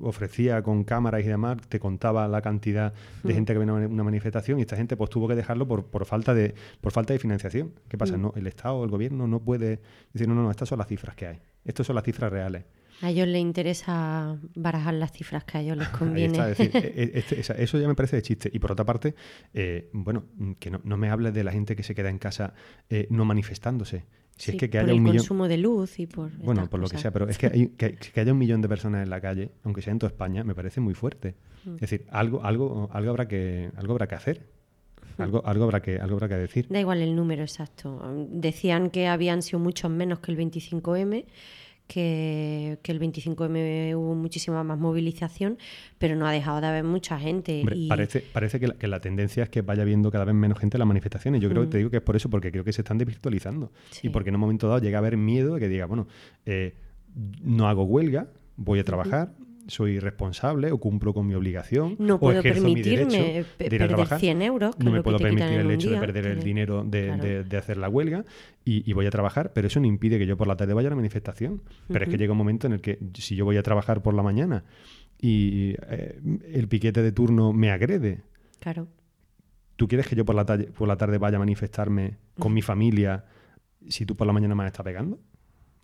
ofrecía 0.00 0.62
con 0.62 0.84
cámaras 0.84 1.24
y 1.24 1.28
demás, 1.28 1.58
te 1.68 1.78
contaba 1.78 2.26
la 2.26 2.42
cantidad 2.42 2.92
de 3.22 3.32
hmm. 3.32 3.36
gente 3.36 3.52
que 3.52 3.58
venía 3.58 3.74
a 3.74 3.86
una 3.86 4.04
manifestación 4.04 4.58
y 4.58 4.62
esta 4.62 4.76
gente 4.76 4.96
pues 4.96 5.10
tuvo 5.10 5.28
que 5.28 5.34
dejarlo 5.34 5.68
por, 5.68 5.86
por 5.86 6.04
falta 6.04 6.34
de 6.34 6.54
por 6.80 6.92
falta 6.92 7.12
de 7.12 7.18
financiación. 7.18 7.74
¿Qué 7.88 7.96
pasa? 7.96 8.16
Hmm. 8.16 8.22
No, 8.22 8.32
el 8.34 8.46
Estado, 8.46 8.82
el 8.82 8.90
gobierno 8.90 9.28
no 9.28 9.40
puede 9.40 9.80
decir, 10.12 10.26
no, 10.26 10.34
no, 10.34 10.42
no, 10.42 10.50
estas 10.50 10.68
son 10.68 10.78
las 10.78 10.88
cifras 10.88 11.14
que 11.14 11.26
hay. 11.26 11.38
Estas 11.64 11.86
son 11.86 11.94
las 11.94 12.04
cifras 12.04 12.32
reales. 12.32 12.64
A 13.00 13.10
ellos 13.10 13.28
les 13.28 13.40
interesa 13.40 14.36
barajar 14.54 14.94
las 14.94 15.12
cifras 15.12 15.44
que 15.44 15.58
a 15.58 15.60
ellos 15.60 15.76
les 15.76 15.88
conviene. 15.88 16.38
Ahí 16.40 16.50
está, 16.52 16.64
es 16.64 16.72
decir, 16.72 16.92
este- 17.14 17.40
esa- 17.40 17.54
eso 17.54 17.78
ya 17.78 17.86
me 17.86 17.94
parece 17.94 18.16
de 18.16 18.22
chiste. 18.22 18.50
Y 18.52 18.58
por 18.58 18.72
otra 18.72 18.84
parte, 18.84 19.14
eh, 19.54 19.88
bueno, 19.92 20.24
que 20.58 20.70
no, 20.70 20.80
no 20.84 20.96
me 20.96 21.08
hables 21.10 21.32
de 21.34 21.44
la 21.44 21.52
gente 21.52 21.76
que 21.76 21.82
se 21.82 21.94
queda 21.94 22.10
en 22.10 22.18
casa 22.18 22.54
eh, 22.90 23.06
no 23.10 23.24
manifestándose. 23.24 24.04
Si 24.36 24.46
Sí, 24.46 24.50
es 24.52 24.56
que, 24.60 24.70
que 24.70 24.78
por 24.78 24.84
haya 24.84 24.92
el 24.92 24.98
un 24.98 25.02
millón. 25.04 25.16
consumo 25.18 25.48
de 25.48 25.58
luz 25.58 25.98
y 25.98 26.06
por. 26.06 26.30
Bueno, 26.38 26.68
por 26.70 26.78
lo 26.80 26.88
que 26.88 26.96
sea, 26.98 27.10
pero 27.12 27.28
es 27.28 27.38
que, 27.38 27.46
hay- 27.46 27.68
que, 27.68 27.94
que 27.96 28.20
haya 28.20 28.32
un 28.32 28.38
millón 28.38 28.60
de 28.62 28.68
personas 28.68 29.02
en 29.02 29.10
la 29.10 29.20
calle, 29.20 29.50
aunque 29.64 29.82
sea 29.82 29.92
en 29.92 29.98
toda 29.98 30.10
España, 30.10 30.42
me 30.44 30.54
parece 30.54 30.80
muy 30.80 30.94
fuerte. 30.94 31.34
Mm. 31.64 31.74
Es 31.74 31.80
decir, 31.82 32.04
algo, 32.10 32.44
algo, 32.44 32.88
algo 32.92 33.10
habrá 33.10 33.26
que, 33.28 33.70
algo 33.76 33.92
habrá 33.94 34.06
que 34.06 34.14
hacer. 34.14 34.46
Algo, 35.18 35.44
algo 35.44 35.64
habrá 35.64 35.82
que, 35.82 35.98
algo 35.98 36.14
habrá 36.16 36.28
que 36.28 36.34
decir. 36.36 36.66
Da 36.68 36.78
igual 36.78 37.00
el 37.02 37.16
número 37.16 37.42
exacto. 37.42 38.00
Decían 38.30 38.90
que 38.90 39.08
habían 39.08 39.42
sido 39.42 39.58
muchos 39.58 39.90
menos 39.90 40.20
que 40.20 40.30
el 40.30 40.38
25M, 40.38 41.24
que, 41.88 42.78
que 42.82 42.92
el 42.92 43.00
25M 43.00 43.96
hubo 43.96 44.14
muchísima 44.14 44.62
más 44.62 44.78
movilización, 44.78 45.58
pero 45.98 46.14
no 46.14 46.26
ha 46.26 46.32
dejado 46.32 46.60
de 46.60 46.66
haber 46.68 46.84
mucha 46.84 47.18
gente. 47.18 47.60
Hombre, 47.60 47.76
y 47.76 47.88
parece, 47.88 48.20
parece 48.20 48.60
que, 48.60 48.68
la, 48.68 48.74
que 48.74 48.86
la 48.86 49.00
tendencia 49.00 49.42
es 49.42 49.48
que 49.48 49.62
vaya 49.62 49.82
viendo 49.84 50.12
cada 50.12 50.24
vez 50.24 50.34
menos 50.34 50.58
gente 50.58 50.76
en 50.76 50.80
las 50.80 50.88
manifestaciones. 50.88 51.40
Yo 51.40 51.48
creo 51.48 51.62
que 51.62 51.68
te 51.68 51.78
digo 51.78 51.90
que 51.90 51.96
es 51.96 52.02
por 52.02 52.14
eso, 52.14 52.30
porque 52.30 52.52
creo 52.52 52.62
que 52.62 52.72
se 52.72 52.82
están 52.82 52.98
desvirtualizando. 52.98 53.66
Mm. 53.66 53.70
Sí. 53.90 54.06
Y 54.06 54.10
porque 54.10 54.28
en 54.28 54.36
un 54.36 54.42
momento 54.42 54.68
dado 54.68 54.80
llega 54.80 54.98
a 54.98 55.00
haber 55.00 55.16
miedo 55.16 55.54
de 55.54 55.60
que 55.60 55.68
diga, 55.68 55.86
bueno, 55.86 56.06
eh, 56.46 56.76
no 57.42 57.68
hago 57.68 57.84
huelga, 57.84 58.28
voy 58.56 58.78
a 58.78 58.84
trabajar, 58.84 59.32
soy 59.68 60.00
responsable 60.00 60.72
o 60.72 60.78
cumplo 60.78 61.14
con 61.14 61.26
mi 61.26 61.34
obligación. 61.34 61.94
No 62.00 62.16
o 62.16 62.18
puedo 62.18 62.40
ejerzo 62.40 62.64
mi 62.64 62.74
permitirme 62.74 63.04
derecho 63.04 63.48
pe- 63.58 63.68
de 63.68 63.76
ir 63.76 63.82
a 63.82 63.86
perder 63.86 63.88
trabajar. 63.88 64.18
100 64.20 64.42
euros, 64.42 64.74
que 64.76 64.84
No 64.84 64.90
me 64.90 65.02
puedo 65.02 65.18
permitir 65.18 65.46
el 65.60 65.70
hecho 65.70 65.90
de 65.90 65.98
perder 65.98 66.26
el 66.26 66.42
dinero 66.42 66.82
de, 66.84 67.04
claro. 67.06 67.22
de- 67.22 67.44
de 67.44 67.56
hacer 67.56 67.76
la 67.76 67.88
huelga 67.88 68.24
y, 68.64 68.88
y 68.90 68.92
voy 68.94 69.06
a 69.06 69.10
trabajar, 69.10 69.52
pero 69.52 69.66
eso 69.68 69.78
no 69.78 69.86
impide 69.86 70.18
que 70.18 70.26
yo 70.26 70.36
por 70.36 70.48
la 70.48 70.56
tarde 70.56 70.74
vaya 70.74 70.88
a 70.88 70.90
la 70.90 70.96
manifestación. 70.96 71.62
Pero 71.86 72.04
es 72.04 72.10
que 72.10 72.16
llega 72.18 72.32
un 72.32 72.38
momento 72.38 72.66
en 72.66 72.72
el 72.72 72.80
que 72.80 72.98
si 73.14 73.36
yo 73.36 73.44
voy 73.44 73.56
a 73.58 73.62
trabajar 73.62 74.02
por 74.02 74.14
la 74.14 74.22
mañana 74.22 74.64
y 75.20 75.74
eh, 75.88 76.18
el 76.52 76.68
piquete 76.68 77.02
de 77.02 77.12
turno 77.12 77.52
me 77.52 77.70
agrede, 77.70 78.22
Claro. 78.60 78.88
¿Tú 79.76 79.86
quieres 79.86 80.08
que 80.08 80.16
yo 80.16 80.24
por 80.24 80.34
la, 80.34 80.44
tarde, 80.44 80.64
por 80.76 80.88
la 80.88 80.96
tarde 80.96 81.18
vaya 81.18 81.36
a 81.36 81.38
manifestarme 81.38 82.16
con 82.38 82.52
mi 82.52 82.62
familia 82.62 83.24
si 83.88 84.04
tú 84.06 84.16
por 84.16 84.26
la 84.26 84.32
mañana 84.32 84.56
me 84.56 84.64
has 84.64 84.68
estado 84.72 84.84
pegando? 84.84 85.20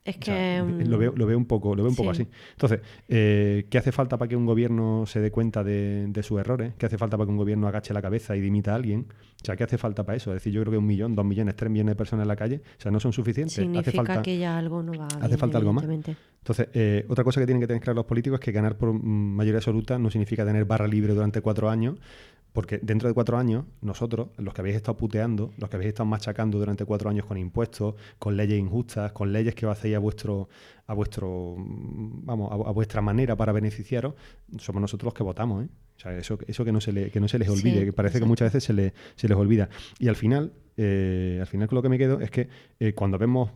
Es 0.04 0.16
O 0.16 0.20
que. 0.20 0.26
sea, 0.26 0.62
mm, 0.62 0.82
lo, 0.88 0.98
veo, 0.98 1.14
lo 1.16 1.26
veo 1.26 1.38
un 1.38 1.46
poco, 1.46 1.74
lo 1.74 1.82
veo 1.82 1.90
un 1.90 1.96
poco 1.96 2.14
sí. 2.14 2.22
así. 2.22 2.30
Entonces, 2.52 2.80
eh, 3.08 3.66
¿qué 3.70 3.78
hace 3.78 3.90
falta 3.90 4.18
para 4.18 4.28
que 4.28 4.36
un 4.36 4.44
gobierno 4.44 5.06
se 5.06 5.20
dé 5.20 5.30
cuenta 5.30 5.64
de, 5.64 6.06
de 6.08 6.22
sus 6.22 6.38
errores? 6.38 6.74
¿Qué 6.76 6.86
hace 6.86 6.98
falta 6.98 7.16
para 7.16 7.26
que 7.26 7.30
un 7.32 7.38
gobierno 7.38 7.66
agache 7.68 7.94
la 7.94 8.02
cabeza 8.02 8.36
y 8.36 8.40
dimita 8.40 8.72
a 8.72 8.74
alguien? 8.74 9.06
O 9.42 9.46
sea, 9.46 9.56
¿qué 9.56 9.64
hace 9.64 9.76
falta 9.78 10.04
para 10.04 10.16
eso? 10.16 10.30
Es 10.30 10.36
decir, 10.36 10.52
yo 10.52 10.60
creo 10.62 10.72
que 10.72 10.78
un 10.78 10.86
millón, 10.86 11.14
dos 11.14 11.24
millones, 11.24 11.54
tres 11.56 11.70
millones 11.70 11.92
de 11.92 11.96
personas 11.96 12.24
en 12.24 12.28
la 12.28 12.36
calle, 12.36 12.62
o 12.78 12.80
sea, 12.80 12.90
no 12.90 13.00
son 13.00 13.12
suficientes. 13.12 13.54
hace 13.54 13.62
Significa 13.62 14.04
falta, 14.04 14.22
que 14.22 14.38
ya 14.38 14.56
algo 14.56 14.82
no 14.82 14.92
va 14.92 15.06
hace 15.06 15.26
bien, 15.26 15.38
falta 15.38 15.58
algo 15.58 15.72
más. 15.72 15.84
Entonces, 15.84 16.68
eh, 16.74 17.04
otra 17.08 17.24
cosa 17.24 17.40
que 17.40 17.46
tienen 17.46 17.60
que 17.60 17.66
tener 17.66 17.82
claro 17.82 17.96
los 17.96 18.06
políticos 18.06 18.40
es 18.40 18.44
que 18.44 18.52
ganar 18.52 18.76
por 18.76 18.92
mm, 18.92 19.36
mayoría 19.36 19.58
absoluta 19.58 19.98
no 19.98 20.10
significa 20.10 20.44
tener 20.44 20.64
barra 20.64 20.86
libre 20.86 21.14
durante 21.14 21.40
cuatro 21.40 21.70
años, 21.70 21.96
porque 22.54 22.78
dentro 22.78 23.08
de 23.08 23.14
cuatro 23.14 23.36
años, 23.36 23.64
nosotros, 23.82 24.28
los 24.38 24.54
que 24.54 24.60
habéis 24.62 24.76
estado 24.76 24.96
puteando, 24.96 25.50
los 25.58 25.68
que 25.68 25.74
habéis 25.76 25.88
estado 25.88 26.06
machacando 26.06 26.56
durante 26.58 26.84
cuatro 26.84 27.10
años 27.10 27.26
con 27.26 27.36
impuestos, 27.36 27.96
con 28.18 28.36
leyes 28.36 28.58
injustas, 28.58 29.10
con 29.12 29.32
leyes 29.32 29.54
que 29.56 29.66
hacéis 29.66 29.96
a 29.96 29.98
vuestro, 29.98 30.48
a 30.86 30.94
vuestro, 30.94 31.56
vamos, 31.58 32.50
a, 32.52 32.54
a 32.54 32.72
vuestra 32.72 33.02
manera 33.02 33.34
para 33.36 33.52
beneficiaros, 33.52 34.14
somos 34.58 34.80
nosotros 34.80 35.06
los 35.08 35.14
que 35.14 35.24
votamos, 35.24 35.64
¿eh? 35.64 35.68
O 35.96 36.00
sea, 36.00 36.16
eso, 36.16 36.38
eso 36.46 36.64
que 36.64 36.72
no 36.72 36.80
se 36.80 36.92
le, 36.92 37.10
que 37.10 37.20
no 37.20 37.26
se 37.28 37.38
les 37.38 37.48
Sí, 37.48 37.54
olvide, 37.54 37.84
que 37.84 37.92
parece 37.92 38.18
que 38.20 38.24
muchas 38.24 38.46
veces 38.52 38.64
se, 38.64 38.72
le- 38.72 38.94
se 39.16 39.28
les 39.28 39.36
olvida. 39.36 39.68
Y 39.98 40.08
al 40.08 40.16
final, 40.16 40.52
eh, 40.76 41.38
al 41.40 41.46
final 41.46 41.68
con 41.68 41.76
lo 41.76 41.82
que 41.82 41.88
me 41.88 41.98
quedo 41.98 42.20
es 42.20 42.30
que 42.30 42.48
eh, 42.80 42.92
cuando 42.94 43.18
vemos 43.18 43.50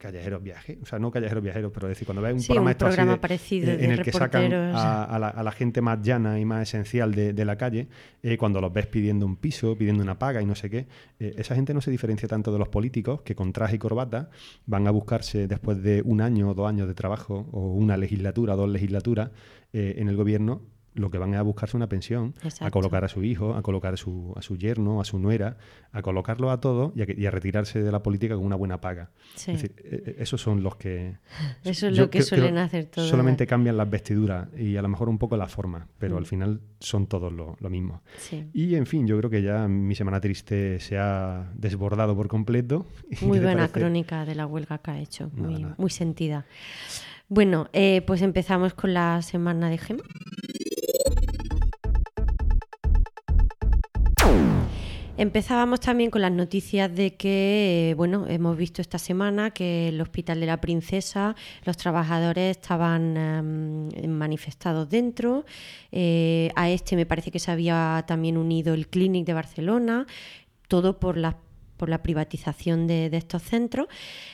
callejeros 0.00 0.42
viajes, 0.42 0.78
o 0.82 0.86
sea, 0.86 0.98
no 0.98 1.10
callejeros 1.10 1.44
viajeros, 1.44 1.70
pero 1.72 1.86
es 1.86 1.90
decir, 1.92 2.06
cuando 2.06 2.22
ves 2.22 2.32
un 2.34 2.40
Sí, 2.40 2.46
programa, 2.48 2.70
un 2.70 2.76
programa 2.76 3.12
de- 3.12 3.18
parecido 3.18 3.66
de 3.66 3.84
en 3.84 3.90
el 3.92 4.02
que 4.02 4.10
sacan 4.12 4.52
a, 4.52 5.04
a 5.04 5.18
la, 5.18 5.28
a 5.28 5.42
la 5.42 5.52
gente 5.52 5.80
más 5.82 6.00
llana 6.02 6.40
y 6.40 6.44
más 6.44 6.62
esencial 6.68 7.14
de, 7.14 7.32
de 7.32 7.44
la 7.44 7.56
calle, 7.56 7.86
eh, 8.22 8.36
cuando 8.36 8.60
los 8.60 8.72
ves 8.72 8.86
pidiendo 8.86 9.26
un 9.26 9.36
piso, 9.36 9.76
pidiendo 9.76 10.02
una 10.02 10.18
paga 10.18 10.40
y 10.42 10.46
no 10.46 10.54
sé 10.54 10.70
qué, 10.70 10.86
eh, 11.18 11.34
esa 11.38 11.54
gente 11.54 11.74
no 11.74 11.80
se 11.80 11.90
diferencia 11.90 12.26
tanto 12.28 12.50
de 12.52 12.58
los 12.58 12.68
políticos 12.68 13.20
que 13.22 13.34
con 13.34 13.52
traje 13.52 13.76
y 13.76 13.78
corbata 13.78 14.30
van 14.66 14.86
a 14.86 14.90
buscarse 14.90 15.46
después 15.46 15.82
de 15.82 16.02
un 16.04 16.20
año 16.20 16.48
o 16.50 16.54
dos 16.54 16.68
años 16.68 16.88
de 16.88 16.94
trabajo 16.94 17.46
o 17.52 17.74
una 17.74 17.96
legislatura, 17.96 18.56
dos 18.56 18.68
legislaturas 18.70 19.30
eh, 19.72 19.94
en 19.98 20.08
el 20.08 20.16
gobierno. 20.16 20.62
Lo 21.00 21.10
que 21.10 21.18
van 21.18 21.32
es 21.34 21.40
a 21.40 21.42
buscarse 21.42 21.76
una 21.76 21.88
pensión, 21.88 22.34
a 22.60 22.70
colocar 22.70 23.04
a 23.04 23.08
su 23.08 23.24
hijo, 23.24 23.54
a 23.54 23.62
colocar 23.62 23.94
a 23.94 23.96
su, 23.96 24.32
a 24.36 24.42
su 24.42 24.56
yerno, 24.56 25.00
a 25.00 25.04
su 25.04 25.18
nuera, 25.18 25.56
a 25.92 26.02
colocarlo 26.02 26.50
a 26.50 26.60
todos 26.60 26.92
y 26.94 27.02
a, 27.02 27.06
y 27.16 27.26
a 27.26 27.30
retirarse 27.30 27.82
de 27.82 27.90
la 27.90 28.02
política 28.02 28.34
con 28.36 28.44
una 28.44 28.56
buena 28.56 28.80
paga. 28.80 29.10
Sí. 29.34 29.52
Es 29.52 29.62
decir, 29.62 29.76
eh, 29.84 30.02
eh, 30.06 30.16
esos 30.18 30.40
son 30.40 30.62
los 30.62 30.76
que... 30.76 31.16
Eso 31.64 31.88
es 31.88 31.96
lo 31.96 32.10
que 32.10 32.22
suelen 32.22 32.58
hacer 32.58 32.86
todos. 32.86 33.08
Solamente 33.08 33.46
cambian 33.46 33.76
las 33.76 33.88
vestiduras 33.88 34.48
y 34.56 34.76
a 34.76 34.82
lo 34.82 34.88
mejor 34.88 35.08
un 35.08 35.18
poco 35.18 35.36
la 35.36 35.46
forma, 35.48 35.88
pero 35.98 36.14
Mm. 36.16 36.18
al 36.18 36.26
final 36.26 36.60
son 36.80 37.06
todos 37.06 37.32
lo, 37.32 37.56
lo 37.60 37.70
mismo. 37.70 38.02
Sí. 38.18 38.44
Y 38.52 38.74
en 38.74 38.86
fin, 38.86 39.06
yo 39.06 39.16
creo 39.18 39.30
que 39.30 39.42
ya 39.42 39.66
mi 39.68 39.94
semana 39.94 40.20
triste 40.20 40.78
se 40.80 40.98
ha 40.98 41.50
desbordado 41.54 42.14
por 42.14 42.28
completo. 42.28 42.86
¿Qué 43.18 43.24
Muy 43.24 43.38
buena 43.38 43.62
parece? 43.68 43.80
crónica 43.80 44.24
de 44.24 44.34
la 44.34 44.46
huelga 44.46 44.78
que 44.78 44.90
ha 44.90 44.98
hecho, 45.00 45.30
Nada, 45.34 45.48
muy, 45.50 45.62
nada. 45.62 45.74
muy 45.78 45.90
sentida. 45.90 46.44
Bueno, 47.28 47.68
eh, 47.72 48.02
pues 48.08 48.22
empezamos 48.22 48.74
con 48.74 48.92
la 48.92 49.22
semana 49.22 49.70
de 49.70 49.78
Gema. 49.78 50.02
Empezábamos 55.20 55.80
también 55.80 56.10
con 56.10 56.22
las 56.22 56.32
noticias 56.32 56.90
de 56.94 57.12
que, 57.14 57.90
eh, 57.90 57.94
bueno, 57.94 58.24
hemos 58.26 58.56
visto 58.56 58.80
esta 58.80 58.96
semana 58.96 59.50
que 59.50 59.88
el 59.88 60.00
Hospital 60.00 60.40
de 60.40 60.46
la 60.46 60.62
Princesa, 60.62 61.36
los 61.66 61.76
trabajadores 61.76 62.56
estaban 62.56 63.18
em, 63.18 64.08
manifestados 64.08 64.88
dentro. 64.88 65.44
Eh, 65.92 66.50
a 66.56 66.70
este 66.70 66.96
me 66.96 67.04
parece 67.04 67.30
que 67.30 67.38
se 67.38 67.50
había 67.50 68.02
también 68.06 68.38
unido 68.38 68.72
el 68.72 68.88
Clinic 68.88 69.26
de 69.26 69.34
Barcelona, 69.34 70.06
todo 70.68 70.98
por 70.98 71.18
la, 71.18 71.36
por 71.76 71.90
la 71.90 72.02
privatización 72.02 72.86
de, 72.86 73.10
de 73.10 73.18
estos 73.18 73.42
centros. 73.42 73.88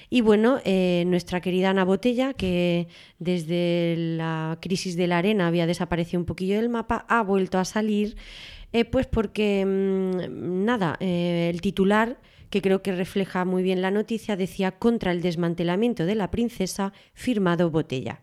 Y 0.09 0.20
bueno, 0.20 0.61
eh, 0.64 1.03
nuestra 1.09 1.40
querida 1.40 1.70
Ana 1.70 1.85
Botella, 1.85 2.33
que 2.33 2.87
desde 3.18 3.96
la 3.96 4.57
crisis 4.61 4.96
de 4.96 5.09
la 5.09 5.18
arena 5.18 5.49
había 5.49 5.66
desaparecido 5.66 6.20
un 6.20 6.27
poquillo 6.27 6.55
del 6.55 6.68
mapa, 6.68 7.05
ha 7.09 7.25
vuelto 7.25 7.59
a 7.59 7.64
salir, 7.64 8.16
eh, 8.77 8.85
pues 8.85 9.07
porque, 9.07 9.65
mm, 9.65 10.65
nada, 10.67 10.99
eh, 11.01 11.51
el 11.51 11.62
titular, 11.62 12.19
que 12.51 12.61
creo 12.61 12.83
que 12.83 12.93
refleja 12.93 13.47
muy 13.47 13.62
bien 13.62 13.81
la 13.81 13.91
noticia, 13.91 14.37
decía 14.37 14.73
contra 14.73 15.12
el 15.12 15.23
desmantelamiento 15.23 16.05
de 16.05 16.15
la 16.15 16.31
princesa, 16.31 16.93
firmado 17.15 17.71
Botella. 17.71 18.21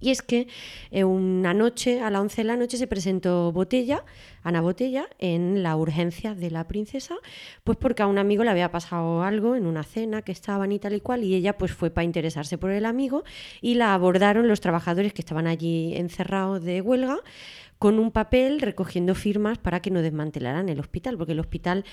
Y 0.00 0.10
es 0.10 0.22
que 0.22 0.48
eh, 0.90 1.04
una 1.04 1.54
noche, 1.54 2.00
a 2.00 2.10
las 2.10 2.20
11 2.20 2.42
de 2.42 2.44
la 2.44 2.56
noche, 2.56 2.76
se 2.78 2.86
presentó 2.86 3.52
Botella, 3.52 4.04
Ana 4.42 4.60
Botella, 4.60 5.06
en 5.18 5.62
la 5.62 5.76
urgencia 5.76 6.34
de 6.34 6.50
la 6.50 6.66
princesa, 6.66 7.16
pues 7.62 7.78
porque 7.78 8.02
a 8.02 8.06
un 8.06 8.18
amigo 8.18 8.42
le 8.42 8.50
había 8.50 8.70
pasado 8.70 9.22
algo 9.22 9.54
en 9.54 9.66
una 9.66 9.82
cena 9.82 10.22
que 10.22 10.32
estaban 10.32 10.72
y 10.72 10.78
tal 10.78 10.94
y 10.94 11.00
cual, 11.00 11.24
y 11.24 11.34
ella 11.34 11.58
pues 11.58 11.72
fue 11.72 11.90
para 11.90 12.04
interesarse 12.04 12.58
por 12.58 12.70
el 12.70 12.86
amigo 12.86 13.22
y 13.60 13.74
la 13.74 13.94
abordaron 13.94 14.48
los 14.48 14.60
trabajadores 14.60 15.12
que 15.12 15.22
estaban 15.22 15.46
allí 15.46 15.94
encerrados 15.96 16.62
de 16.62 16.80
huelga 16.80 17.20
con 17.84 17.98
un 17.98 18.12
papel 18.12 18.62
recogiendo 18.62 19.14
firmas 19.14 19.58
para 19.58 19.80
que 19.80 19.90
no 19.90 20.00
desmantelaran 20.00 20.70
el 20.70 20.80
hospital, 20.80 21.18
porque 21.18 21.32
el 21.32 21.40
hospital 21.40 21.84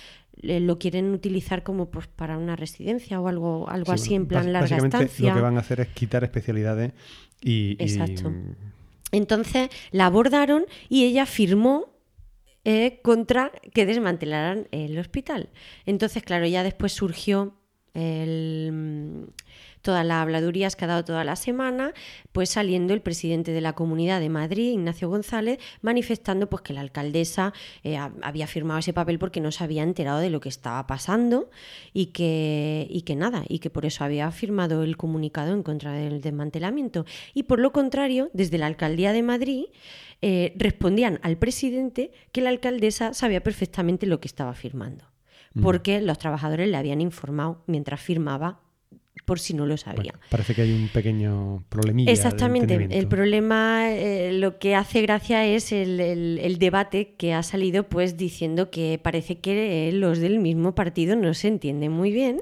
eh, 0.41 0.61
lo 0.61 0.79
quieren 0.79 1.11
utilizar 1.11 1.63
como 1.63 1.91
pues, 1.91 2.07
para 2.07 2.37
una 2.37 2.55
residencia 2.55 3.19
o 3.19 3.27
algo, 3.27 3.67
algo 3.69 3.87
Sí, 3.97 4.01
así, 4.01 4.15
en 4.15 4.25
plan 4.25 4.53
larga 4.53 4.61
básicamente 4.69 4.97
estancia. 5.03 5.27
Lo 5.31 5.35
que 5.35 5.41
van 5.41 5.57
a 5.57 5.59
hacer 5.59 5.81
es 5.81 5.89
quitar 5.89 6.23
especialidades 6.23 6.93
y. 7.41 7.71
y- 7.71 7.77
Exacto. 7.77 8.31
Entonces 9.11 9.67
la 9.91 10.05
abordaron 10.05 10.63
y 10.87 11.03
ella 11.03 11.25
firmó 11.25 11.89
eh, 12.63 13.01
contra 13.03 13.51
que 13.73 13.85
desmantelaran 13.85 14.69
el 14.71 14.97
hospital. 14.97 15.49
Entonces, 15.85 16.23
claro, 16.23 16.45
ya 16.47 16.63
después 16.63 16.93
surgió 16.93 17.57
el, 17.93 18.69
mm, 18.71 19.23
todas 19.81 20.05
las 20.05 20.17
habladurías 20.21 20.75
que 20.75 20.85
ha 20.85 20.87
dado 20.87 21.03
toda 21.05 21.23
la 21.23 21.35
semana, 21.35 21.93
pues 22.31 22.49
saliendo 22.49 22.93
el 22.93 23.01
presidente 23.01 23.51
de 23.51 23.61
la 23.61 23.73
Comunidad 23.73 24.19
de 24.19 24.29
Madrid, 24.29 24.71
Ignacio 24.71 25.09
González, 25.09 25.59
manifestando 25.81 26.49
pues 26.49 26.61
que 26.61 26.73
la 26.73 26.81
alcaldesa 26.81 27.53
eh, 27.83 27.97
ha- 27.97 28.11
había 28.21 28.47
firmado 28.47 28.79
ese 28.79 28.93
papel 28.93 29.19
porque 29.19 29.41
no 29.41 29.51
se 29.51 29.63
había 29.63 29.83
enterado 29.83 30.19
de 30.19 30.29
lo 30.29 30.39
que 30.39 30.49
estaba 30.49 30.85
pasando 30.87 31.49
y 31.93 32.07
que, 32.07 32.87
y 32.89 33.01
que 33.01 33.15
nada, 33.15 33.43
y 33.47 33.59
que 33.59 33.69
por 33.69 33.85
eso 33.85 34.03
había 34.03 34.29
firmado 34.31 34.83
el 34.83 34.97
comunicado 34.97 35.53
en 35.53 35.63
contra 35.63 35.93
del 35.93 36.21
desmantelamiento. 36.21 37.05
Y 37.33 37.43
por 37.43 37.59
lo 37.59 37.71
contrario, 37.71 38.29
desde 38.33 38.57
la 38.57 38.67
alcaldía 38.67 39.13
de 39.13 39.23
Madrid 39.23 39.65
eh, 40.21 40.53
respondían 40.57 41.19
al 41.23 41.37
presidente 41.37 42.11
que 42.31 42.41
la 42.41 42.49
alcaldesa 42.49 43.13
sabía 43.13 43.41
perfectamente 43.41 44.05
lo 44.05 44.19
que 44.19 44.27
estaba 44.27 44.53
firmando, 44.53 45.05
porque 45.61 45.99
los 46.01 46.17
trabajadores 46.19 46.69
le 46.69 46.77
habían 46.77 47.01
informado 47.01 47.63
mientras 47.67 47.99
firmaba 47.99 48.59
por 49.25 49.39
si 49.39 49.53
no 49.53 49.65
lo 49.65 49.77
sabía. 49.77 50.11
Bueno, 50.13 50.19
parece 50.29 50.53
que 50.55 50.61
hay 50.63 50.71
un 50.71 50.87
pequeño 50.89 51.63
problemilla. 51.69 52.11
Exactamente. 52.11 52.73
El 52.97 53.07
problema, 53.07 53.89
eh, 53.91 54.31
lo 54.33 54.59
que 54.59 54.75
hace 54.75 55.01
gracia 55.01 55.45
es 55.45 55.71
el, 55.71 55.99
el- 55.99 56.39
el 56.41 56.57
debate 56.57 57.13
que 57.17 57.33
ha 57.33 57.43
salido, 57.43 57.87
pues 57.87 58.17
diciendo 58.17 58.69
que 58.71 58.99
parece 59.01 59.39
que 59.39 59.89
los 59.93 60.19
del 60.19 60.39
mismo 60.39 60.75
partido 60.75 61.15
no 61.15 61.33
se 61.33 61.47
entienden 61.47 61.91
muy 61.91 62.11
bien 62.11 62.41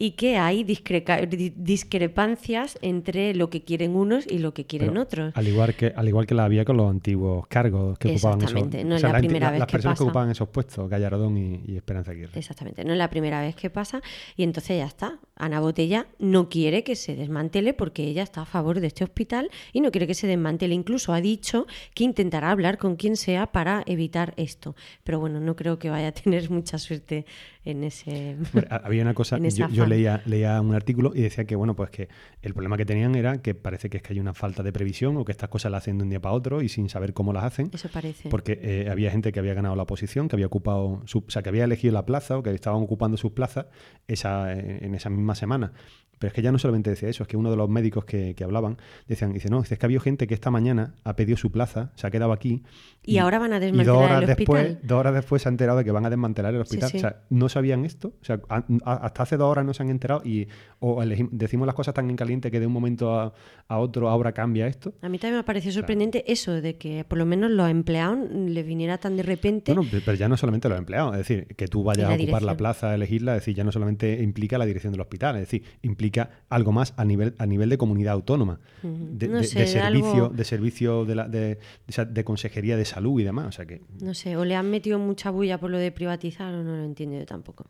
y 0.00 0.12
que 0.12 0.38
hay 0.38 0.62
discrepancias 0.62 2.78
entre 2.82 3.34
lo 3.34 3.50
que 3.50 3.62
quieren 3.62 3.96
unos 3.96 4.28
y 4.28 4.38
lo 4.38 4.54
que 4.54 4.64
quieren 4.64 4.96
otros. 4.96 5.36
Al 5.36 5.48
igual, 5.48 5.74
que, 5.74 5.92
al 5.94 6.06
igual 6.06 6.24
que 6.24 6.36
la 6.36 6.44
había 6.44 6.64
con 6.64 6.76
los 6.76 6.88
antiguos 6.88 7.48
cargos 7.48 7.98
que 7.98 8.12
ocupaban 8.12 8.42
esos 8.42 8.54
no 8.84 8.94
es 8.94 9.02
la, 9.02 9.18
primera 9.18 9.50
vez 9.50 9.58
las 9.58 9.68
personas 9.68 9.98
que, 9.98 10.04
ocupaban 10.04 10.30
esos 10.30 10.48
puestos, 10.50 10.88
Gallardón 10.88 11.36
y, 11.36 11.76
Esperanza 11.76 12.12
Aguirre. 12.12 12.38
Exactamente, 12.38 12.84
no 12.84 12.92
es 12.92 12.98
la 12.98 13.10
primera 13.10 13.40
vez 13.40 13.56
que 13.56 13.70
pasa 13.70 14.00
y 14.36 14.44
entonces 14.44 14.78
ya 14.78 14.86
está. 14.86 15.18
Ana 15.34 15.58
Botella 15.58 16.06
no 16.20 16.48
quiere 16.48 16.84
que 16.84 16.94
se 16.94 17.16
desmantele 17.16 17.74
porque 17.74 18.04
ella 18.04 18.22
está 18.22 18.42
a 18.42 18.46
favor 18.46 18.78
de 18.78 18.86
este 18.86 19.02
hospital 19.02 19.50
y 19.72 19.80
no 19.80 19.90
quiere 19.90 20.06
que 20.06 20.14
se 20.14 20.28
desmantele. 20.28 20.74
Incluso 20.74 21.12
ha 21.12 21.20
dicho 21.20 21.66
que 21.94 22.04
intentará 22.04 22.52
hablar 22.52 22.78
con 22.78 22.94
quien 22.94 23.16
sea 23.16 23.48
para 23.48 23.82
evitar 23.86 24.32
esto. 24.36 24.76
Pero 25.02 25.18
bueno, 25.18 25.40
no 25.40 25.56
creo 25.56 25.80
que 25.80 25.90
vaya 25.90 26.06
a 26.08 26.12
tener 26.12 26.50
mucha 26.50 26.78
suerte 26.78 27.26
en 27.70 27.84
ese. 27.84 28.36
había 28.70 29.02
una 29.02 29.14
cosa, 29.14 29.38
yo, 29.70 29.86
leía, 29.86 30.22
leía 30.26 30.60
un 30.60 30.74
artículo 30.74 31.12
y 31.14 31.22
decía 31.22 31.44
que, 31.44 31.56
bueno, 31.56 31.74
pues 31.76 31.90
que 31.90 32.08
el 32.42 32.54
problema 32.54 32.76
que 32.76 32.84
tenían 32.84 33.14
era 33.14 33.42
que 33.42 33.54
parece 33.54 33.90
que 33.90 33.98
es 33.98 34.02
que 34.02 34.12
hay 34.12 34.20
una 34.20 34.34
falta 34.34 34.62
de 34.62 34.72
previsión 34.72 35.16
o 35.16 35.24
que 35.24 35.32
estas 35.32 35.48
cosas 35.48 35.72
las 35.72 35.82
hacen 35.82 35.98
de 35.98 36.04
un 36.04 36.10
día 36.10 36.20
para 36.20 36.34
otro 36.34 36.62
y 36.62 36.68
sin 36.68 36.88
saber 36.88 37.12
cómo 37.12 37.32
las 37.32 37.44
hacen. 37.44 37.70
Eso 37.72 37.88
parece. 37.88 38.28
Porque 38.28 38.58
eh, 38.62 38.88
había 38.90 39.10
gente 39.10 39.32
que 39.32 39.40
había 39.40 39.54
ganado 39.54 39.76
la 39.76 39.82
oposición, 39.82 40.28
que 40.28 40.36
había 40.36 40.46
ocupado, 40.46 41.02
su, 41.06 41.18
o 41.18 41.30
sea, 41.30 41.42
que 41.42 41.48
había 41.48 41.64
elegido 41.64 41.92
la 41.92 42.06
plaza 42.06 42.38
o 42.38 42.42
que 42.42 42.50
estaban 42.50 42.82
ocupando 42.82 43.16
sus 43.16 43.32
plazas 43.32 43.66
esa, 44.06 44.52
en 44.52 44.94
esa 44.94 45.10
misma 45.10 45.34
semana. 45.34 45.72
Pero 46.18 46.28
es 46.28 46.34
que 46.34 46.42
ya 46.42 46.52
no 46.52 46.58
solamente 46.58 46.90
decía 46.90 47.08
eso, 47.08 47.22
es 47.22 47.28
que 47.28 47.36
uno 47.36 47.50
de 47.50 47.56
los 47.56 47.68
médicos 47.68 48.04
que, 48.04 48.34
hablaban 48.42 48.78
decían, 49.06 49.32
dice, 49.32 49.50
no, 49.50 49.62
es 49.62 49.68
que 49.68 49.86
había 49.86 50.00
gente 50.00 50.26
que 50.26 50.34
esta 50.34 50.50
mañana 50.50 50.94
ha 51.04 51.16
pedido 51.16 51.36
su 51.36 51.50
plaza, 51.50 51.90
se 51.94 52.06
ha 52.06 52.10
quedado 52.10 52.32
aquí. 52.32 52.62
Y, 53.04 53.18
ahora 53.18 53.38
van 53.38 53.52
a 53.52 53.60
desmantelar 53.60 54.22
el 54.22 54.26
después, 54.26 54.62
hospital. 54.62 54.80
Dos 54.86 54.98
horas 54.98 55.14
después 55.14 55.42
se 55.42 55.48
ha 55.48 55.50
enterado 55.50 55.78
de 55.78 55.84
que 55.84 55.90
van 55.92 56.04
a 56.04 56.10
desmantelar 56.10 56.54
el 56.54 56.60
hospital. 56.60 56.90
O 56.94 56.98
sea, 56.98 57.22
no 57.30 57.48
sabían 57.48 57.84
esto. 57.84 58.12
O 58.20 58.24
sea, 58.24 58.40
hasta 58.84 59.22
hace 59.22 59.36
dos 59.36 59.50
horas 59.50 59.64
no 59.64 59.72
se 59.72 59.82
han 59.82 59.90
enterado 59.90 60.22
y 60.24 60.48
o 60.80 61.02
decimos 61.04 61.66
las 61.66 61.74
cosas 61.74 61.94
tan 61.94 62.10
en 62.10 62.16
caliente 62.16 62.50
que 62.50 62.60
de 62.60 62.66
un 62.66 62.72
momento 62.72 63.18
a, 63.18 63.32
otro 63.68 64.08
ahora 64.08 64.32
cambia 64.32 64.66
esto. 64.66 64.94
A 65.02 65.08
mí 65.08 65.18
también 65.18 65.38
me 65.38 65.44
pareció 65.44 65.72
sorprendente 65.72 66.24
eso, 66.30 66.60
de 66.60 66.76
que 66.76 67.04
por 67.04 67.18
lo 67.18 67.26
menos 67.26 67.50
los 67.50 67.70
empleados 67.70 68.18
les 68.30 68.66
viniera 68.66 68.98
tan 68.98 69.16
de 69.16 69.22
repente. 69.22 69.74
No, 69.74 69.84
pero 69.90 70.14
ya 70.14 70.28
no 70.28 70.36
solamente 70.36 70.68
los 70.68 70.78
empleados, 70.78 71.12
es 71.12 71.18
decir, 71.18 71.46
que 71.56 71.68
tú 71.68 71.84
vayas 71.84 72.10
a 72.10 72.14
ocupar 72.14 72.42
la 72.42 72.56
plaza, 72.56 72.90
a 72.90 72.94
elegirla, 72.94 73.36
es 73.36 73.42
decir, 73.42 73.54
ya 73.54 73.64
no 73.64 73.72
solamente 73.72 74.22
implica 74.22 74.58
la 74.58 74.66
dirección 74.66 74.92
del 74.92 75.00
hospital, 75.00 75.36
es 75.36 75.42
decir, 75.42 75.64
implica 75.82 76.07
algo 76.48 76.72
más 76.72 76.94
a 76.96 77.04
nivel, 77.04 77.34
a 77.38 77.46
nivel 77.46 77.68
de 77.68 77.78
comunidad 77.78 78.14
autónoma, 78.14 78.60
de, 78.82 79.44
servicio, 79.44 80.28
de 80.28 80.44
servicio 80.44 81.04
de, 81.04 81.14
la, 81.14 81.28
de, 81.28 81.58
de, 81.86 82.24
consejería 82.24 82.76
de 82.76 82.84
salud 82.84 83.20
y 83.20 83.24
demás. 83.24 83.46
O 83.46 83.52
sea 83.52 83.66
que... 83.66 83.80
No 84.00 84.14
sé, 84.14 84.36
o 84.36 84.44
le 84.44 84.54
han 84.54 84.70
metido 84.70 84.98
mucha 84.98 85.30
bulla 85.30 85.58
por 85.58 85.70
lo 85.70 85.78
de 85.78 85.92
privatizar 85.92 86.54
o 86.54 86.62
no 86.62 86.76
lo 86.76 86.84
entiendo 86.84 87.18
yo 87.18 87.26
tampoco. 87.26 87.66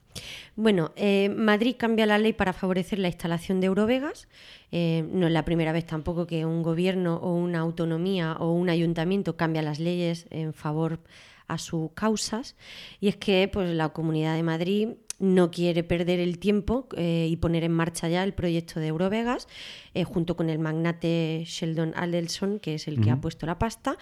Bueno, 0.57 0.93
eh, 0.97 1.29
Madrid 1.29 1.77
cambia 1.79 2.07
la 2.07 2.19
ley 2.19 2.33
para 2.33 2.53
favorecer 2.53 2.99
la 2.99 3.09
instalación 3.09 3.61
de 3.61 3.67
Eurovegas. 3.67 4.29
Eh, 4.71 5.07
no 5.13 5.27
es 5.27 5.33
la 5.33 5.45
primera 5.45 5.73
vez 5.73 5.87
tampoco 5.87 6.27
que 6.27 6.45
un 6.45 6.63
gobierno 6.63 7.17
o 7.17 7.35
una 7.35 7.61
autonomía 7.61 8.37
o 8.39 8.53
un 8.53 8.69
ayuntamiento 8.69 9.37
cambia 9.37 9.63
las 9.63 9.79
leyes 9.79 10.27
en 10.31 10.53
favor 10.53 11.01
a 11.49 11.59
sus 11.59 11.91
causas. 11.93 12.55
Y 13.01 13.09
es 13.09 13.17
que 13.17 13.49
pues, 13.53 13.71
la 13.71 13.89
Comunidad 13.89 14.37
de 14.37 14.43
Madrid 14.43 14.89
no 15.19 15.51
quiere 15.51 15.83
perder 15.83 16.21
el 16.21 16.39
tiempo 16.39 16.89
eh, 16.97 17.27
y 17.29 17.37
poner 17.37 17.65
en 17.65 17.73
marcha 17.73 18.09
ya 18.09 18.23
el 18.23 18.35
proyecto 18.35 18.79
de 18.81 18.87
Eurovegas, 18.87 19.49
eh, 19.95 20.05
junto 20.05 20.37
con 20.37 20.49
el 20.49 20.59
magnate 20.59 21.43
Sheldon 21.45 21.93
Adelson, 21.97 22.61
que 22.61 22.75
es 22.75 22.87
el 22.87 23.01
que 23.01 23.11
ha 23.11 23.21
puesto 23.21 23.47
la 23.47 23.59
pasta, 23.59 23.99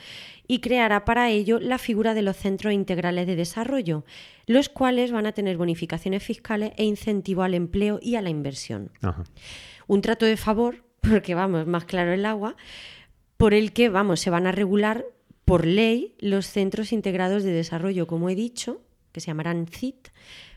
y 0.47 0.61
creará 0.61 1.05
para 1.05 1.31
ello 1.31 1.59
la 1.59 1.79
figura 1.79 2.13
de 2.15 2.23
los 2.23 2.37
centros 2.37 2.73
integrales 2.73 3.27
de 3.27 3.37
desarrollo, 3.37 4.05
los 4.47 4.69
cuales 4.69 5.11
van 5.11 5.27
a 5.27 5.33
tener 5.33 5.57
bonificaciones 5.57 6.23
fiscales 6.23 6.73
e 6.77 6.85
incentivo 6.85 7.43
al 7.43 7.55
empleo 7.55 7.99
y 8.03 8.17
a 8.17 8.23
la 8.23 8.31
inversión. 8.31 8.91
Un 9.87 10.03
trato 10.03 10.27
de 10.27 10.37
favor, 10.37 10.85
porque 11.01 11.35
vamos, 11.35 11.67
más 11.67 11.87
claro 11.87 12.13
el 12.13 12.27
agua, 12.27 12.57
por 13.37 13.55
el 13.55 13.73
que 13.73 13.89
vamos, 13.89 14.21
se 14.21 14.31
van 14.31 14.47
a 14.47 14.53
regular 14.53 15.05
por 15.47 15.65
ley 15.65 16.15
los 16.19 16.47
centros 16.47 16.93
integrados 16.93 17.45
de 17.45 17.53
desarrollo, 17.53 18.07
como 18.07 18.29
he 18.29 18.35
dicho, 18.35 18.83
que 19.13 19.21
se 19.21 19.29
llamarán 19.29 19.67
CIT, 19.67 20.09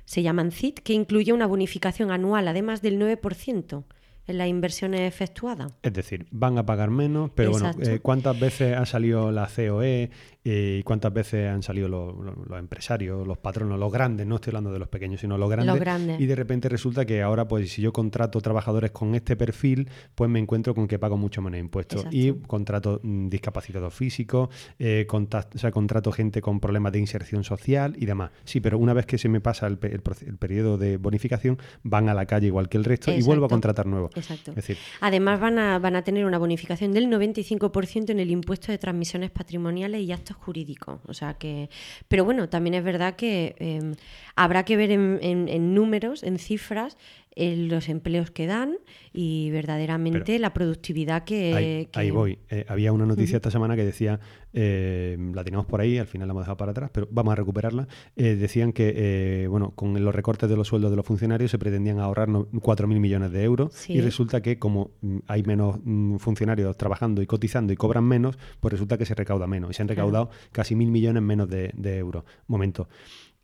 se 0.10 0.24
llaman 0.24 0.52
CIT, 0.52 0.80
que 0.80 0.94
incluye 0.94 1.34
una 1.34 1.46
bonificación 1.46 2.10
anual, 2.10 2.48
además 2.48 2.82
del 2.82 3.00
9% 3.00 3.84
en 4.26 4.38
las 4.40 4.48
inversiones 4.48 5.02
efectuadas. 5.02 5.72
Es 5.84 5.94
decir, 5.94 6.26
van 6.32 6.58
a 6.58 6.66
pagar 6.66 6.90
menos, 6.90 7.30
pero 7.36 7.52
bueno, 7.52 7.70
eh, 7.80 8.00
¿cuántas 8.02 8.40
veces 8.40 8.76
ha 8.76 8.88
salido 8.88 9.32
la 9.32 9.48
COE 9.48 10.10
y 10.52 10.84
cuántas 10.84 11.14
veces 11.14 11.48
han 11.48 11.62
salido 11.62 11.88
los, 11.88 12.16
empresarios, 12.58 13.28
los 13.28 13.38
patronos, 13.38 13.80
los 13.80 13.92
grandes? 13.92 14.26
No 14.26 14.36
estoy 14.36 14.52
hablando 14.52 14.72
de 14.72 14.80
los 14.80 14.88
pequeños, 14.88 15.22
sino 15.22 15.38
los 15.38 15.50
grandes. 15.50 15.74
Los 15.74 15.80
grandes. 15.80 16.20
Y 16.20 16.26
de 16.26 16.36
repente 16.36 16.70
resulta 16.70 17.06
que 17.06 17.22
ahora, 17.22 17.48
pues 17.48 17.72
si 17.72 17.82
yo 17.82 17.94
contrato 17.94 18.42
trabajadores 18.42 18.92
con 18.92 19.14
este 19.14 19.36
perfil, 19.36 19.90
pues 20.16 20.30
me 20.30 20.40
encuentro 20.40 20.74
con 20.74 20.88
que 20.88 20.98
pago 20.98 21.18
mucho 21.18 21.42
menos 21.42 21.60
impuestos. 21.60 22.06
Y 22.12 22.34
contrato 22.48 23.00
mm, 23.04 23.30
discapacitados 23.30 23.94
físicos, 23.94 24.50
eh, 24.80 25.06
o 25.10 25.58
sea, 25.58 25.72
contrato 25.72 26.12
gente 26.12 26.42
con 26.42 26.60
problemas 26.60 26.94
de 26.94 27.00
inserción 27.00 27.44
social 27.44 27.96
y 28.00 28.06
demás. 28.08 28.32
Sí, 28.44 28.60
pero 28.60 28.80
una 28.80 28.94
vez 28.94 29.06
que 29.06 29.18
se 29.18 29.30
me 29.30 29.42
pasa 29.42 29.68
el, 29.68 29.78
periodo 29.78 30.78
de 30.78 30.98
bonificación, 30.98 31.60
van 31.84 32.10
a 32.10 32.14
la 32.14 32.26
calle 32.26 32.48
igual 32.48 32.70
que 32.70 32.78
el 32.78 32.86
resto 32.86 33.14
y 33.14 33.22
vuelvo 33.22 33.46
a 33.46 33.50
contratar 33.50 33.86
nuevos. 33.86 34.12
Exacto. 34.16 34.54
Además 35.02 35.40
van 35.40 35.60
a, 35.60 35.78
van 35.80 35.96
a 35.96 36.04
tener 36.04 36.26
una 36.26 36.38
bonificación 36.38 36.92
del 36.92 37.08
95% 37.08 38.10
en 38.10 38.20
el 38.20 38.32
impuesto 38.32 38.72
de 38.72 38.80
transmisiones 38.80 39.30
patrimoniales 39.30 40.02
y 40.02 40.12
actos 40.12 40.38
jurídicos. 40.40 41.00
O 41.08 41.14
sea 41.14 41.36
que, 41.36 41.70
pero 42.08 42.26
bueno, 42.26 42.50
también 42.50 42.74
es 42.74 42.84
verdad 42.84 43.16
que 43.16 43.56
em, 43.60 43.96
habrá 44.36 44.64
que 44.64 44.78
ver 44.78 44.92
en, 44.92 45.74
números, 45.74 46.24
en 46.24 46.40
cifras, 46.40 46.98
los 47.36 47.88
empleos 47.88 48.32
que 48.32 48.48
dan 48.48 48.78
y 49.14 49.50
verdaderamente 49.52 50.40
la 50.40 50.54
productividad 50.54 51.24
que... 51.24 51.88
Ahí, 51.94 52.12
voy. 52.12 52.40
Eh, 52.50 52.66
había 52.68 52.92
una 52.92 53.06
noticia 53.06 53.38
esta 53.38 53.52
semana 53.52 53.76
que 53.78 53.86
decía, 53.86 54.20
eh, 54.54 55.18
la 55.34 55.44
tenemos 55.44 55.66
por 55.66 55.82
ahí, 55.82 55.98
al 55.98 56.08
final 56.08 56.28
la 56.28 56.32
hemos 56.32 56.44
dejado 56.44 56.58
para 56.58 56.72
atrás, 56.72 56.90
pero 56.94 57.08
vamos 57.12 57.32
a 57.34 57.36
recuperarla. 57.36 57.88
Eh, 58.16 58.36
decían 58.36 58.74
que, 58.74 59.48
bueno, 59.50 59.72
con 59.72 60.04
los 60.04 60.14
recortes 60.14 60.50
de 60.50 60.56
los 60.56 60.68
sueldos 60.68 60.92
de 60.92 60.98
los 60.98 61.06
funcionarios 61.06 61.52
se 61.52 61.60
pretendían 61.60 62.00
ahorrar 62.00 62.30
4.000 62.30 62.88
millones 63.00 63.32
de 63.32 63.44
euros 63.44 63.90
y 63.90 64.02
resulta 64.02 64.42
que 64.42 64.60
como 64.60 64.92
mm, 65.02 65.18
hay 65.28 65.44
menos 65.44 65.78
mm, 65.84 66.18
funcionarios 66.18 66.76
trabajando 66.78 67.22
y 67.22 67.28
cotizando 67.28 67.74
y 67.74 67.76
cobran 67.76 68.04
menos, 68.04 68.38
pues 68.60 68.72
resulta 68.72 68.98
que 68.98 69.06
se 69.06 69.16
recauda 69.16 69.48
menos 69.48 69.72
y 69.72 69.74
se 69.74 69.82
han 69.82 69.88
recaudado 69.88 70.30
casi 70.52 70.76
mil 70.76 70.92
millones 70.92 71.24
menos 71.24 71.50
de, 71.50 71.72
de 71.76 71.98
euros. 71.98 72.24
Momento. 72.48 72.88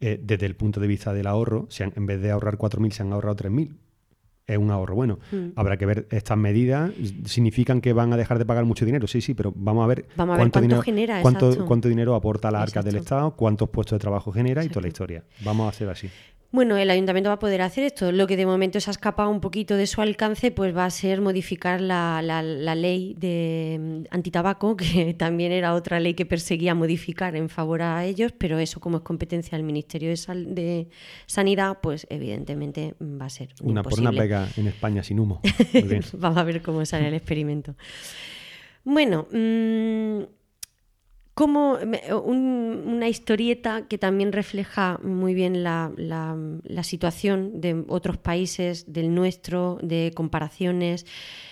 Eh, 0.02 0.20
desde 0.22 0.46
el 0.46 0.56
punto 0.56 0.82
de 0.82 0.88
vista 0.88 1.14
del 1.14 1.26
ahorro, 1.26 1.68
se 1.70 1.84
en 1.84 2.06
vez 2.06 2.22
de 2.22 2.32
ahorrar 2.32 2.58
4.000, 2.58 2.92
se 2.92 3.04
han 3.04 3.14
ahorrado 3.14 3.38
3.000. 3.38 3.78
Es 4.48 4.58
un 4.58 4.70
ahorro 4.70 4.96
bueno. 4.96 5.20
Mm. 5.32 5.50
Habrá 5.56 5.78
que 5.78 5.86
ver 5.86 6.08
estas 6.12 6.38
medidas. 6.38 6.92
¿Significan 7.26 7.82
que 7.82 7.94
van 7.94 8.14
a 8.14 8.18
dejar 8.18 8.38
de 8.38 8.46
pagar 8.46 8.66
mucho 8.66 8.86
dinero? 8.86 9.08
Sí, 9.08 9.22
sí, 9.22 9.34
pero 9.34 9.52
vamos 9.56 9.84
a 9.84 9.88
ver, 9.88 10.06
cuánto, 10.16 10.62
dinero, 10.62 10.82
genera, 10.84 11.22
cuánto, 11.22 11.90
dinero 11.90 12.14
aporta 12.14 12.52
la 12.52 12.62
arca 12.62 12.84
del 12.84 12.98
Estado, 12.98 13.32
cuántos 13.32 13.70
puestos 13.70 13.98
de 13.98 14.02
trabajo 14.02 14.32
genera 14.32 14.64
y 14.64 14.70
toda 14.70 14.82
la 14.82 14.88
historia. 14.88 15.24
Vamos 15.44 15.66
a 15.66 15.70
hacer 15.70 15.90
así. 15.90 16.10
Bueno, 16.52 16.78
el 16.78 16.90
ayuntamiento 16.90 17.30
va 17.30 17.36
a 17.36 17.40
poder 17.40 17.62
hacer 17.62 17.84
esto. 17.84 18.12
Lo 18.12 18.28
que 18.28 18.38
de 18.38 18.46
momento 18.46 18.80
se 18.80 18.90
ha 18.90 18.92
escapado 18.92 19.30
un 19.30 19.42
poquito 19.42 19.76
de 19.76 19.88
su 19.88 20.02
alcance, 20.02 20.52
pues 20.52 20.76
va 20.76 20.86
a 20.86 20.90
ser 20.90 21.20
modificar 21.20 21.82
la, 21.82 22.22
ley 22.76 23.14
de 23.18 23.78
mm, 23.80 24.16
antitabaco, 24.16 24.78
que 24.78 25.14
también 25.14 25.52
era 25.52 25.74
otra 25.74 26.00
ley 26.00 26.14
que 26.14 26.26
perseguía 26.26 26.74
modificar 26.74 27.36
en 27.36 27.50
favor 27.50 27.82
a 27.82 28.06
ellos, 28.06 28.32
pero 28.38 28.60
eso 28.60 28.80
como 28.80 28.98
es 28.98 29.04
competencia 29.04 29.58
del 29.58 29.66
Ministerio 29.66 30.10
de, 30.10 30.88
Sanidad, 31.26 31.80
pues 31.82 32.08
evidentemente 32.10 32.96
va 33.02 33.26
a 33.26 33.30
ser 33.30 33.50
una 33.62 33.84
por 33.84 34.00
una 34.00 34.12
pega 34.12 34.48
en 34.56 34.68
España 34.68 35.04
sin 35.04 35.20
humo. 35.20 35.42
Vamos 36.14 36.38
a 36.38 36.44
ver 36.44 36.62
cómo 36.62 36.86
sale 36.86 37.08
el 37.08 37.14
experimento. 37.16 37.76
Bueno, 38.86 39.28
mmm, 39.32 40.22
como 41.36 41.78
una 42.24 43.10
historieta 43.10 43.88
que 43.90 43.98
también 43.98 44.32
refleja 44.32 45.02
muy 45.04 45.34
bien 45.34 45.64
la, 45.64 45.92
situación 46.82 47.60
de 47.60 47.84
otros 47.90 48.18
países, 48.18 48.94
del 48.94 49.14
nuestro, 49.14 49.78
de 49.82 50.14
comparaciones. 50.16 51.06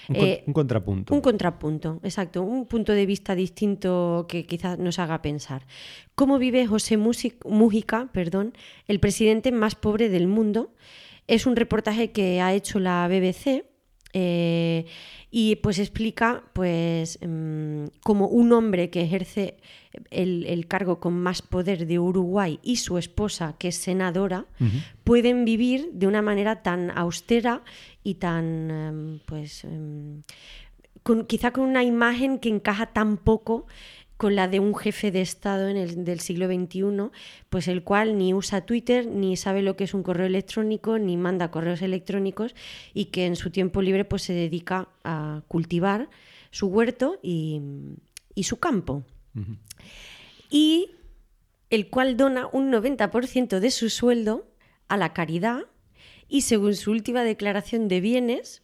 Un, 0.07 0.15
eh, 0.15 0.45
contrapunto. 0.53 1.13
Un 1.13 1.19
contrapunto, 1.19 1.99
exacto. 2.01 2.43
Un 2.43 2.65
punto 2.65 2.93
de 2.93 3.05
vista 3.05 3.35
distinto 3.35 4.25
que 4.29 4.45
quizás 4.45 4.79
nos 4.79 4.99
haga 4.99 5.21
pensar. 5.21 5.65
¿Cómo 6.15 6.39
vive 6.39 6.65
José 6.65 6.95
Mújica, 6.95 8.09
perdón, 8.13 8.53
el 8.87 9.01
presidente 9.01 9.51
más 9.51 9.75
pobre 9.75 10.07
del 10.07 10.27
mundo? 10.27 10.73
Es 11.27 11.45
un 11.45 11.57
reportaje 11.57 12.11
que 12.11 12.39
ha 12.39 12.53
hecho 12.53 12.79
la 12.79 13.05
BBC. 13.09 13.65
Eh, 14.13 14.85
y 15.31 15.55
pues 15.57 15.79
explica 15.79 16.43
pues 16.53 17.17
mm, 17.25 17.85
como 18.03 18.27
un 18.27 18.53
hombre 18.53 18.91
que 18.91 19.01
ejerce 19.01 19.57
el, 20.11 20.67
cargo 20.67 20.99
con 20.99 21.13
más 21.13 21.41
poder 21.41 21.87
de 21.87 21.97
Uruguay 21.97 22.59
y 22.61 22.75
su 22.75 22.99
esposa, 22.99 23.55
que 23.57 23.69
es 23.69 23.75
senadora, 23.75 24.45
pueden 25.03 25.43
vivir 25.43 25.89
de 25.93 26.05
una 26.05 26.21
manera 26.21 26.61
tan 26.61 26.91
austera 26.91 27.63
y 28.03 28.15
tan 28.15 28.69
em, 28.69 29.19
pues 29.25 29.63
em, 29.63 30.21
quizá 31.27 31.51
con 31.51 31.63
una 31.63 31.83
imagen 31.83 32.37
que 32.37 32.49
encaja 32.49 32.87
tan 32.87 33.17
poco 33.17 33.65
con 34.23 34.37
la 34.37 34.47
de 34.47 34.61
un 34.61 34.73
jefe 34.73 35.11
de 35.11 35.19
Estado 35.19 35.67
en 35.67 35.75
el, 35.75 36.05
del 36.05 36.21
siglo 36.21 36.47
XXI, 36.47 37.11
pues 37.49 37.67
el 37.67 37.83
cual 37.83 38.17
ni 38.17 38.33
usa 38.33 38.65
Twitter, 38.65 39.05
ni 39.05 39.35
sabe 39.35 39.61
lo 39.61 39.75
que 39.75 39.83
es 39.83 39.93
un 39.93 40.01
correo 40.01 40.27
electrónico, 40.27 40.97
ni 40.97 41.17
manda 41.17 41.51
correos 41.51 41.81
electrónicos 41.81 42.55
y 42.93 43.07
que 43.07 43.25
en 43.25 43.35
su 43.35 43.49
tiempo 43.49 43.81
libre 43.81 44.05
pues 44.05 44.21
se 44.21 44.31
dedica 44.31 44.87
a 45.03 45.41
cultivar 45.49 46.09
su 46.51 46.67
huerto 46.67 47.19
y, 47.21 47.59
y 48.33 48.45
su 48.45 48.61
campo. 48.61 49.03
Y 50.49 50.91
el 51.69 51.89
cual 51.89 52.15
dona 52.15 52.47
un 52.47 52.71
90% 52.71 53.59
de 53.59 53.71
su 53.71 53.89
sueldo 53.89 54.47
a 54.87 54.95
la 54.95 55.11
caridad 55.11 55.63
y 56.29 56.43
según 56.43 56.75
su 56.75 56.91
última 56.91 57.25
declaración 57.25 57.89
de 57.89 57.99
bienes, 57.99 58.63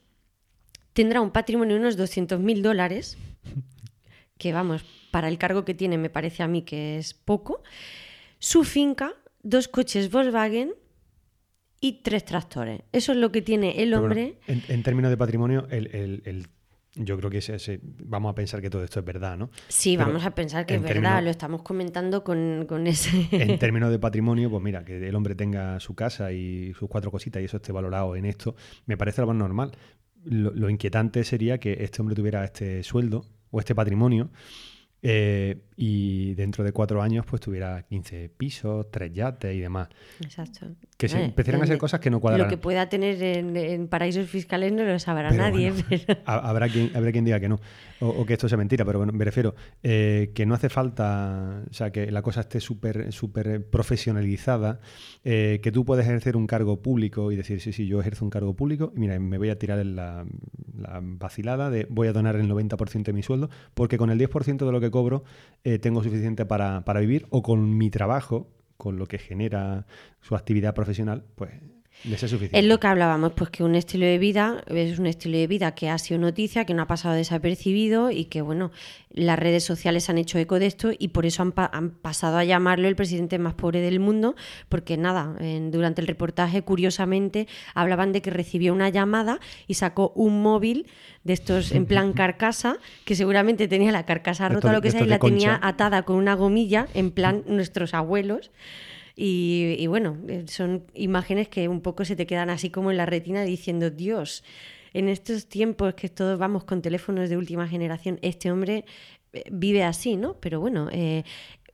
tendrá 0.94 1.20
un 1.20 1.32
patrimonio 1.32 1.76
de 1.76 1.82
unos 1.82 1.98
200.000 1.98 2.62
dólares, 2.62 3.18
que 4.38 4.54
vamos, 4.54 4.86
para 5.12 5.28
el 5.28 5.38
cargo 5.38 5.66
que 5.66 5.74
tiene 5.74 5.98
me 5.98 6.10
parece 6.10 6.44
a 6.44 6.48
mí 6.48 6.64
que 6.64 6.98
es 6.98 7.14
poco, 7.14 7.64
su 8.40 8.64
finca, 8.64 9.14
dos 9.44 9.68
coches 9.68 10.12
Volkswagen 10.12 10.74
y 11.82 12.02
tres 12.04 12.26
tractores. 12.26 12.82
Eso 12.92 13.12
es 13.12 13.18
lo 13.18 13.32
que 13.32 13.42
tiene 13.42 13.82
el 13.82 13.94
hombre. 13.94 14.38
en, 14.48 14.84
términos 14.84 15.10
de 15.10 15.18
patrimonio, 15.18 15.68
el, 15.70 16.48
yo 16.96 17.18
creo 17.18 17.30
que 17.30 17.38
ese, 17.38 17.80
vamos 17.84 18.32
a 18.32 18.36
pensar 18.36 18.62
que 18.62 18.70
todo 18.70 18.84
esto 18.84 19.00
es 19.00 19.06
verdad, 19.06 19.38
¿no? 19.38 19.50
Sí, 19.68 19.96
vamos 19.96 20.26
a 20.26 20.32
pensar 20.32 20.66
que 20.66 20.76
es 20.76 20.82
verdad, 20.82 21.24
lo 21.24 21.30
estamos 21.30 21.62
comentando 21.62 22.24
con, 22.24 22.66
con, 22.68 22.88
ese... 22.88 23.28
En 23.32 23.58
términos 23.60 23.92
de 23.92 24.00
patrimonio, 24.00 24.50
pues 24.50 24.62
mira, 24.62 24.84
que 24.84 25.08
el 25.08 25.16
hombre 25.16 25.36
tenga 25.36 25.80
su 25.80 25.96
casa 25.96 26.34
y 26.34 26.74
sus 26.74 26.90
cuatro 26.90 27.12
cositas 27.12 27.42
y 27.42 27.46
eso 27.46 27.58
esté 27.58 27.72
valorado 27.72 28.16
en 28.16 28.26
esto, 28.26 28.56
me 28.86 28.98
parece 28.98 29.22
lo 29.22 29.28
más 29.28 29.38
normal. 29.38 29.72
lo 30.24 30.70
inquietante 30.70 31.24
sería 31.24 31.60
que 31.60 31.78
este 31.84 32.02
hombre 32.02 32.16
tuviera 32.16 32.44
este 32.44 32.84
sueldo 32.84 33.26
o 33.52 33.60
este 33.60 33.76
patrimonio 33.76 34.30
eh, 35.02 35.58
y 35.82 36.34
dentro 36.36 36.66
de 36.66 36.74
cuatro 36.74 37.02
años 37.02 37.26
pues 37.26 37.42
tuviera 37.42 37.84
15 37.84 38.30
pisos, 38.36 38.92
tres 38.92 39.14
yates 39.14 39.56
y 39.56 39.62
demás. 39.62 39.88
Exacto. 40.20 40.68
Que 40.98 41.08
se 41.08 41.24
empezaran 41.24 41.62
a 41.62 41.64
hacer 41.64 41.78
cosas 41.78 42.02
que 42.02 42.10
no 42.10 42.20
cuadran. 42.20 42.42
Lo 42.42 42.50
que 42.50 42.58
pueda 42.58 42.90
tener 42.90 43.24
en, 43.24 43.88
paraísos 43.88 44.30
fiscales 44.30 44.74
no 44.74 44.84
lo 44.84 45.00
sabrá 45.00 45.32
nadie. 45.32 45.74
Habrá, 46.26 46.68
quien, 46.68 46.92
habrá 46.94 47.14
quien 47.14 47.24
diga 47.24 47.40
que 47.40 47.48
no, 47.48 47.62
o, 48.02 48.26
que 48.26 48.34
esto 48.34 48.50
sea 48.50 48.58
mentira, 48.58 48.84
pero 48.84 49.00
bueno, 49.00 49.14
me 49.14 49.24
refiero 49.24 49.56
eh, 49.82 50.32
que 50.36 50.46
no 50.46 50.54
hace 50.54 50.68
falta, 50.68 51.64
o 51.70 51.74
sea, 51.74 51.92
que 51.92 52.12
la 52.12 52.22
cosa 52.22 52.42
esté 52.42 52.60
súper 52.60 53.14
súper 53.14 53.66
profesionalizada, 53.66 54.82
eh, 55.24 55.62
que 55.64 55.72
tú 55.72 55.86
puedes 55.86 56.06
ejercer 56.06 56.36
un 56.36 56.46
cargo 56.46 56.82
público 56.82 57.32
y 57.32 57.38
decir, 57.38 57.62
sí, 57.62 57.72
sí, 57.72 57.88
yo 57.88 58.02
ejerzo 58.02 58.26
un 58.26 58.32
cargo 58.32 58.54
público 58.54 58.92
y 58.98 59.00
mira, 59.00 59.18
me 59.18 59.38
voy 59.38 59.50
a 59.50 59.58
tirar 59.58 59.80
en 59.80 59.96
la, 59.96 60.26
la 60.78 61.00
vacilada 61.02 61.70
de 61.70 61.88
voy 61.90 62.10
a 62.10 62.14
donar 62.14 62.36
el 62.36 62.50
90% 62.50 63.04
de 63.04 63.14
mi 63.14 63.24
sueldo, 63.24 63.50
porque 63.74 63.98
con 63.98 64.10
el 64.10 64.20
10% 64.20 64.66
de 64.66 64.72
lo 64.74 64.82
que 64.82 64.92
cobro 64.92 65.24
eh, 65.70 65.78
tengo 65.80 66.02
suficiente 66.04 66.46
para, 66.46 66.84
para 66.84 67.00
vivir 67.00 67.28
o 67.30 67.44
con 67.44 67.78
mi 67.78 67.92
trabajo, 67.92 68.48
con 68.78 68.98
lo 68.98 69.06
que 69.06 69.20
genera 69.20 69.86
su 70.22 70.36
actividad 70.36 70.74
profesional, 70.74 71.26
pues 71.36 71.52
es 72.04 72.64
lo 72.66 72.80
que 72.80 72.88
hablábamos, 72.88 73.34
pues 73.34 73.50
que 73.50 73.64
un 73.64 73.76
estilo 73.76 74.06
de 74.06 74.18
vida 74.18 74.64
es 74.68 75.00
un 75.00 75.06
estilo 75.06 75.38
de 75.38 75.48
vida 75.48 75.76
que 75.76 75.90
ha 75.90 75.98
sido 75.98 76.20
noticia, 76.20 76.66
que 76.66 76.74
no 76.74 76.84
ha 76.84 76.88
pasado 76.88 77.16
desapercibido 77.16 78.10
y 78.10 78.26
que, 78.26 78.42
bueno, 78.42 78.72
las 79.10 79.38
redes 79.38 79.64
sociales 79.64 80.10
han 80.10 80.18
hecho 80.18 80.38
eco 80.38 80.60
de 80.60 80.68
esto 80.68 80.92
y 80.98 81.10
por 81.10 81.26
eso 81.26 81.44
han, 81.44 81.92
pasado 81.92 82.38
a 82.38 82.44
llamarlo 82.46 82.88
el 82.88 82.96
presidente 82.96 83.38
más 83.38 83.54
pobre 83.54 83.82
del 83.82 84.00
mundo, 84.00 84.36
porque 84.70 84.96
nada, 84.98 85.36
durante 85.72 86.00
el 86.02 86.08
reportaje, 86.08 86.62
curiosamente, 86.62 87.48
hablaban 87.74 88.14
de 88.14 88.22
que 88.22 88.30
recibió 88.30 88.74
una 88.74 88.90
llamada 88.90 89.40
y 89.68 89.74
sacó 89.74 90.14
un 90.16 90.42
móvil 90.42 90.88
de 91.24 91.34
estos 91.34 91.72
en 91.74 91.86
plan 91.86 92.14
carcasa, 92.14 92.78
que 93.04 93.16
seguramente 93.16 93.68
tenía 93.68 93.92
la 93.92 94.06
carcasa 94.06 94.48
rota, 94.48 94.72
lo 94.72 94.82
que 94.82 94.92
sea, 94.92 95.02
y 95.02 95.08
la 95.08 95.20
tenía 95.20 95.60
atada 95.62 96.04
con 96.04 96.16
una 96.16 96.36
gomilla, 96.36 96.88
en 96.94 97.12
plan 97.12 97.44
nuestros 97.46 97.94
abuelos. 97.94 98.52
Y, 99.22 99.86
bueno, 99.88 100.18
eh, 100.30 100.46
son 100.48 100.86
imágenes 100.94 101.50
que 101.50 101.68
un 101.68 101.82
poco 101.82 102.06
se 102.06 102.16
te 102.16 102.26
quedan 102.26 102.50
así 102.50 102.70
como 102.70 102.90
en 102.90 102.96
la 102.96 103.06
retina 103.06 103.44
diciendo, 103.44 103.90
Dios, 103.90 104.46
en 104.94 105.10
estos 105.10 105.48
tiempos 105.48 105.94
que 105.96 106.08
todos 106.08 106.40
vamos 106.40 106.64
con 106.64 106.82
teléfonos 106.82 107.30
de 107.30 107.36
última 107.36 107.68
generación, 107.68 108.18
este 108.22 108.50
hombre 108.50 108.86
eh, 109.34 109.44
vive 109.52 109.84
así, 109.84 110.16
¿no? 110.16 110.36
Pero 110.40 110.62
bueno, 110.62 110.88
eh, 110.94 111.26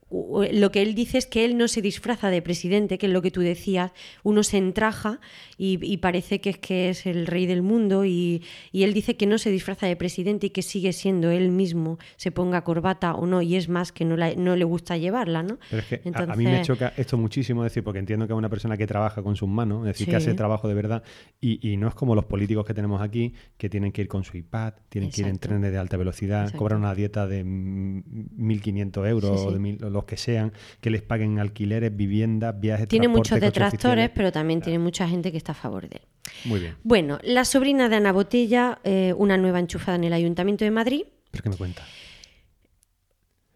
lo 0.08 0.70
que 0.70 0.82
él 0.82 0.94
dice 0.94 1.18
es 1.18 1.26
que 1.26 1.44
él 1.44 1.58
no 1.58 1.66
se 1.66 1.82
disfraza 1.82 2.30
de 2.30 2.40
presidente, 2.40 2.96
que 2.96 3.06
es 3.06 3.12
lo 3.12 3.22
que 3.22 3.32
tú 3.32 3.40
decías, 3.40 3.90
uno 4.22 4.44
se 4.44 4.56
entraja 4.56 5.20
y, 5.58 5.96
parece 5.96 6.40
que 6.40 6.50
es 6.50 6.58
que 6.58 6.90
es 6.90 7.06
el 7.06 7.26
rey 7.26 7.46
del 7.46 7.62
mundo 7.62 8.04
y, 8.04 8.42
él 8.72 8.94
dice 8.94 9.16
que 9.16 9.26
no 9.26 9.38
se 9.38 9.50
disfraza 9.50 9.86
de 9.86 9.96
presidente 9.96 10.46
y 10.46 10.50
que 10.50 10.62
sigue 10.62 10.92
siendo 10.92 11.30
él 11.30 11.50
mismo, 11.50 11.98
se 12.16 12.30
ponga 12.30 12.62
corbata 12.62 13.14
o 13.14 13.26
no, 13.26 13.42
y 13.42 13.56
es 13.56 13.68
más 13.68 13.90
que 13.90 14.04
no, 14.04 14.16
no 14.16 14.56
le 14.56 14.64
gusta 14.64 14.96
llevarla, 14.96 15.42
¿no? 15.42 15.58
Pero 15.70 15.82
es 15.82 15.88
que 15.88 16.00
a, 16.14 16.36
mí 16.36 16.44
me 16.44 16.62
choca 16.62 16.92
esto 16.96 17.18
muchísimo, 17.18 17.64
decir, 17.64 17.82
porque 17.82 17.98
entiendo 17.98 18.26
que 18.28 18.32
es 18.32 18.38
una 18.38 18.48
persona 18.48 18.76
que 18.76 18.86
trabaja 18.86 19.22
con 19.22 19.34
sus 19.34 19.48
manos, 19.48 19.80
es 19.80 19.94
decir, 19.94 20.08
que 20.08 20.16
hace 20.16 20.34
trabajo 20.34 20.68
de 20.68 20.74
verdad 20.74 21.02
y, 21.40 21.76
no 21.76 21.88
es 21.88 21.94
como 21.94 22.14
los 22.14 22.24
políticos 22.24 22.64
que 22.64 22.74
tenemos 22.74 23.02
aquí, 23.02 23.34
que 23.56 23.68
tienen 23.68 23.92
que 23.92 24.02
ir 24.02 24.08
con 24.08 24.24
su 24.24 24.36
iPad, 24.36 24.74
tienen 24.88 25.10
que 25.10 25.22
ir 25.22 25.26
en 25.26 25.38
trenes 25.38 25.72
de 25.72 25.78
alta 25.78 25.96
velocidad, 25.96 26.52
cobran 26.54 26.80
una 26.80 26.94
dieta 26.94 27.26
de 27.26 27.44
1.500 27.44 29.08
euros 29.08 29.40
o 29.40 29.50
de 29.50 29.58
mil, 29.58 29.78
los 29.96 30.04
que 30.04 30.16
sean, 30.16 30.52
que 30.80 30.90
les 30.90 31.02
paguen 31.02 31.38
alquileres, 31.38 31.94
viviendas, 31.94 32.58
viajes, 32.58 32.88
Tiene 32.88 33.08
muchos 33.08 33.40
detractores, 33.40 34.10
pero 34.10 34.32
también 34.32 34.60
tiene 34.60 34.78
mucha 34.78 35.08
gente 35.08 35.32
que 35.32 35.38
está 35.38 35.52
a 35.52 35.56
favor 35.56 35.88
de 35.88 35.96
él. 35.96 36.02
Muy 36.44 36.60
bien. 36.60 36.76
Bueno, 36.82 37.18
la 37.22 37.44
sobrina 37.44 37.88
de 37.88 37.96
Ana 37.96 38.12
Botella, 38.12 38.78
eh, 38.84 39.14
una 39.16 39.36
nueva 39.36 39.58
enchufada 39.58 39.96
en 39.96 40.04
el 40.04 40.12
Ayuntamiento 40.12 40.64
de 40.64 40.70
Madrid. 40.70 41.02
¿Pero 41.30 41.42
qué 41.42 41.50
me 41.50 41.56
cuenta? 41.56 41.82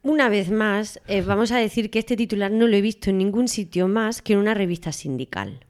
Una 0.02 0.30
vez 0.30 0.50
más, 0.50 1.00
eh, 1.08 1.20
vamos 1.20 1.52
a 1.52 1.58
decir 1.58 1.90
que 1.90 1.98
este 1.98 2.16
titular 2.16 2.50
no 2.50 2.66
lo 2.66 2.74
he 2.74 2.80
visto 2.80 3.10
en 3.10 3.18
ningún 3.18 3.48
sitio 3.48 3.86
más 3.86 4.22
que 4.22 4.32
en 4.32 4.38
una 4.38 4.54
revista 4.54 4.92
sindical. 4.92 5.60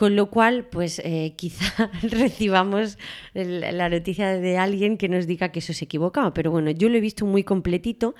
Con 0.00 0.16
lo 0.16 0.30
cual, 0.30 0.64
pues 0.64 0.98
eh, 1.04 1.34
quizá 1.36 1.90
recibamos 2.00 2.96
la 3.34 3.90
noticia 3.90 4.28
de 4.28 4.56
alguien 4.56 4.96
que 4.96 5.10
nos 5.10 5.26
diga 5.26 5.52
que 5.52 5.58
eso 5.58 5.72
es 5.72 5.82
equivocado. 5.82 6.32
Pero 6.32 6.50
bueno, 6.50 6.70
yo 6.70 6.88
lo 6.88 6.96
he 6.96 7.02
visto 7.02 7.26
muy 7.26 7.44
completito. 7.44 8.14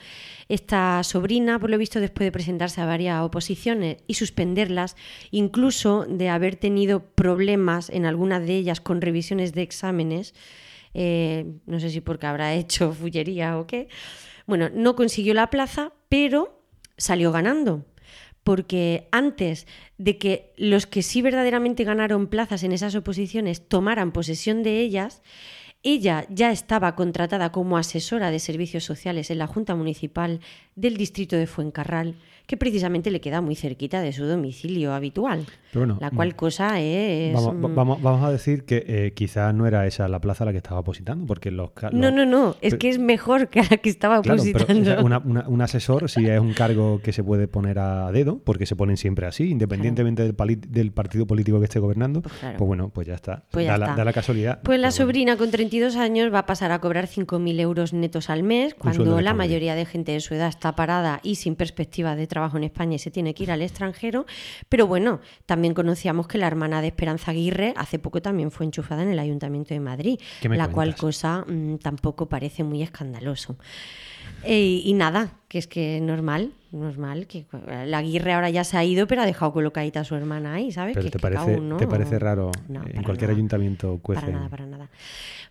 Esta 0.50 1.02
sobrina, 1.04 1.58
por 1.58 1.70
lo 1.70 1.78
visto, 1.78 1.98
después 1.98 2.26
de 2.26 2.32
presentarse 2.32 2.82
a 2.82 2.84
varias 2.84 3.22
oposiciones 3.22 3.96
y 4.06 4.12
suspenderlas, 4.12 4.94
incluso 5.30 6.04
de 6.06 6.28
haber 6.28 6.56
tenido 6.56 7.00
problemas 7.14 7.88
en 7.88 8.04
algunas 8.04 8.46
de 8.46 8.56
ellas 8.56 8.82
con 8.82 9.00
revisiones 9.00 9.54
de 9.54 9.62
exámenes, 9.62 10.34
eh, 10.92 11.46
no 11.64 11.80
sé 11.80 11.88
si 11.88 12.02
porque 12.02 12.26
habrá 12.26 12.52
hecho 12.60 12.92
fullería 12.92 13.58
o 13.58 13.66
qué, 13.66 13.88
bueno, 14.46 14.68
no 14.68 14.96
consiguió 14.96 15.32
la 15.32 15.48
plaza, 15.48 15.94
pero 16.10 16.62
salió 16.98 17.32
ganando 17.32 17.86
porque 18.50 19.06
antes 19.12 19.68
de 19.96 20.18
que 20.18 20.50
los 20.56 20.88
que 20.88 21.04
sí 21.04 21.22
verdaderamente 21.22 21.84
ganaron 21.84 22.26
plazas 22.26 22.64
en 22.64 22.72
esas 22.72 22.96
oposiciones 22.96 23.68
tomaran 23.68 24.10
posesión 24.10 24.64
de 24.64 24.80
ellas, 24.80 25.22
ella 25.82 26.26
ya 26.28 26.50
estaba 26.50 26.94
contratada 26.94 27.52
como 27.52 27.78
asesora 27.78 28.30
de 28.30 28.38
servicios 28.38 28.84
sociales 28.84 29.30
en 29.30 29.38
la 29.38 29.46
Junta 29.46 29.74
Municipal 29.74 30.40
del 30.76 30.96
Distrito 30.96 31.36
de 31.36 31.46
Fuencarral 31.46 32.16
que 32.50 32.56
precisamente 32.56 33.12
le 33.12 33.20
queda 33.20 33.40
muy 33.40 33.54
cerquita 33.54 34.00
de 34.00 34.12
su 34.12 34.24
domicilio 34.24 34.92
habitual. 34.92 35.46
la 35.72 36.10
cual 36.10 36.30
mm, 36.30 36.32
cosa 36.32 36.80
es... 36.80 37.32
Vamos, 37.32 38.02
vamos, 38.02 38.24
a 38.24 38.32
decir 38.32 38.64
que 38.64 38.84
eh, 38.88 39.12
quizás 39.14 39.54
no 39.54 39.68
era 39.68 39.86
esa 39.86 40.08
la 40.08 40.20
plaza 40.20 40.42
a 40.42 40.46
la 40.46 40.50
que 40.50 40.56
estaba 40.56 40.80
opositando, 40.80 41.26
porque 41.26 41.52
los... 41.52 41.70
No, 41.92 42.10
no, 42.10 42.26
no, 42.26 42.56
es 42.60 42.74
que 42.74 42.88
es 42.88 42.98
mejor 42.98 43.50
que 43.50 43.62
la 43.62 43.76
que 43.76 43.88
estaba 43.88 44.18
opositando. 44.18 44.96
un 45.04 45.62
asesor 45.62 46.10
sí 46.10 46.26
es 46.26 46.40
un 46.40 46.52
cargo 46.52 47.00
que 47.00 47.12
se 47.12 47.22
puede 47.22 47.46
poner 47.46 47.78
a 47.78 48.10
dedo, 48.10 48.40
porque 48.42 48.66
se 48.66 48.74
ponen 48.74 48.96
siempre 48.96 49.28
así, 49.28 49.48
independientemente 49.48 50.24
del, 50.24 50.90
partido 50.90 51.28
político 51.28 51.60
que 51.60 51.66
esté 51.66 51.78
gobernando, 51.78 52.22
pues, 52.22 52.34
pues 52.40 52.66
bueno, 52.66 52.88
pues 52.88 53.06
ya 53.06 53.14
está. 53.14 53.44
Pues 53.52 53.64
da, 53.64 53.78
La, 53.78 54.12
casualidad. 54.12 54.60
Pues 54.64 54.80
la 54.80 54.90
sobrina 54.90 55.36
con 55.36 55.52
32 55.70 55.96
años 55.96 56.34
va 56.34 56.40
a 56.40 56.46
pasar 56.46 56.72
a 56.72 56.80
cobrar 56.80 57.06
5.000 57.06 57.60
euros 57.60 57.92
netos 57.92 58.28
al 58.28 58.42
mes, 58.42 58.74
cuando 58.74 59.20
la 59.20 59.34
mayoría 59.34 59.76
de 59.76 59.86
gente 59.86 60.10
de 60.10 60.18
su 60.18 60.34
edad 60.34 60.48
está 60.48 60.74
parada 60.74 61.20
y 61.22 61.36
sin 61.36 61.54
perspectiva 61.54 62.16
de 62.16 62.26
trabajo 62.26 62.40
trabajo 62.40 62.56
en 62.56 62.64
España 62.64 62.96
y 62.96 62.98
se 62.98 63.10
tiene 63.10 63.34
que 63.34 63.44
ir 63.44 63.52
al 63.52 63.62
extranjero. 63.62 64.26
Pero 64.68 64.88
bueno, 64.88 65.20
también 65.46 65.74
conocíamos 65.74 66.26
que 66.26 66.38
la 66.38 66.48
hermana 66.48 66.80
de 66.80 66.88
Esperanza 66.88 67.30
Aguirre 67.30 67.72
hace 67.76 67.98
poco 67.98 68.20
también 68.20 68.50
fue 68.50 68.66
enchufada 68.66 69.02
en 69.02 69.10
el 69.10 69.18
Ayuntamiento 69.18 69.74
de 69.74 69.80
Madrid, 69.80 70.18
la 70.42 70.68
cual 70.68 70.96
cosa 70.96 71.44
mm, 71.46 71.76
tampoco 71.76 72.28
parece 72.28 72.64
muy 72.64 72.82
escandaloso. 72.82 73.56
Eh, 74.44 74.82
y 74.84 74.92
nada, 74.94 75.32
que 75.48 75.58
es 75.58 75.66
que 75.66 76.00
normal, 76.00 76.52
normal, 76.72 77.26
que 77.26 77.46
la 77.86 77.98
Aguirre 77.98 78.32
ahora 78.32 78.50
ya 78.50 78.64
se 78.64 78.76
ha 78.76 78.84
ido, 78.84 79.06
pero 79.06 79.22
ha 79.22 79.26
dejado 79.26 79.52
colocadita 79.52 80.00
a 80.00 80.04
su 80.04 80.14
hermana 80.14 80.54
ahí, 80.54 80.72
¿sabes? 80.72 80.94
Pero 80.96 81.10
te, 81.10 81.18
parece, 81.18 81.60
¿te 81.78 81.86
parece 81.86 82.18
raro 82.18 82.50
en 82.68 83.02
cualquier 83.02 83.30
ayuntamiento 83.30 83.98
cuece? 84.02 84.22
Para 84.22 84.32
nada, 84.32 84.48
para 84.48 84.66
nada. 84.66 84.90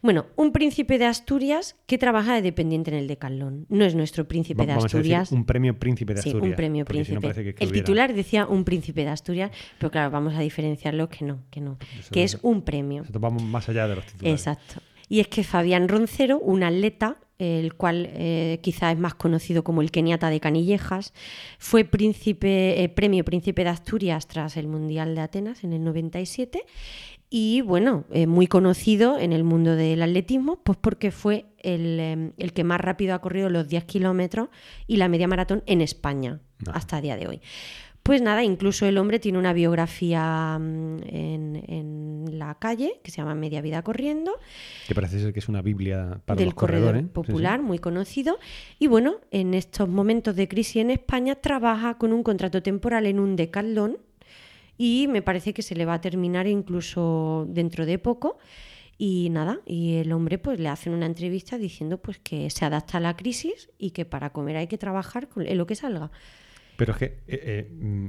Bueno, 0.01 0.27
un 0.37 0.53
príncipe 0.53 0.97
de 0.97 1.05
Asturias 1.05 1.75
que 1.85 1.97
trabaja 1.97 2.33
de 2.33 2.41
dependiente 2.41 2.89
en 2.89 2.97
el 2.97 3.07
Decalón. 3.07 3.65
No 3.67 3.83
es 3.83 3.95
nuestro 3.95 4.27
príncipe 4.27 4.65
de 4.65 4.71
Asturias. 4.71 5.31
un 5.31 5.45
premio 5.45 5.77
príncipe 5.77 6.13
de 6.13 6.19
Asturias. 6.21 6.41
Sí, 6.41 6.49
un 6.49 6.55
premio 6.55 6.85
príncipe. 6.85 7.55
el 7.59 7.71
titular 7.71 8.13
decía 8.13 8.47
un 8.47 8.63
príncipe 8.63 9.03
de 9.03 9.09
Asturias, 9.09 9.51
pero 9.77 9.91
claro, 9.91 10.11
vamos 10.11 10.35
a 10.35 10.39
diferenciarlo 10.39 11.09
que 11.09 11.25
no, 11.25 11.39
que 11.49 11.59
no, 11.59 11.77
que 12.11 12.23
es 12.23 12.39
un 12.41 12.61
premio. 12.61 13.03
vamos 13.11 13.43
más 13.43 13.67
allá 13.67 13.87
de 13.87 13.95
los 13.95 14.05
titulares. 14.05 14.39
Exacto. 14.39 14.81
Y 15.09 15.19
es 15.19 15.27
que 15.27 15.43
Fabián 15.43 15.89
Roncero, 15.89 16.39
un 16.39 16.63
atleta, 16.63 17.17
el 17.39 17.73
cual 17.73 18.09
eh, 18.13 18.59
quizá 18.61 18.91
es 18.91 18.99
más 18.99 19.15
conocido 19.15 19.63
como 19.63 19.81
el 19.81 19.91
Keniata 19.91 20.29
de 20.29 20.39
Canillejas. 20.39 21.13
Fue 21.57 21.85
príncipe, 21.85 22.83
eh, 22.83 22.89
premio 22.89 23.23
Príncipe 23.23 23.63
de 23.63 23.69
Asturias 23.69 24.27
tras 24.27 24.57
el 24.57 24.67
Mundial 24.67 25.15
de 25.15 25.21
Atenas 25.21 25.63
en 25.63 25.73
el 25.73 25.83
97 25.83 26.65
y 27.29 27.61
bueno, 27.61 28.05
eh, 28.11 28.27
muy 28.27 28.47
conocido 28.47 29.19
en 29.19 29.33
el 29.33 29.43
mundo 29.43 29.75
del 29.75 30.01
atletismo, 30.01 30.61
pues 30.63 30.77
porque 30.81 31.11
fue 31.11 31.45
el, 31.59 32.33
el, 32.37 32.53
que 32.53 32.63
más 32.63 32.81
rápido 32.81 33.13
ha 33.13 33.19
corrido 33.19 33.49
los 33.49 33.67
10 33.67 33.85
kilómetros 33.85 34.49
y 34.87 34.97
la 34.97 35.07
media 35.07 35.27
maratón 35.27 35.63
en 35.65 35.81
España 35.81 36.41
hasta 36.73 36.97
el 36.97 37.03
día 37.03 37.17
de 37.17 37.27
hoy. 37.27 37.41
Pues 38.03 38.21
nada, 38.21 38.43
incluso 38.43 38.85
el 38.85 38.97
hombre 38.97 39.19
tiene 39.19 39.37
una 39.37 39.53
biografía 39.53 40.57
mm, 40.59 40.97
en, 41.07 41.63
en 41.67 42.39
la 42.39 42.55
calle 42.55 42.99
que 43.03 43.11
se 43.11 43.17
llama 43.17 43.35
Media 43.35 43.61
Vida 43.61 43.81
Corriendo, 43.81 44.31
Que 44.87 44.95
parece 44.95 45.19
ser 45.19 45.33
que 45.33 45.39
es 45.39 45.49
una 45.49 45.61
Biblia 45.61 46.21
para 46.25 46.37
del 46.37 46.47
los 46.47 46.53
corredor 46.55 46.93
corredores. 46.93 47.01
Sí, 47.01 47.07
sí. 47.07 47.13
popular, 47.13 47.61
muy 47.61 47.79
conocido. 47.79 48.39
Y 48.79 48.87
bueno, 48.87 49.17
en 49.31 49.53
estos 49.53 49.87
momentos 49.87 50.35
de 50.35 50.47
crisis 50.47 50.77
en 50.77 50.91
España 50.91 51.35
trabaja 51.35 51.97
con 51.97 52.13
un 52.13 52.23
contrato 52.23 52.63
temporal 52.63 53.05
en 53.05 53.19
un 53.19 53.35
decathlon 53.35 53.97
y 54.77 55.07
me 55.09 55.21
parece 55.21 55.53
que 55.53 55.61
se 55.61 55.75
le 55.75 55.85
va 55.85 55.95
a 55.95 56.01
terminar 56.01 56.47
incluso 56.47 57.45
dentro 57.49 57.85
de 57.85 57.99
poco. 57.99 58.37
Y 58.97 59.29
nada, 59.29 59.61
y 59.65 59.95
el 59.95 60.11
hombre 60.11 60.39
pues 60.39 60.59
le 60.59 60.67
hacen 60.67 60.93
una 60.93 61.05
entrevista 61.05 61.57
diciendo 61.57 61.99
pues 61.99 62.19
que 62.19 62.49
se 62.49 62.65
adapta 62.65 62.97
a 62.97 63.01
la 63.01 63.15
crisis 63.15 63.69
y 63.77 63.91
que 63.91 64.03
para 64.03 64.31
comer 64.31 64.57
hay 64.57 64.67
que 64.67 64.77
trabajar 64.77 65.29
con 65.29 65.45
en 65.45 65.57
lo 65.57 65.65
que 65.65 65.75
salga. 65.75 66.11
Pero 66.79 66.93
es 66.93 66.97
que 66.97 67.05
eh, 67.05 67.19
eh, 67.27 67.71
mm, 67.71 68.07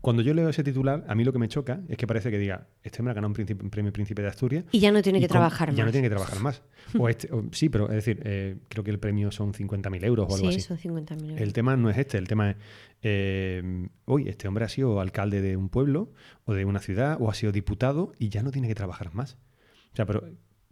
cuando 0.00 0.22
yo 0.22 0.32
leo 0.32 0.48
ese 0.48 0.62
titular, 0.62 1.04
a 1.08 1.14
mí 1.16 1.24
lo 1.24 1.32
que 1.32 1.40
me 1.40 1.48
choca 1.48 1.80
es 1.88 1.96
que 1.96 2.06
parece 2.06 2.30
que 2.30 2.38
diga, 2.38 2.68
este 2.84 3.00
hombre 3.00 3.10
ha 3.10 3.14
ganado 3.14 3.28
un, 3.30 3.34
príncipe- 3.34 3.62
un 3.64 3.70
premio 3.70 3.92
Príncipe 3.92 4.22
de 4.22 4.28
Asturias. 4.28 4.64
Y 4.70 4.78
ya 4.78 4.92
no 4.92 5.02
tiene 5.02 5.18
que 5.20 5.26
con- 5.26 5.32
trabajar 5.34 5.70
y 5.72 5.74
Ya 5.76 5.82
no 5.82 5.86
más. 5.88 5.92
tiene 5.92 6.06
que 6.06 6.10
trabajar 6.14 6.40
más. 6.40 6.62
O 6.98 7.08
este- 7.08 7.28
o- 7.32 7.44
sí, 7.50 7.68
pero 7.68 7.86
es 7.88 7.96
decir, 7.96 8.20
eh, 8.24 8.58
creo 8.68 8.84
que 8.84 8.92
el 8.92 9.00
premio 9.00 9.32
son 9.32 9.52
50.000 9.52 10.04
euros 10.04 10.26
o 10.30 10.34
algo 10.36 10.50
Sí, 10.50 10.56
así. 10.58 10.60
son 10.60 10.78
50.000 10.78 11.30
euros. 11.30 11.40
El 11.40 11.52
tema 11.52 11.76
no 11.76 11.90
es 11.90 11.98
este, 11.98 12.16
el 12.18 12.28
tema 12.28 12.50
es, 12.50 12.56
eh, 13.02 13.88
hoy 14.04 14.28
este 14.28 14.46
hombre 14.48 14.64
ha 14.64 14.68
sido 14.68 15.00
alcalde 15.00 15.40
de 15.42 15.56
un 15.56 15.68
pueblo 15.68 16.12
o 16.44 16.54
de 16.54 16.64
una 16.64 16.80
ciudad 16.80 17.16
o 17.20 17.28
ha 17.30 17.34
sido 17.34 17.50
diputado 17.52 18.12
y 18.18 18.28
ya 18.28 18.42
no 18.42 18.50
tiene 18.52 18.68
que 18.68 18.74
trabajar 18.74 19.12
más. 19.14 19.36
O 19.92 19.96
sea, 19.96 20.06
pero 20.06 20.28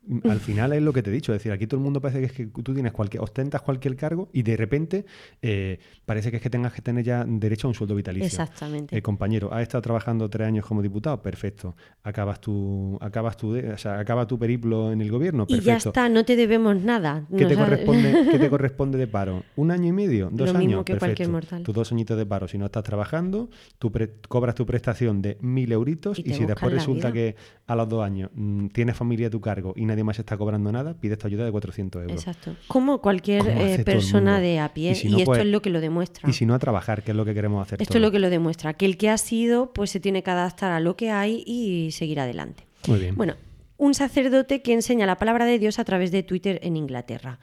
al 0.25 0.41
final 0.41 0.73
es 0.73 0.83
lo 0.83 0.93
que 0.93 1.03
te 1.03 1.11
he 1.11 1.13
dicho, 1.13 1.33
es 1.33 1.39
decir, 1.41 1.53
aquí 1.53 1.67
todo 1.67 1.79
el 1.79 1.85
mundo 1.85 2.01
parece 2.01 2.21
que 2.21 2.27
es 2.27 2.33
que 2.33 2.47
tú 2.47 2.73
tienes 2.75 2.93
cualquier, 2.93 3.23
ostentas 3.23 3.63
cualquier 3.63 3.97
cargo 3.97 4.29
y 4.33 4.43
de 4.43 4.57
repente 4.57 5.05
eh, 5.43 5.79
parece 6.07 6.31
que 6.31 6.37
es 6.39 6.43
que 6.43 6.51
tengas 6.51 6.73
que 6.73 6.83
tener 6.83 7.05
ya 7.05 7.25
derecho 7.27 7.67
a 7.67 7.71
un 7.71 7.75
sueldo 7.75 7.95
vitalicio. 7.95 8.27
Exactamente. 8.27 8.97
Eh, 8.97 9.03
compañero, 9.03 9.53
has 9.53 9.63
estado 9.63 9.83
trabajando 9.83 10.29
tres 10.31 10.49
años 10.49 10.65
como 10.67 10.83
diputado, 10.83 11.21
perfecto. 11.23 11.77
Acabas 12.03 12.41
tu, 12.41 12.97
acabas 13.01 13.37
tu, 13.37 13.53
de- 13.53 13.73
o 13.73 13.79
sea, 13.79 13.99
acaba 13.99 14.27
tu 14.27 14.39
periplo 14.39 14.93
en 14.93 15.01
el 15.01 15.11
gobierno, 15.11 15.45
y 15.49 15.55
perfecto. 15.57 15.67
ya 15.67 15.77
está, 15.77 16.09
no 16.09 16.25
te 16.25 16.37
debemos 16.37 16.77
nada. 16.83 17.27
¿Qué 17.37 17.45
te, 17.47 17.55
corresponde, 17.57 18.27
qué 18.31 18.39
te 18.39 18.49
corresponde 18.49 18.99
de 18.99 19.07
paro? 19.07 19.43
¿Un 19.57 19.71
año 19.71 19.89
y 19.89 19.93
medio? 19.93 20.31
¿Dos 20.33 20.53
Lo 20.53 20.59
años? 20.59 20.67
mismo 20.69 20.85
que 20.85 20.97
cualquier 20.97 21.29
Perfecto. 21.29 21.33
mortal. 21.33 21.63
Tus 21.65 21.75
dos 21.75 21.93
añitos 21.93 22.17
de 22.17 22.25
paro. 22.27 22.49
Si 22.49 22.57
no 22.59 22.67
estás 22.67 22.85
trabajando, 22.85 23.51
tú 23.79 23.91
pre- 23.93 24.15
cobras 24.29 24.55
tu 24.55 24.65
prestación 24.65 25.21
de 25.23 25.37
mil 25.41 25.71
euritos 25.73 26.19
Y 26.19 26.31
y, 26.31 26.35
si 26.35 26.45
después 26.47 26.73
resulta 26.73 27.11
vida. 27.11 27.13
que 27.13 27.37
a 27.67 27.77
los 27.77 27.89
dos 27.89 28.05
años 28.05 28.31
mm, 28.35 28.69
tienes 28.69 28.97
familia 28.97 29.27
a 29.27 29.31
tu 29.31 29.41
cargo 29.41 29.75
y 29.77 29.85
nadie 29.89 30.05
más 30.05 30.19
está 30.19 30.37
cobrando 30.37 30.71
nada, 30.71 30.95
pides 30.95 31.19
tu 31.19 31.27
ayuda 31.27 31.45
de 31.45 31.51
400 31.51 32.03
euros. 32.03 32.17
Exacto. 32.17 32.55
Como 32.69 33.01
cualquier 33.01 33.43
¿Cómo 33.45 33.61
eh, 33.61 33.83
persona 33.85 34.39
de 34.41 34.61
a 34.61 34.73
pie. 34.73 34.91
Y 34.91 34.93
Y, 34.93 34.95
si 34.95 35.09
no, 35.09 35.19
esto 35.19 35.27
pues- 35.33 35.41
es 35.41 35.47
lo 35.47 35.61
que 35.61 35.71
lo 35.71 35.81
demuestra. 35.81 36.29
Y 36.31 36.33
si 36.33 36.47
no, 36.47 36.55
a 36.55 36.59
trabajar, 36.59 37.03
que 37.03 37.11
es 37.11 37.17
lo 37.17 37.25
que 37.25 37.35
queremos 37.35 37.61
hacer 37.67 37.83
Esto 37.83 37.93
todos. 37.93 37.97
es 37.97 38.03
lo 38.03 38.11
que 38.13 38.19
lo 38.21 38.31
demuestra. 38.31 38.75
Que 38.75 38.87
el 38.87 38.97
que 38.97 39.11
ha 39.11 39.19
sido, 39.19 39.73
pues 39.73 39.91
se 39.91 39.99
tiene 40.01 40.23
que 40.23 40.31
adaptar 40.31 40.71
a 40.73 40.81
lo 40.81 40.97
que 40.97 41.11
hay 41.11 41.43
y 41.47 41.91
seguir 41.93 42.21
adelante. 42.21 42.65
Muy 42.87 43.01
bien. 43.01 43.17
Bueno, 43.17 43.35
un 43.77 43.95
sacerdote 43.95 44.63
que 44.63 44.73
enseña 44.73 45.07
la 45.07 45.17
palabra 45.17 45.45
de 45.45 45.59
Dios 45.59 45.79
a 45.79 45.85
través 45.85 46.11
de 46.13 46.23
Twitter 46.23 46.59
en 46.63 46.77
Inglaterra. 46.77 47.39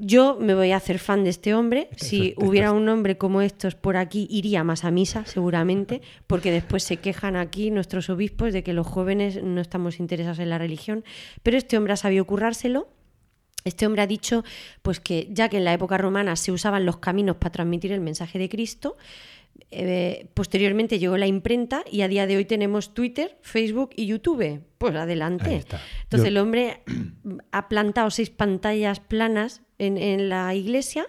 Yo 0.00 0.36
me 0.40 0.54
voy 0.54 0.72
a 0.72 0.76
hacer 0.76 0.98
fan 0.98 1.24
de 1.24 1.30
este 1.30 1.54
hombre. 1.54 1.88
Si 1.96 2.34
hubiera 2.36 2.72
un 2.72 2.88
hombre 2.88 3.18
como 3.18 3.42
estos 3.42 3.74
por 3.74 3.96
aquí, 3.96 4.26
iría 4.30 4.64
más 4.64 4.84
a 4.84 4.90
misa, 4.90 5.24
seguramente, 5.26 6.02
porque 6.26 6.52
después 6.52 6.82
se 6.82 6.98
quejan 6.98 7.36
aquí 7.36 7.70
nuestros 7.70 8.08
obispos 8.10 8.52
de 8.52 8.62
que 8.62 8.72
los 8.72 8.86
jóvenes 8.86 9.42
no 9.42 9.60
estamos 9.60 9.98
interesados 9.98 10.38
en 10.38 10.50
la 10.50 10.58
religión. 10.58 11.04
Pero 11.42 11.56
este 11.56 11.76
hombre 11.76 11.92
ha 11.94 11.96
sabido 11.96 12.24
currárselo. 12.24 12.88
Este 13.64 13.86
hombre 13.86 14.02
ha 14.02 14.06
dicho 14.06 14.44
pues 14.82 15.00
que 15.00 15.28
ya 15.30 15.48
que 15.48 15.58
en 15.58 15.64
la 15.64 15.72
época 15.72 15.98
romana 15.98 16.36
se 16.36 16.52
usaban 16.52 16.86
los 16.86 16.98
caminos 16.98 17.36
para 17.36 17.52
transmitir 17.52 17.92
el 17.92 18.00
mensaje 18.00 18.38
de 18.38 18.48
Cristo, 18.48 18.96
eh, 19.70 20.28
posteriormente 20.34 20.98
llegó 20.98 21.16
la 21.16 21.26
imprenta 21.26 21.84
y 21.90 22.00
a 22.02 22.08
día 22.08 22.26
de 22.26 22.36
hoy 22.36 22.44
tenemos 22.44 22.94
Twitter, 22.94 23.38
Facebook 23.42 23.90
y 23.96 24.06
YouTube. 24.06 24.62
Pues 24.78 24.94
adelante. 24.94 25.64
Entonces 26.04 26.22
Yo- 26.22 26.26
el 26.28 26.36
hombre 26.38 26.82
ha 27.52 27.68
plantado 27.68 28.10
seis 28.10 28.30
pantallas 28.30 29.00
planas 29.00 29.62
en, 29.78 29.98
en 29.98 30.28
la 30.28 30.54
iglesia 30.54 31.06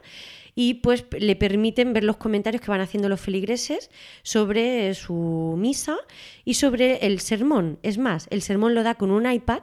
y 0.55 0.75
pues 0.75 1.05
le 1.17 1.35
permiten 1.37 1.93
ver 1.93 2.03
los 2.03 2.17
comentarios 2.17 2.61
que 2.61 2.69
van 2.71 2.81
haciendo 2.81 3.07
los 3.07 3.21
feligreses 3.21 3.89
sobre 4.23 4.93
su 4.93 5.55
misa 5.57 5.95
y 6.43 6.55
sobre 6.55 7.05
el 7.05 7.19
sermón. 7.21 7.79
Es 7.81 7.97
más, 7.97 8.27
el 8.29 8.41
sermón 8.41 8.75
lo 8.75 8.83
da 8.83 8.95
con 8.95 9.11
un 9.11 9.31
iPad. 9.31 9.61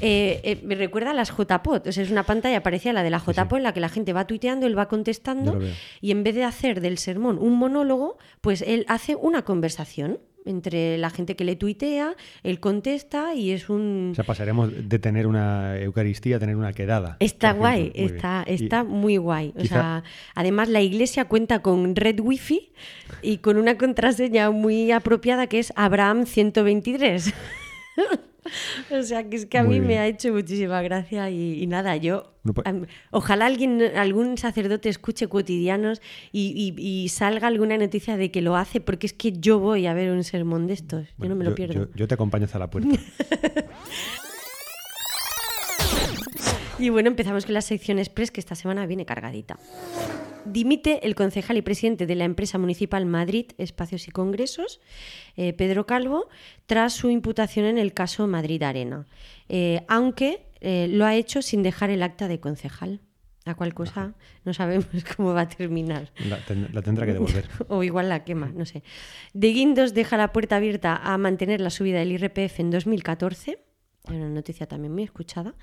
Eh, 0.00 0.40
eh, 0.44 0.60
me 0.64 0.74
recuerda 0.74 1.10
a 1.10 1.14
las 1.14 1.30
JPOT, 1.30 1.86
o 1.86 1.92
sea, 1.92 2.02
es 2.02 2.10
una 2.10 2.24
pantalla 2.24 2.62
parecida 2.62 2.90
a 2.90 2.94
la 2.94 3.02
de 3.02 3.10
la 3.10 3.18
JPOT 3.18 3.58
en 3.58 3.62
la 3.62 3.72
que 3.72 3.80
la 3.80 3.88
gente 3.88 4.12
va 4.12 4.26
tuiteando, 4.26 4.66
él 4.66 4.78
va 4.78 4.88
contestando 4.88 5.58
y 6.00 6.10
en 6.10 6.22
vez 6.22 6.34
de 6.34 6.44
hacer 6.44 6.80
del 6.80 6.98
sermón 6.98 7.38
un 7.38 7.54
monólogo, 7.56 8.18
pues 8.40 8.62
él 8.62 8.84
hace 8.88 9.16
una 9.16 9.42
conversación 9.42 10.18
entre 10.44 10.96
la 10.96 11.10
gente 11.10 11.34
que 11.34 11.44
le 11.44 11.56
tuitea, 11.56 12.14
él 12.44 12.60
contesta 12.60 13.34
y 13.34 13.50
es 13.50 13.68
un... 13.68 14.10
O 14.12 14.14
sea, 14.14 14.24
pasaremos 14.24 14.70
de 14.88 14.98
tener 15.00 15.26
una 15.26 15.76
Eucaristía 15.78 16.36
a 16.36 16.38
tener 16.38 16.54
una 16.54 16.72
quedada. 16.72 17.16
Está 17.18 17.52
guay, 17.52 17.90
bien. 17.90 18.14
está, 18.14 18.44
Y- 18.46 18.54
está 18.54 18.84
muy 18.84 19.16
guay. 19.16 19.52
O 19.56 19.64
sea, 19.64 20.04
además 20.36 20.68
la 20.68 20.80
iglesia 20.82 21.24
cuenta 21.24 21.62
con 21.62 21.96
red 21.96 22.20
wifi 22.20 22.70
y 23.22 23.38
con 23.38 23.56
una 23.56 23.76
contraseña 23.76 24.50
muy 24.52 24.92
apropiada 24.92 25.48
que 25.48 25.58
es 25.58 25.72
Abraham 25.74 26.26
123. 26.26 27.34
o 28.90 29.02
sea, 29.02 29.28
que 29.28 29.36
es 29.36 29.46
que 29.46 29.58
a 29.58 29.64
Muy 29.64 29.80
mí 29.80 29.86
me 29.86 29.98
ha 29.98 30.06
hecho 30.06 30.32
muchísima 30.32 30.82
gracia 30.82 31.30
y, 31.30 31.62
y 31.62 31.66
nada, 31.66 31.96
yo... 31.96 32.32
No, 32.44 32.54
ojalá 33.10 33.46
alguien, 33.46 33.82
algún 33.96 34.38
sacerdote 34.38 34.88
escuche 34.88 35.26
cotidianos 35.26 36.00
y, 36.30 36.74
y- 36.78 36.80
y 37.04 37.08
salga 37.08 37.48
alguna 37.48 37.76
noticia 37.76 38.16
de 38.16 38.30
que 38.30 38.40
lo 38.40 38.54
hace, 38.56 38.80
porque 38.80 39.08
es 39.08 39.12
que 39.12 39.32
yo 39.32 39.58
voy 39.58 39.86
a 39.86 39.94
ver 39.94 40.12
un 40.12 40.22
sermón 40.22 40.68
de 40.68 40.74
estos. 40.74 41.08
yo 41.18 41.28
no 41.28 41.34
me 41.34 41.44
lo 41.44 41.56
pierdo. 41.56 41.74
Yo, 41.74 41.88
yo 41.94 42.06
te 42.06 42.14
acompaño 42.14 42.44
hasta 42.44 42.60
la 42.60 42.70
puerta. 42.70 42.88
Y 46.78 46.90
bueno, 46.90 47.08
empezamos 47.08 47.46
con 47.46 47.54
la 47.54 47.62
sección 47.62 47.98
Express, 47.98 48.30
que 48.30 48.40
esta 48.40 48.54
semana 48.54 48.84
viene 48.86 49.06
cargadita. 49.06 49.58
Dimite 50.44 51.06
el 51.06 51.14
concejal 51.14 51.56
y 51.56 51.62
presidente 51.62 52.06
de 52.06 52.14
la 52.14 52.24
empresa 52.24 52.58
municipal 52.58 53.06
Madrid 53.06 53.46
Espacios 53.58 54.06
y 54.08 54.10
Congresos, 54.10 54.80
eh, 55.36 55.52
Pedro 55.54 55.86
Calvo, 55.86 56.28
tras 56.66 56.92
su 56.92 57.10
imputación 57.10 57.64
en 57.66 57.78
el 57.78 57.92
caso 57.94 58.26
Madrid 58.26 58.62
Arena, 58.62 59.06
Eh, 59.48 59.82
aunque 59.88 60.46
eh, 60.60 60.88
lo 60.90 61.04
ha 61.06 61.14
hecho 61.14 61.40
sin 61.40 61.62
dejar 61.62 61.90
el 61.90 62.02
acta 62.02 62.28
de 62.28 62.40
concejal. 62.40 63.00
La 63.44 63.54
cual 63.54 63.74
cosa 63.74 64.14
no 64.44 64.52
sabemos 64.52 64.86
cómo 65.16 65.32
va 65.32 65.42
a 65.42 65.48
terminar. 65.48 66.10
La, 66.28 66.44
ten- 66.44 66.68
la 66.72 66.82
tendrá 66.82 67.06
que 67.06 67.12
devolver. 67.12 67.48
o 67.68 67.82
igual 67.84 68.08
la 68.08 68.24
quema, 68.24 68.48
no 68.54 68.66
sé. 68.66 68.82
De 69.34 69.48
Guindos 69.52 69.94
deja 69.94 70.16
la 70.16 70.32
puerta 70.32 70.56
abierta 70.56 70.96
a 70.96 71.16
mantener 71.16 71.60
la 71.60 71.70
subida 71.70 72.00
del 72.00 72.10
IRPF 72.12 72.58
en 72.60 72.70
2014. 72.70 73.60
Una 74.08 74.28
noticia 74.28 74.66
también 74.66 74.92
muy 74.92 75.02
escuchada. 75.02 75.54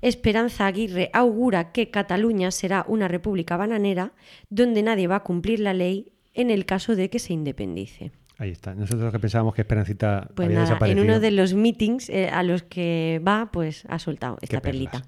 Esperanza 0.00 0.66
Aguirre 0.66 1.10
augura 1.12 1.72
que 1.72 1.90
Cataluña 1.90 2.50
será 2.50 2.84
una 2.88 3.08
república 3.08 3.56
bananera 3.56 4.12
donde 4.50 4.82
nadie 4.82 5.06
va 5.06 5.16
a 5.16 5.22
cumplir 5.22 5.60
la 5.60 5.74
ley 5.74 6.12
en 6.34 6.50
el 6.50 6.66
caso 6.66 6.96
de 6.96 7.10
que 7.10 7.18
se 7.18 7.32
independice. 7.32 8.12
Ahí 8.38 8.50
está. 8.50 8.74
Nosotros 8.74 9.12
que 9.12 9.18
pensábamos 9.20 9.54
que 9.54 9.62
Esperancita 9.62 10.28
Pues 10.34 10.46
había 10.46 10.64
nada, 10.64 10.88
en 10.88 10.98
uno 10.98 11.20
de 11.20 11.30
los 11.30 11.54
meetings 11.54 12.08
eh, 12.10 12.28
a 12.28 12.42
los 12.42 12.64
que 12.64 13.22
va, 13.26 13.50
pues 13.52 13.84
ha 13.88 13.98
soltado 13.98 14.38
esta 14.42 14.60
perlita. 14.60 15.04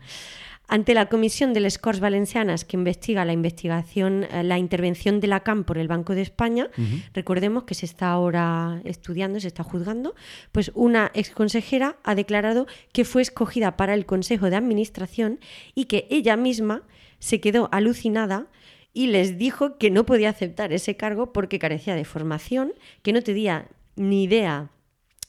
Ante 0.69 0.95
la 0.95 1.07
Comisión 1.07 1.53
de 1.53 1.61
las 1.61 1.79
Corts 1.79 2.01
Valencianas 2.01 2.65
que 2.65 2.77
investiga 2.77 3.25
la 3.25 3.33
investigación, 3.33 4.25
eh, 4.25 4.43
la 4.43 4.59
intervención 4.59 5.21
de 5.21 5.29
la 5.29 5.41
CAM 5.41 5.65
por 5.65 5.79
el 5.79 5.87
Banco 5.87 6.15
de 6.15 6.23
España, 6.23 6.71
recordemos 7.15 7.65
que 7.65 7.75
se 7.75 7.87
está 7.87 8.11
ahora 8.11 8.81
estudiando, 8.85 9.39
se 9.39 9.47
está 9.47 9.63
juzgando, 9.63 10.17
pues 10.51 10.73
una 10.75 11.13
exconsejera 11.15 11.99
ha 12.03 12.17
declarado 12.17 12.67
que 12.93 13.05
fue 13.05 13.23
escogida 13.23 13.77
para 13.77 13.95
el 13.95 14.07
Consejo 14.07 14.51
de 14.51 14.57
Administración 14.57 15.39
y 15.75 15.85
que 15.85 16.09
ella 16.11 16.37
misma 16.37 16.83
se 17.21 17.41
quedó 17.41 17.69
alucinada 17.71 18.49
y 18.93 19.07
les 19.09 19.39
dijo 19.39 19.79
que 19.79 19.91
no 19.91 20.05
podía 20.05 20.31
aceptar 20.31 20.73
ese 20.73 20.97
cargo 20.97 21.33
porque 21.33 21.59
carecía 21.59 21.95
de 21.95 22.05
formación, 22.05 22.73
que 23.03 23.13
no 23.13 23.23
tenía 23.23 23.69
ni 23.95 24.25
idea 24.25 24.71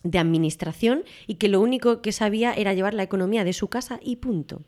de 0.03 0.19
administración 0.19 1.03
y 1.27 1.35
que 1.35 1.49
lo 1.49 1.61
único 1.61 2.01
que 2.01 2.11
sabía 2.11 2.53
era 2.53 2.73
llevar 2.73 2.93
la 2.93 3.03
economía 3.03 3.43
de 3.43 3.53
su 3.53 3.67
casa 3.67 3.99
y 4.01 4.17
punto. 4.17 4.61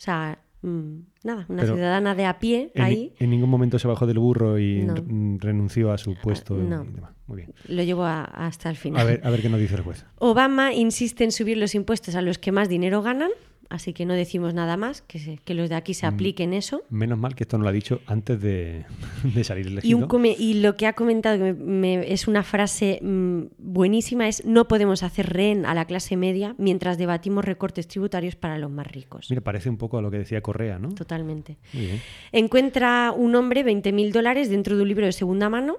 O 0.00 0.02
sea, 0.02 0.38
mm, 0.62 0.98
nada, 1.24 1.44
una 1.50 1.60
Pero 1.62 1.74
ciudadana 1.74 2.14
de 2.14 2.24
a 2.24 2.38
pie 2.38 2.72
En, 2.74 2.82
ahí 2.82 3.12
en 3.18 3.28
ningún 3.28 3.50
momento 3.50 3.78
se 3.78 3.86
bajó 3.86 4.06
del 4.06 4.18
burro 4.18 4.58
y 4.58 4.82
No. 4.82 4.94
renunció 5.38 5.92
a 5.92 5.98
su 5.98 6.14
puesto. 6.14 6.54
no. 6.56 6.84
y 6.84 6.88
demás. 6.88 7.12
Muy 7.26 7.36
bien. 7.36 7.54
lo 7.68 7.82
llevó 7.82 8.04
a- 8.04 8.24
hasta 8.24 8.70
el 8.70 8.76
final. 8.76 9.00
A 9.00 9.04
ver, 9.04 9.20
a 9.22 9.30
ver 9.30 9.42
qué 9.42 9.48
nos 9.50 9.60
dice 9.60 9.74
el 9.76 9.82
juez. 9.82 10.04
Obama 10.18 10.72
insiste 10.72 11.22
en 11.22 11.32
subir 11.32 11.58
los 11.58 11.74
impuestos 11.74 12.14
a 12.16 12.22
los 12.22 12.38
que 12.38 12.50
más 12.50 12.68
dinero 12.70 13.02
ganan. 13.02 13.30
Así 13.70 13.92
que 13.92 14.04
no 14.04 14.14
decimos 14.14 14.52
nada 14.52 14.76
más, 14.76 15.00
que, 15.02 15.18
se- 15.20 15.38
que 15.44 15.54
los 15.54 15.68
de 15.68 15.76
aquí 15.76 15.94
se 15.94 16.04
Mm. 16.04 16.14
apliquen 16.14 16.52
eso. 16.52 16.82
Menos 16.90 17.18
mal 17.18 17.34
que 17.36 17.44
esto 17.44 17.56
no 17.56 17.62
lo 17.62 17.70
ha 17.70 17.72
dicho 17.72 18.00
antes 18.06 18.40
de, 18.40 18.84
de 19.34 19.44
salir 19.44 19.66
Y, 19.66 19.70
elegido. 19.70 19.98
un 19.98 20.06
come- 20.08 20.34
y 20.36 20.54
lo 20.60 20.76
que 20.76 20.86
ha 20.88 20.94
comentado, 20.94 21.38
que 21.38 21.54
me- 21.54 21.96
me- 21.96 22.12
es 22.12 22.26
una 22.26 22.42
frase 22.42 22.98
mm, 23.00 23.42
buenísima, 23.58 24.26
es 24.26 24.44
no 24.44 24.66
podemos 24.66 25.02
hacer 25.04 25.32
rehén 25.32 25.64
a 25.66 25.74
la 25.74 25.84
clase 25.84 26.16
media 26.16 26.54
mientras 26.58 26.98
debatimos 26.98 27.44
recortes 27.44 27.86
tributarios 27.86 28.34
para 28.34 28.58
los 28.58 28.70
más 28.72 28.88
ricos. 28.88 29.28
Mira, 29.30 29.40
parece 29.40 29.70
un 29.70 29.76
poco 29.78 29.98
a 29.98 30.02
lo 30.02 30.10
que 30.10 30.18
decía 30.18 30.40
Correa, 30.40 30.80
¿no? 30.80 30.88
Totalmente. 30.92 31.56
Muy 31.72 31.86
bien. 31.86 32.00
Encuentra 32.32 33.12
un 33.16 33.36
hombre 33.36 33.62
20.000 33.64 34.10
dólares 34.12 34.50
dentro 34.50 34.76
de 34.76 34.82
un 34.82 34.88
libro 34.88 35.06
de 35.06 35.12
segunda 35.12 35.48
mano 35.48 35.76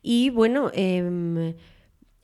y 0.00 0.30
bueno, 0.30 0.70
em, 0.74 1.54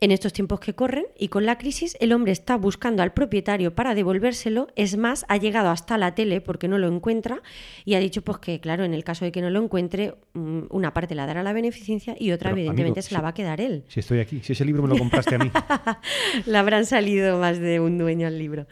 en 0.00 0.12
estos 0.12 0.32
tiempos 0.32 0.60
que 0.60 0.74
corren 0.74 1.06
y 1.18 1.28
con 1.28 1.44
la 1.44 1.58
crisis 1.58 1.96
el 2.00 2.12
hombre 2.12 2.32
está 2.32 2.56
buscando 2.56 3.02
al 3.02 3.12
propietario 3.12 3.74
para 3.74 3.94
devolvérselo, 3.94 4.68
es 4.76 4.96
más, 4.96 5.24
ha 5.28 5.36
llegado 5.36 5.70
hasta 5.70 5.98
la 5.98 6.14
tele 6.14 6.40
porque 6.40 6.68
no 6.68 6.78
lo 6.78 6.88
encuentra 6.88 7.42
y 7.84 7.94
ha 7.94 7.98
dicho 7.98 8.22
pues 8.22 8.38
que 8.38 8.60
claro, 8.60 8.84
en 8.84 8.94
el 8.94 9.04
caso 9.04 9.24
de 9.24 9.32
que 9.32 9.42
no 9.42 9.50
lo 9.50 9.62
encuentre, 9.62 10.14
mm, 10.34 10.66
una 10.70 10.94
parte 10.94 11.14
la 11.14 11.26
dará 11.26 11.40
a 11.40 11.44
la 11.44 11.52
beneficencia 11.52 12.16
y 12.18 12.30
otra 12.30 12.50
Pero, 12.50 12.60
evidentemente 12.60 13.00
amigo, 13.00 13.08
se 13.08 13.14
la 13.14 13.20
va 13.20 13.28
a 13.28 13.34
quedar 13.34 13.60
él. 13.60 13.84
Si 13.88 14.00
estoy 14.00 14.20
aquí, 14.20 14.40
si 14.42 14.52
ese 14.52 14.64
libro 14.64 14.82
me 14.82 14.88
lo 14.88 14.98
compraste 14.98 15.34
a 15.34 15.38
mí. 15.38 15.50
Le 16.46 16.58
habrán 16.58 16.86
salido 16.86 17.38
más 17.38 17.58
de 17.58 17.80
un 17.80 17.98
dueño 17.98 18.26
al 18.26 18.38
libro. 18.38 18.66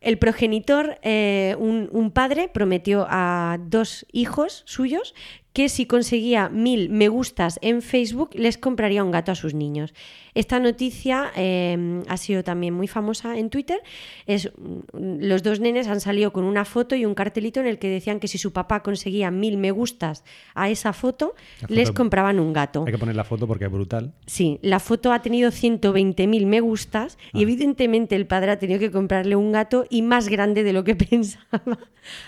El 0.00 0.16
progenitor, 0.18 0.98
eh, 1.02 1.56
un, 1.58 1.88
un 1.90 2.12
padre, 2.12 2.48
prometió 2.48 3.06
a 3.10 3.58
dos 3.60 4.06
hijos 4.12 4.62
suyos 4.64 5.12
que 5.58 5.68
si 5.68 5.86
conseguía 5.86 6.48
mil 6.48 6.88
me 6.88 7.08
gustas 7.08 7.58
en 7.62 7.82
Facebook 7.82 8.30
les 8.34 8.56
compraría 8.58 9.02
un 9.02 9.10
gato 9.10 9.32
a 9.32 9.34
sus 9.34 9.54
niños. 9.54 9.92
Esta 10.34 10.60
noticia 10.60 11.32
eh, 11.34 12.00
ha 12.06 12.16
sido 12.16 12.44
también 12.44 12.74
muy 12.74 12.86
famosa 12.86 13.36
en 13.36 13.50
Twitter. 13.50 13.80
Es, 14.26 14.52
mm, 14.56 15.18
los 15.18 15.42
dos 15.42 15.58
nenes 15.58 15.88
han 15.88 16.00
salido 16.00 16.32
con 16.32 16.44
una 16.44 16.64
foto 16.64 16.94
y 16.94 17.04
un 17.04 17.16
cartelito 17.16 17.58
en 17.58 17.66
el 17.66 17.80
que 17.80 17.88
decían 17.88 18.20
que 18.20 18.28
si 18.28 18.38
su 18.38 18.52
papá 18.52 18.84
conseguía 18.84 19.32
mil 19.32 19.56
me 19.56 19.72
gustas 19.72 20.22
a 20.54 20.70
esa 20.70 20.92
foto, 20.92 21.34
les 21.66 21.90
compraban 21.90 22.38
un 22.38 22.52
gato. 22.52 22.84
Hay 22.86 22.92
que 22.92 22.98
poner 22.98 23.16
la 23.16 23.24
foto 23.24 23.48
porque 23.48 23.64
es 23.64 23.72
brutal. 23.72 24.12
Sí, 24.26 24.60
la 24.62 24.78
foto 24.78 25.10
ha 25.12 25.22
tenido 25.22 25.50
120.000 25.50 26.46
me 26.46 26.60
gustas 26.60 27.18
y 27.32 27.38
Ah. 27.38 27.42
evidentemente 27.42 28.14
el 28.14 28.28
padre 28.28 28.52
ha 28.52 28.60
tenido 28.60 28.78
que 28.78 28.92
comprarle 28.92 29.34
un 29.34 29.50
gato 29.50 29.86
y 29.90 30.02
más 30.02 30.28
grande 30.28 30.62
de 30.62 30.72
lo 30.72 30.84
que 30.84 30.94
pensaba. 31.10 31.62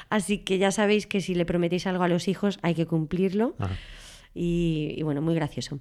Así 0.08 0.38
que 0.38 0.58
ya 0.58 0.72
sabéis 0.72 1.06
que 1.06 1.20
si 1.20 1.36
le 1.36 1.44
prometéis 1.44 1.86
algo 1.86 2.02
a 2.02 2.08
los 2.08 2.26
hijos 2.26 2.58
hay 2.62 2.74
que 2.74 2.86
y, 4.34 4.94
y 4.96 5.02
bueno, 5.02 5.22
muy 5.22 5.34
gracioso. 5.34 5.80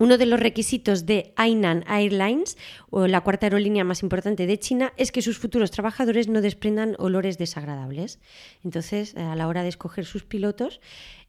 Uno 0.00 0.16
de 0.16 0.24
los 0.24 0.40
requisitos 0.40 1.04
de 1.04 1.34
Hainan 1.36 1.84
Airlines, 1.86 2.56
o 2.88 3.06
la 3.06 3.20
cuarta 3.20 3.44
aerolínea 3.44 3.84
más 3.84 4.02
importante 4.02 4.46
de 4.46 4.58
China, 4.58 4.94
es 4.96 5.12
que 5.12 5.20
sus 5.20 5.36
futuros 5.36 5.70
trabajadores 5.70 6.26
no 6.26 6.40
desprendan 6.40 6.96
olores 6.98 7.36
desagradables. 7.36 8.18
Entonces, 8.64 9.14
a 9.14 9.36
la 9.36 9.46
hora 9.46 9.62
de 9.62 9.68
escoger 9.68 10.06
sus 10.06 10.24
pilotos, 10.24 10.80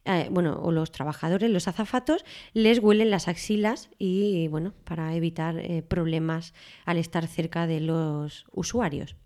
eh, 0.06 0.28
bueno, 0.30 0.58
o 0.62 0.72
los 0.72 0.90
trabajadores, 0.90 1.50
los 1.50 1.68
azafatos, 1.68 2.24
les 2.54 2.78
huelen 2.78 3.10
las 3.10 3.28
axilas 3.28 3.90
y, 3.98 4.48
bueno, 4.48 4.72
para 4.84 5.14
evitar 5.14 5.58
eh, 5.58 5.82
problemas 5.82 6.54
al 6.86 6.96
estar 6.96 7.26
cerca 7.26 7.66
de 7.66 7.80
los 7.80 8.46
usuarios. 8.52 9.16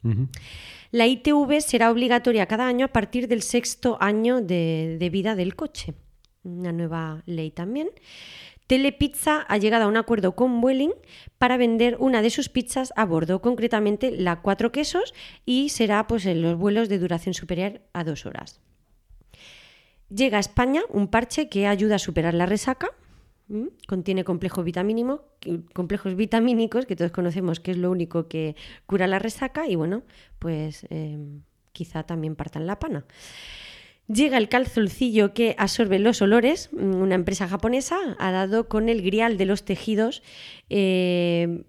La 0.91 1.07
ITV 1.07 1.61
será 1.61 1.93
obligatoria 1.93 2.47
cada 2.47 2.67
año 2.67 2.87
a 2.87 2.93
partir 2.93 3.29
del 3.29 3.43
sexto 3.43 3.97
año 4.01 4.41
de, 4.41 4.97
de 4.99 5.09
vida 5.09 5.37
del 5.37 5.55
coche. 5.55 5.95
Una 6.47 6.73
nueva 6.73 7.23
ley 7.27 7.51
también. 7.51 7.91
Telepizza 8.67 9.43
ha 9.43 9.59
llegado 9.59 9.85
a 9.85 9.89
un 9.89 9.97
acuerdo 9.97 10.35
con 10.35 10.61
Vueling 10.61 10.93
para 11.39 11.57
vender 11.57 11.97
una 12.01 12.23
de 12.23 12.31
sus 12.31 12.49
pizzas 12.49 12.93
a 12.97 13.05
bordo, 13.05 13.41
concretamente 13.41 14.11
la 14.11 14.43
cuatro 14.43 14.73
quesos, 14.73 15.15
y 15.45 15.69
será 15.69 16.07
pues, 16.07 16.27
en 16.27 16.43
los 16.43 16.57
vuelos 16.57 16.89
de 16.89 16.99
duración 16.99 17.35
superior 17.35 17.81
a 17.93 18.05
dos 18.05 18.27
horas. 18.27 18.61
Llega 20.09 20.39
a 20.39 20.41
España 20.41 20.83
un 20.89 21.09
parche 21.09 21.49
que 21.49 21.67
ayuda 21.67 21.97
a 21.97 22.01
superar 22.01 22.35
la 22.35 22.47
resaca. 22.47 22.91
Contiene 23.87 24.25
complejos 24.25 24.65
vitamínicos, 24.65 25.21
que 26.87 26.97
todos 26.97 27.13
conocemos 27.13 27.61
que 27.61 27.73
es 27.73 27.77
lo 27.77 27.91
único 27.93 28.27
que 28.27 28.57
cura 28.87 29.07
la 29.07 29.21
resaca, 29.21 29.69
y 29.69 29.77
bueno, 29.77 30.03
pues 30.41 30.87
eh, 30.91 31.19
quizá 31.73 32.03
también 32.03 32.35
partan 32.35 32.67
la 32.67 32.81
pana. 32.81 33.05
Llega 34.09 34.39
el 34.39 34.49
calzoncillo 34.49 35.35
que 35.35 35.57
absorbe 35.59 35.99
los 35.99 36.23
olores. 36.23 36.71
Mm, 36.73 36.95
Una 36.95 37.17
empresa 37.17 37.49
japonesa 37.49 37.99
ha 38.19 38.31
dado 38.31 38.69
con 38.69 38.89
el 38.89 39.03
grial 39.03 39.37
de 39.37 39.47
los 39.47 39.65
tejidos, 39.65 40.23
eh, 40.71 41.65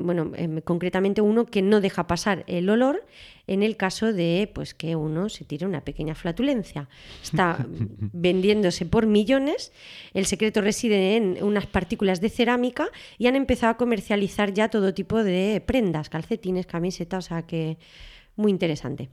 bueno, 0.00 0.32
em, 0.34 0.60
concretamente 0.62 1.20
uno 1.20 1.46
que 1.46 1.62
no 1.62 1.80
deja 1.80 2.08
pasar 2.08 2.44
el 2.48 2.68
olor 2.70 3.06
en 3.46 3.62
el 3.62 3.76
caso 3.76 4.12
de 4.12 4.50
pues, 4.52 4.74
que 4.74 4.96
uno 4.96 5.28
se 5.28 5.44
tire 5.44 5.64
una 5.64 5.84
pequeña 5.84 6.16
flatulencia. 6.16 6.88
Está 7.22 7.64
vendiéndose 8.12 8.84
por 8.84 9.06
millones. 9.06 9.72
El 10.12 10.26
secreto 10.26 10.62
reside 10.62 11.16
en 11.16 11.38
unas 11.40 11.66
partículas 11.66 12.20
de 12.20 12.30
cerámica 12.30 12.88
y 13.16 13.28
han 13.28 13.36
empezado 13.36 13.72
a 13.72 13.76
comercializar 13.76 14.52
ya 14.52 14.70
todo 14.70 14.92
tipo 14.92 15.22
de 15.22 15.62
prendas, 15.64 16.08
calcetines, 16.08 16.66
camisetas, 16.66 17.26
o 17.26 17.28
sea 17.28 17.42
que 17.42 17.78
muy 18.34 18.50
interesante. 18.50 19.08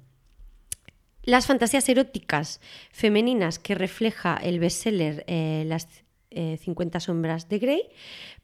Las 1.28 1.46
fantasías 1.46 1.90
eróticas 1.90 2.62
femeninas 2.90 3.60
que 3.60 3.76
refleja 3.76 4.38
el 4.42 4.62
bestseller 4.62 5.26
eh, 5.28 5.66
Las 5.68 5.86
eh, 6.32 6.56
50 6.56 7.02
sombras 7.02 7.50
de 7.50 7.60
Grey, 7.60 7.82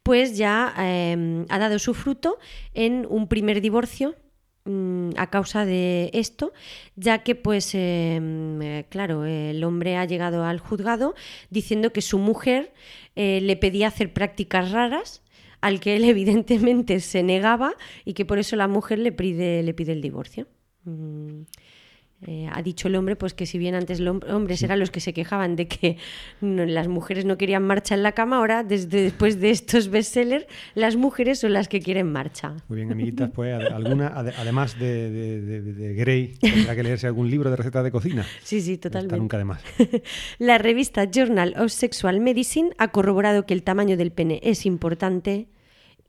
pues 0.03 0.35
ya 0.35 0.73
eh, 0.77 1.45
ha 1.47 1.59
dado 1.59 1.79
su 1.79 1.93
fruto 1.93 2.39
en 2.73 3.07
un 3.09 3.29
primer 3.29 3.61
divorcio 3.61 4.15
mm, 4.65 5.11
a 5.15 5.29
causa 5.29 5.63
de 5.63 6.09
esto, 6.11 6.51
ya 6.97 7.23
que 7.23 7.35
pues 7.35 7.73
eh, 7.73 8.19
eh, 8.61 8.85
claro, 8.89 9.23
el 9.23 9.63
hombre 9.63 9.95
ha 9.95 10.03
llegado 10.03 10.43
al 10.43 10.59
juzgado 10.59 11.15
diciendo 11.49 11.93
que 11.93 12.01
su 12.01 12.19
mujer 12.19 12.73
le 13.15 13.55
pedía 13.55 13.87
hacer 13.87 14.11
prácticas 14.11 14.71
raras 14.71 15.21
al 15.61 15.79
que 15.79 15.95
él 15.95 16.03
evidentemente 16.09 16.99
se 16.99 17.23
negaba 17.23 17.75
y 18.03 18.13
que 18.13 18.25
por 18.25 18.39
eso 18.39 18.57
la 18.57 18.67
mujer 18.67 18.99
le 18.99 19.13
pide, 19.13 19.63
le 19.63 19.73
pide 19.73 19.93
el 19.93 20.01
divorcio. 20.01 20.47
Mm, 20.83 21.43
eh, 22.27 22.47
ha 22.51 22.61
dicho 22.61 22.87
el 22.87 22.95
hombre 22.95 23.15
pues 23.15 23.33
que 23.33 23.45
si 23.45 23.57
bien 23.57 23.75
antes 23.75 23.99
los 23.99 24.23
hombres 24.29 24.61
eran 24.63 24.79
los 24.79 24.91
que 24.91 24.99
se 24.99 25.13
quejaban 25.13 25.55
de 25.55 25.67
que 25.67 25.97
no- 26.41 26.65
las 26.65 26.87
mujeres 26.87 27.25
no 27.25 27.37
querían 27.37 27.63
marcha 27.63 27.95
en 27.95 28.03
la 28.03 28.11
cama, 28.13 28.37
ahora 28.37 28.63
desde 28.63 29.01
después 29.03 29.39
de 29.39 29.49
estos 29.51 29.89
bestsellers 29.89 30.45
las 30.75 30.95
mujeres 30.95 31.39
son 31.39 31.53
las 31.53 31.67
que 31.67 31.79
quieren 31.81 32.11
marcha. 32.11 32.53
Muy 32.67 32.77
bien, 32.77 32.91
amiguitas, 32.91 33.29
pues 33.33 33.53
alguna, 33.71 34.09
ade- 34.15 34.33
además 34.37 34.77
de, 34.79 35.09
de, 35.11 35.41
de- 35.41 35.61
de 35.73 35.93
Grey, 35.95 36.33
tendrá 36.39 36.75
que 36.75 36.83
leerse 36.83 37.07
algún 37.07 37.29
libro 37.29 37.49
de 37.49 37.55
recetas 37.55 37.83
de 37.83 37.91
cocina. 37.91 38.25
Sí, 38.43 38.61
sí, 38.61 38.73
Está 38.73 38.89
totalmente. 38.89 39.17
nunca 39.17 39.37
de 39.37 39.45
más. 39.45 39.61
La 40.39 40.57
revista 40.57 41.05
Journal 41.09 41.53
of 41.57 41.71
Sexual 41.71 42.19
Medicine 42.21 42.71
ha 42.77 42.89
corroborado 42.89 43.45
que 43.45 43.53
el 43.53 43.63
tamaño 43.63 43.97
del 43.97 44.11
pene 44.11 44.39
es 44.43 44.65
importante 44.65 45.47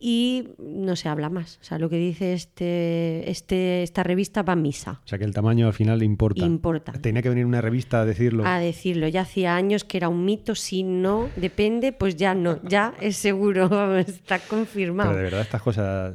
y 0.07 0.51
no 0.59 0.97
se 0.97 1.09
habla 1.09 1.31
más. 1.31 1.59
O 1.63 1.65
sea, 1.65 1.79
lo 1.79 1.89
que 1.89 1.97
dice 1.97 2.35
este, 2.35 3.31
este, 3.31 3.83
esta 3.83 4.03
revista 4.03 4.43
va 4.43 4.53
a 4.53 4.57
misa. 4.57 5.01
O 5.03 5.09
sea 5.09 5.19
que 5.19 5.25
el 5.25 5.33
tamaño 5.33 5.67
al 5.67 5.73
final 5.73 6.03
importa. 6.03 6.45
Importa. 6.45 6.93
Tenía 6.93 7.23
que 7.23 7.31
venir 7.31 7.47
una 7.47 7.63
revista 7.63 8.03
a 8.03 8.05
decirlo. 8.05 8.45
A 8.45 8.59
decirlo, 8.59 9.09
ya 9.09 9.23
hacía 9.23 9.57
años 9.57 9.83
que 9.85 9.97
era 9.97 10.11
un 10.11 10.27
mito, 10.27 10.55
si 10.57 10.83
no 10.83 11.31
depende, 11.37 11.93
pues 11.95 12.17
ya 12.17 12.35
no, 12.35 12.63
ya 12.69 12.93
es 13.01 13.17
seguro, 13.17 13.97
está 13.99 14.41
confirmado. 14.41 15.09
Pero 15.09 15.17
de 15.17 15.25
verdad 15.25 15.41
estas 15.41 15.63
cosas... 15.63 16.15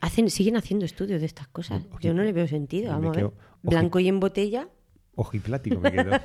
Hacen, 0.00 0.28
siguen 0.28 0.56
haciendo 0.56 0.84
estudios 0.84 1.20
de 1.20 1.26
estas 1.28 1.46
cosas. 1.46 1.84
Ojo, 1.90 2.00
Yo 2.00 2.12
no 2.12 2.24
le 2.24 2.32
veo 2.32 2.48
sentido. 2.48 2.90
Vamos 2.90 3.06
a 3.06 3.10
ver. 3.10 3.18
quedo- 3.20 3.34
ojo. 3.38 3.70
Blanco 3.70 4.00
y 4.00 4.08
en 4.08 4.18
botella. 4.18 4.68
Ojiplático 5.14 5.78
me 5.78 5.92
quedo. 5.92 6.10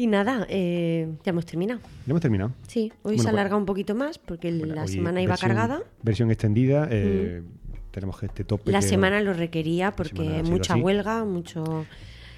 ya 0.00 0.04
Y 0.04 0.06
nada, 0.06 0.46
eh, 0.48 1.08
ya 1.24 1.30
hemos 1.30 1.44
terminado. 1.46 1.80
hemos 2.06 2.20
terminado. 2.22 2.52
Sí, 2.66 2.92
hoy 3.02 3.16
Bueno, 3.16 3.22
se 3.22 3.28
ha 3.28 3.42
pues- 3.48 3.52
un 3.52 3.66
poquito 3.66 3.94
más 3.94 4.18
porque 4.18 4.50
Bueno, 4.52 4.74
la 4.74 4.86
semana 4.86 5.20
iba 5.22 5.32
versión- 5.34 5.48
cargada. 5.48 5.82
Versión 6.02 6.30
extendida. 6.30 6.88
eh, 6.90 7.42
Tenemos 7.90 8.22
este 8.22 8.44
tope. 8.44 8.70
La 8.70 8.78
que- 8.80 8.86
semana 8.86 9.20
lo 9.20 9.32
requería 9.32 9.90
porque 9.90 10.42
mucha 10.44 10.74
así. 10.74 10.82
huelga, 10.82 11.24
mucho... 11.24 11.84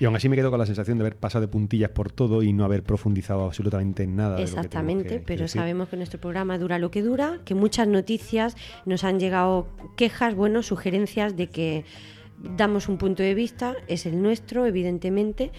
Y 0.00 0.04
aún 0.06 0.16
así 0.16 0.28
me 0.30 0.34
quedo 0.34 0.50
con 0.50 0.58
la 0.58 0.64
sensación 0.66 0.96
de 0.98 1.02
haber 1.02 1.16
pasado 1.16 1.42
de 1.42 1.48
puntillas 1.48 1.90
por 1.90 2.10
todo 2.10 2.42
y 2.42 2.52
no 2.54 2.64
haber 2.64 2.82
profundizado 2.82 3.44
absolutamente 3.44 4.02
en 4.02 4.16
nada. 4.16 4.36
de 4.36 4.40
lo 4.40 4.46
que 4.46 4.50
Exactamente, 4.50 5.04
que- 5.08 5.14
que 5.18 5.20
pero 5.20 5.42
decir. 5.42 5.60
sabemos 5.60 5.88
que 5.90 5.96
nuestro 5.98 6.18
programa 6.20 6.56
dura 6.58 6.78
lo 6.78 6.90
que 6.90 7.02
dura, 7.02 7.38
que 7.44 7.54
muchas 7.54 7.86
noticias 7.86 8.56
nos 8.86 9.04
han 9.04 9.20
llegado 9.20 9.68
quejas, 9.96 10.34
bueno, 10.34 10.62
sugerencias 10.62 11.36
de 11.36 11.46
que 11.48 11.84
damos 12.56 12.88
un 12.88 12.96
punto 12.98 13.22
de 13.22 13.34
vista, 13.34 13.76
es 13.86 14.06
el 14.06 14.20
nuestro, 14.22 14.64
evidentemente, 14.66 15.52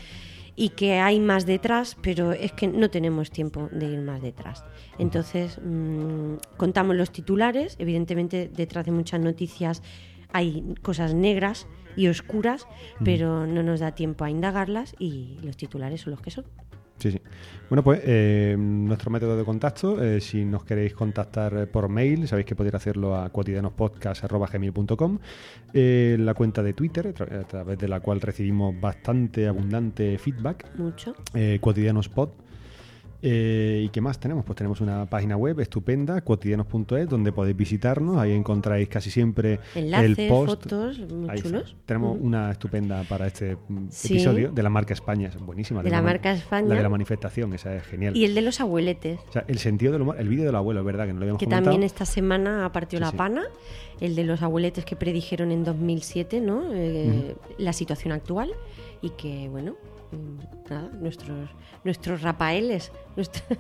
y 0.55 0.69
que 0.69 0.99
hay 0.99 1.19
más 1.19 1.45
detrás, 1.45 1.97
pero 2.01 2.31
es 2.31 2.51
que 2.51 2.67
no 2.67 2.89
tenemos 2.89 3.31
tiempo 3.31 3.69
de 3.71 3.87
ir 3.87 4.01
más 4.01 4.21
detrás. 4.21 4.63
Entonces, 4.99 5.59
mm, 5.63 6.35
contamos 6.57 6.95
los 6.95 7.11
titulares, 7.11 7.75
evidentemente 7.79 8.49
detrás 8.53 8.85
de 8.85 8.91
muchas 8.91 9.19
noticias 9.19 9.81
hay 10.31 10.75
cosas 10.81 11.13
negras 11.13 11.67
y 11.95 12.07
oscuras, 12.07 12.67
pero 13.05 13.45
no 13.45 13.61
nos 13.61 13.79
da 13.79 13.91
tiempo 13.91 14.25
a 14.25 14.29
indagarlas 14.29 14.95
y 14.97 15.37
los 15.43 15.57
titulares 15.57 16.01
son 16.01 16.11
los 16.11 16.21
que 16.21 16.31
son. 16.31 16.45
Sí, 16.99 17.11
sí. 17.11 17.19
Bueno, 17.69 17.83
pues 17.83 18.01
eh, 18.03 18.55
nuestro 18.57 19.09
método 19.09 19.35
de 19.35 19.43
contacto, 19.43 20.01
eh, 20.03 20.21
si 20.21 20.45
nos 20.45 20.63
queréis 20.63 20.93
contactar 20.93 21.53
eh, 21.57 21.65
por 21.67 21.89
mail, 21.89 22.27
sabéis 22.27 22.45
que 22.45 22.55
podéis 22.55 22.75
hacerlo 22.75 23.15
a 23.15 23.29
cotidianospodcast.com, 23.29 25.19
eh, 25.73 26.15
la 26.19 26.33
cuenta 26.33 26.61
de 26.61 26.73
Twitter, 26.73 27.07
a 27.07 27.13
tra- 27.13 27.41
a 27.41 27.43
través 27.47 27.77
de 27.79 27.87
la 27.87 27.99
cual 27.99 28.21
recibimos 28.21 28.79
bastante 28.79 29.47
abundante 29.47 30.17
feedback, 30.17 30.65
Mucho. 30.77 31.15
cotidianospod. 31.61 32.29
Eh, 33.25 33.83
¿Y 33.85 33.89
qué 33.89 34.01
más 34.01 34.19
tenemos? 34.19 34.43
Pues 34.43 34.57
tenemos 34.57 34.81
una 34.81 35.05
página 35.05 35.37
web 35.37 35.57
estupenda, 35.61 36.19
cotidianos.es, 36.19 37.07
donde 37.07 37.31
podéis 37.31 37.55
visitarnos. 37.55 38.17
Ahí 38.17 38.33
encontráis 38.33 38.89
casi 38.89 39.09
siempre 39.09 39.61
Enlaces, 39.75 40.19
el 40.19 40.27
post. 40.27 40.63
fotos, 40.63 40.99
muy 41.09 41.29
Ahí 41.29 41.37
está. 41.37 41.49
chulos. 41.49 41.75
Tenemos 41.85 42.17
Ujú. 42.17 42.25
una 42.27 42.51
estupenda 42.51 43.01
para 43.03 43.27
este 43.27 43.55
mm, 43.69 43.87
Sí. 43.89 44.15
episodio 44.15 44.51
de 44.51 44.61
la 44.61 44.69
marca 44.69 44.93
España, 44.93 45.29
es 45.29 45.37
buenísima. 45.39 45.81
De 45.81 45.89
la 45.89 46.01
marca 46.01 46.33
España. 46.33 46.67
La 46.67 46.75
de 46.75 46.83
la 46.83 46.89
manifestación, 46.89 47.53
esa 47.53 47.73
es 47.73 47.83
genial. 47.83 48.17
Y 48.17 48.25
el 48.25 48.35
de 48.35 48.41
los 48.41 48.59
abueletes, 48.59 49.19
O 49.29 49.31
sea, 49.31 49.45
el 49.47 49.57
sentido 49.59 49.93
del 49.93 50.01
humor, 50.01 50.17
el 50.19 50.27
vídeo 50.27 50.43
del 50.43 50.55
abuelo, 50.55 50.81
es 50.81 50.85
verdad 50.85 51.05
que 51.05 51.13
no 51.13 51.19
lo 51.19 51.23
habíamos 51.23 51.39
que 51.39 51.45
comentado. 51.45 51.63
también 51.71 51.83
esta 51.83 52.03
semana 52.05 52.69
partió 52.73 52.99
Sí, 52.99 53.03
la 53.05 53.11
sí. 53.11 53.15
pana. 53.15 53.43
El 54.01 54.15
de 54.15 54.25
los 54.25 54.41
abueletes 54.41 54.83
que 54.83 54.97
predijeron 54.97 55.51
en 55.51 55.63
2007, 55.63 56.41
¿no? 56.41 56.73
Eh, 56.73 57.35
La 57.57 57.71
situación 57.71 58.11
actual. 58.11 58.51
Y 59.01 59.11
que, 59.11 59.47
bueno, 59.49 59.75
nada, 60.69 60.89
nuestros, 60.99 61.49
nuestros 61.83 62.21
rapaeles, 62.21 62.91
nuestro- 63.15 63.57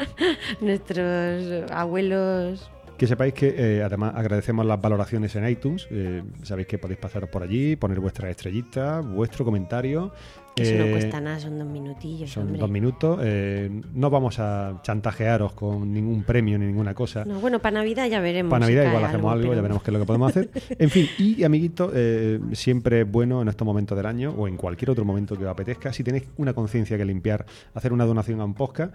nuestros 0.60 1.70
abuelos 1.70 2.70
Que 2.98 3.06
sepáis 3.06 3.34
que 3.34 3.54
eh, 3.56 3.82
además 3.82 4.12
agradecemos 4.14 4.64
las 4.66 4.80
valoraciones 4.80 5.34
en 5.36 5.48
iTunes. 5.48 5.88
eh, 5.90 6.22
sabéis 6.42 6.68
que 6.68 6.78
podéis 6.78 7.00
pasaros 7.00 7.28
por 7.30 7.42
allí, 7.42 7.74
poner 7.76 7.98
vuestras 8.00 8.30
estrellitas, 8.30 9.04
vuestro 9.06 9.44
comentario. 9.44 10.12
Que 10.54 10.64
eso 10.64 10.74
no 10.74 10.84
Eh, 10.84 10.90
cuesta 10.90 11.18
nada, 11.20 11.40
son 11.40 11.58
dos 11.58 11.66
minutillos, 11.66 12.30
Son 12.30 12.42
hombre. 12.44 12.60
dos 12.60 12.68
minutos. 12.70 13.18
eh, 13.22 13.70
no 13.94 14.10
vamos 14.10 14.38
a 14.38 14.80
chantajearos 14.82 15.52
con 15.54 15.90
ningún 15.92 16.24
premio 16.24 16.58
ni 16.58 16.66
ninguna 16.66 16.92
cosa. 16.94 17.24
No, 17.24 17.40
bueno, 17.40 17.58
para 17.60 17.78
Navidad 17.78 18.06
ya 18.08 18.20
veremos. 18.20 18.50
Para 18.50 18.66
Navidad 18.66 18.86
igual 18.88 19.04
hacemos 19.04 19.32
algo, 19.32 19.42
pero- 19.44 19.54
ya 19.54 19.62
veremos 19.62 19.82
qué 19.82 19.90
es 19.90 19.92
lo 19.94 20.00
que 20.00 20.06
podemos 20.06 20.28
hacer. 20.30 20.50
En 20.78 20.90
fin, 20.90 21.06
y 21.18 21.42
amiguitos, 21.44 21.90
eh, 21.94 22.38
siempre 22.52 23.00
es 23.02 23.10
bueno 23.10 23.40
en 23.40 23.48
estos 23.48 23.64
momentos 23.64 23.96
del 23.96 24.04
año 24.06 24.32
o 24.36 24.46
en 24.46 24.56
cualquier 24.58 24.90
otro 24.90 25.04
momento 25.06 25.36
que 25.38 25.44
os 25.44 25.50
apetezca, 25.50 25.92
si 25.92 26.04
tenéis 26.04 26.24
una 26.36 26.52
conciencia 26.52 26.98
que 26.98 27.04
limpiar, 27.04 27.46
hacer 27.74 27.92
una 27.92 28.04
donación 28.04 28.40
a 28.40 28.44
un 28.44 28.52
podcast, 28.54 28.94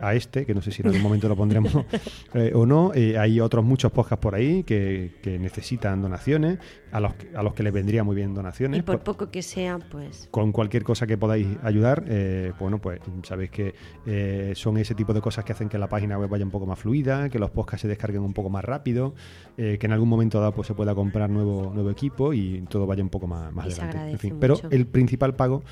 a 0.00 0.14
este, 0.14 0.46
que 0.46 0.54
no 0.54 0.62
sé 0.62 0.70
si 0.70 0.80
en 0.82 0.88
algún 0.88 1.02
momento 1.02 1.28
lo 1.28 1.36
pondremos 1.36 1.72
o 2.54 2.66
no, 2.66 2.92
hay 2.94 3.40
otros 3.40 3.64
muchos 3.64 3.92
podcasts 3.92 4.22
por 4.22 4.34
ahí 4.34 4.62
que, 4.62 5.12
que 5.22 5.38
necesitan 5.38 6.00
donaciones, 6.00 6.58
a 6.92 7.00
los, 7.00 7.14
que- 7.14 7.36
a 7.36 7.42
los 7.42 7.54
que 7.54 7.62
les 7.64 7.72
vendría 7.72 8.04
muy 8.04 8.14
bien 8.16 8.32
donaciones. 8.34 8.78
Y 8.78 8.82
por 8.82 8.96
Por- 9.00 9.16
poco 9.16 9.30
que 9.32 9.42
sea, 9.42 9.78
pues... 9.90 10.28
con 10.30 10.52
cualquier 10.52 10.82
cosa 10.84 10.93
que 11.00 11.18
podáis 11.18 11.46
ayudar, 11.62 12.04
eh, 12.06 12.52
bueno, 12.58 12.80
pues 12.80 13.00
sabéis 13.22 13.50
que 13.50 13.74
eh, 14.06 14.52
son 14.54 14.78
ese 14.78 14.94
tipo 14.94 15.12
de 15.12 15.20
cosas 15.20 15.44
que 15.44 15.52
hacen 15.52 15.68
que 15.68 15.78
la 15.78 15.88
página 15.88 16.18
web 16.18 16.28
vaya 16.28 16.44
un 16.44 16.50
poco 16.50 16.66
más 16.66 16.78
fluida, 16.78 17.28
que 17.28 17.38
los 17.38 17.50
podcasts 17.50 17.82
se 17.82 17.88
descarguen 17.88 18.22
un 18.22 18.32
poco 18.32 18.50
más 18.50 18.64
rápido, 18.64 19.14
eh, 19.56 19.76
que 19.78 19.86
en 19.86 19.92
algún 19.92 20.08
momento 20.08 20.40
dado 20.40 20.52
pues, 20.52 20.68
se 20.68 20.74
pueda 20.74 20.94
comprar 20.94 21.30
nuevo, 21.30 21.72
nuevo 21.74 21.90
equipo 21.90 22.32
y 22.32 22.64
todo 22.68 22.86
vaya 22.86 23.02
un 23.02 23.10
poco 23.10 23.26
más, 23.26 23.52
más 23.52 23.66
adelante. 23.78 24.12
En 24.12 24.18
fin, 24.18 24.36
pero 24.40 24.58
el 24.70 24.86
principal 24.86 25.34
pago 25.34 25.62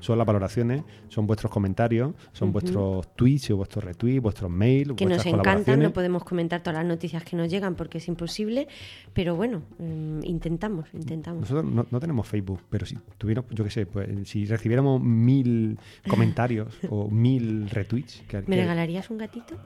son 0.00 0.18
las 0.18 0.26
valoraciones, 0.26 0.82
son 1.08 1.26
vuestros 1.26 1.50
comentarios, 1.52 2.14
son 2.32 2.48
Ujú. 2.48 2.52
vuestros 2.60 3.16
tweets 3.16 3.50
y 3.50 3.52
vuestros 3.52 3.84
retweets, 3.84 4.22
vuestros 4.22 4.50
mails, 4.50 4.92
que 4.96 5.04
nos 5.04 5.14
vuestras 5.16 5.26
encantan, 5.26 5.42
colaboraciones. 5.44 5.88
no 5.88 5.92
podemos 5.92 6.24
comentar 6.24 6.60
todas 6.62 6.78
las 6.78 6.86
noticias 6.86 7.22
que 7.24 7.36
nos 7.36 7.48
llegan 7.50 7.74
porque 7.74 7.98
es 7.98 8.08
imposible, 8.08 8.68
pero 9.12 9.36
bueno, 9.36 9.62
mm, 9.78 10.20
intentamos, 10.24 10.86
intentamos. 10.92 11.40
Nosotros 11.42 11.64
no, 11.64 11.86
no 11.90 12.00
tenemos 12.00 12.26
Facebook, 12.26 12.60
pero 12.70 12.86
si 12.86 12.96
tuviéramos, 13.18 13.50
yo 13.52 13.64
qué 13.64 13.70
sé, 13.70 13.86
pues 13.86 14.08
si 14.28 14.44
recibiéramos 14.46 15.00
mil 15.02 15.78
comentarios 16.08 16.68
o 16.90 17.08
mil 17.10 17.68
retweets, 17.70 18.22
que, 18.28 18.38
¿Me 18.38 18.44
que- 18.44 18.56
regalarías 18.56 19.10
un 19.10 19.18
gatito? 19.18 19.56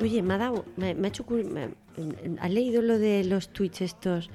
Oye, 0.00 0.22
me 0.22 0.34
ha 0.34 0.38
dado, 0.38 0.64
me, 0.76 0.90
ha 0.90 1.08
hecho 1.08 1.24
me- 1.28 1.70
¿Has 2.40 2.50
leído 2.52 2.82
lo 2.82 2.98
de 2.98 3.24
los 3.24 3.48
tweets 3.52 3.80
estos? 3.80 4.30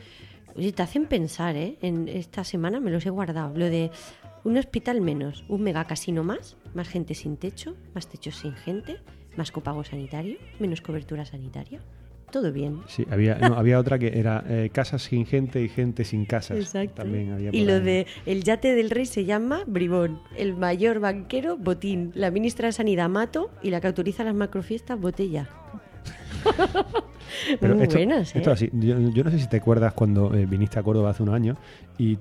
Oye, 0.56 0.74
te 0.74 0.84
hacen 0.84 1.06
pensar, 1.06 1.56
¿eh? 1.56 1.78
En 1.82 2.08
esta 2.10 2.44
semana 2.44 2.80
me 2.80 2.92
los 2.92 3.06
he 3.06 3.10
guardado. 3.10 3.58
Lo 3.58 3.66
de 3.70 3.90
un 4.44 4.58
hospital 4.58 5.00
menos, 5.02 5.46
un 5.48 5.62
mega 5.64 5.86
casino 5.86 6.24
más, 6.24 6.58
más 6.74 6.90
gente 6.90 7.16
sin 7.16 7.38
techo, 7.38 7.76
más 7.96 8.08
techos 8.08 8.36
sin 8.36 8.54
gente, 8.54 8.98
más 9.38 9.52
copago 9.52 9.84
sanitario, 9.86 10.38
menos 10.60 10.82
cobertura 10.82 11.26
sanitaria. 11.26 11.80
Todo 12.34 12.52
bien. 12.52 12.82
Sí, 12.88 13.06
había, 13.12 13.36
no, 13.36 13.56
había 13.56 13.78
otra 13.78 14.00
que 14.00 14.18
era 14.18 14.44
eh, 14.50 14.72
casas 14.74 15.04
sin 15.04 15.28
gente 15.28 15.62
y 15.62 15.70
gente 15.70 16.04
sin 16.04 16.26
casas. 16.26 16.58
Exacto. 16.58 17.04
También 17.04 17.32
había 17.32 17.52
y 17.54 17.64
lo 17.64 17.76
ahí. 17.76 17.82
de 17.82 18.08
el 18.26 18.44
yate 18.44 18.74
del 18.74 18.90
rey 18.90 19.06
se 19.06 19.26
llama 19.26 19.62
Bribón, 19.68 20.20
el 20.36 20.56
mayor 20.56 21.00
banquero 21.00 21.58
Botín, 21.58 22.12
la 22.16 22.32
ministra 22.32 22.66
de 22.70 22.72
Sanidad 22.72 23.08
Mato 23.08 23.52
y 23.62 23.70
la 23.70 23.80
que 23.82 23.86
autoriza 23.86 24.24
las 24.24 24.34
macrofiestas 24.34 25.00
Botella. 25.00 25.48
Pero 27.60 27.76
Muy 27.76 27.84
esto, 27.84 27.98
buenas, 27.98 28.34
¿eh? 28.36 28.40
esto 28.40 28.52
así, 28.52 28.72
yo, 28.74 28.98
yo 29.12 29.24
no 29.24 29.30
sé 29.30 29.38
si 29.38 29.48
te 29.48 29.58
acuerdas 29.58 29.94
cuando 29.94 30.34
eh, 30.34 30.48
viniste 30.48 30.80
a 30.80 30.84
Córdoba 30.84 31.12
hace 31.12 31.22
unos 31.22 31.36
años 31.36 31.58
y 32.00 32.18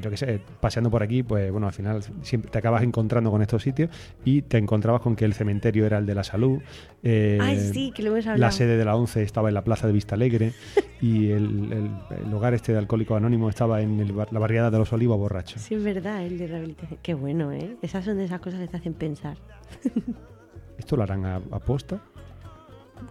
yo 0.00 0.10
qué 0.10 0.16
sé, 0.16 0.40
paseando 0.60 0.90
por 0.90 1.02
aquí, 1.02 1.22
pues 1.22 1.50
bueno, 1.50 1.66
al 1.66 1.72
final 1.72 2.02
siempre 2.22 2.50
te 2.50 2.58
acabas 2.58 2.82
encontrando 2.82 3.30
con 3.30 3.42
estos 3.42 3.62
sitios 3.62 3.90
y 4.24 4.42
te 4.42 4.58
encontrabas 4.58 5.00
con 5.02 5.16
que 5.16 5.24
el 5.24 5.34
cementerio 5.34 5.86
era 5.86 5.98
el 5.98 6.06
de 6.06 6.14
la 6.14 6.24
salud. 6.24 6.60
eh, 7.02 7.38
Ay, 7.40 7.58
sí, 7.72 7.92
que 7.94 8.02
lo 8.02 8.10
hemos 8.10 8.26
hablado. 8.26 8.40
La 8.40 8.52
sede 8.52 8.76
de 8.76 8.84
la 8.84 8.94
ONCE 8.96 9.22
estaba 9.22 9.48
en 9.48 9.54
la 9.54 9.64
plaza 9.64 9.86
de 9.86 9.92
Vista 9.92 10.14
Alegre 10.14 10.52
y 11.00 11.30
el, 11.30 11.72
el- 11.72 11.90
el 12.26 12.34
hogar 12.34 12.54
este 12.54 12.72
de 12.72 12.78
Alcohólicos 12.78 13.16
Anónimos 13.16 13.50
estaba 13.50 13.80
en 13.80 13.98
el 14.00 14.14
la 14.16 14.38
barriada 14.38 14.70
de 14.70 14.78
los 14.78 14.92
Olivos 14.92 15.18
Borrachos. 15.18 15.62
Sí, 15.62 15.74
es 15.74 15.82
verdad, 15.84 16.24
el 16.24 16.38
de 16.38 16.46
rehabilitación. 16.46 16.98
Qué 17.02 17.14
bueno, 17.14 17.52
¿eh? 17.52 17.76
Esas 17.82 18.04
son 18.04 18.16
de 18.18 18.24
esas 18.24 18.40
cosas 18.40 18.60
que 18.60 18.68
te 18.68 18.76
hacen 18.76 18.94
pensar. 18.94 19.36
¿Esto 20.78 20.96
lo 20.96 21.02
harán 21.02 21.24
a, 21.26 21.36
a 21.36 21.58
posta? 21.58 22.00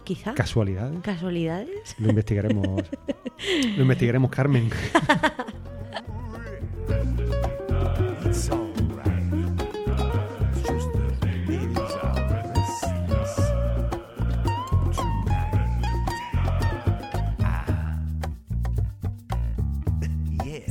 Quizá. 0.04 0.34
¿Casualidades? 0.34 1.00
¿Casualidades? 1.02 1.96
Lo 1.98 2.10
investigaremos. 2.10 2.82
lo 3.76 3.82
investigaremos, 3.82 4.30
Carmen. 4.30 4.70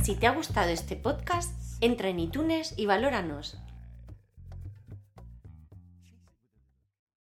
Si 0.02 0.16
te 0.16 0.26
ha 0.26 0.32
gustado 0.32 0.70
este 0.70 0.96
podcast, 0.96 1.52
entra 1.80 2.08
en 2.08 2.18
iTunes 2.18 2.74
y 2.76 2.86
valóranos. 2.86 3.58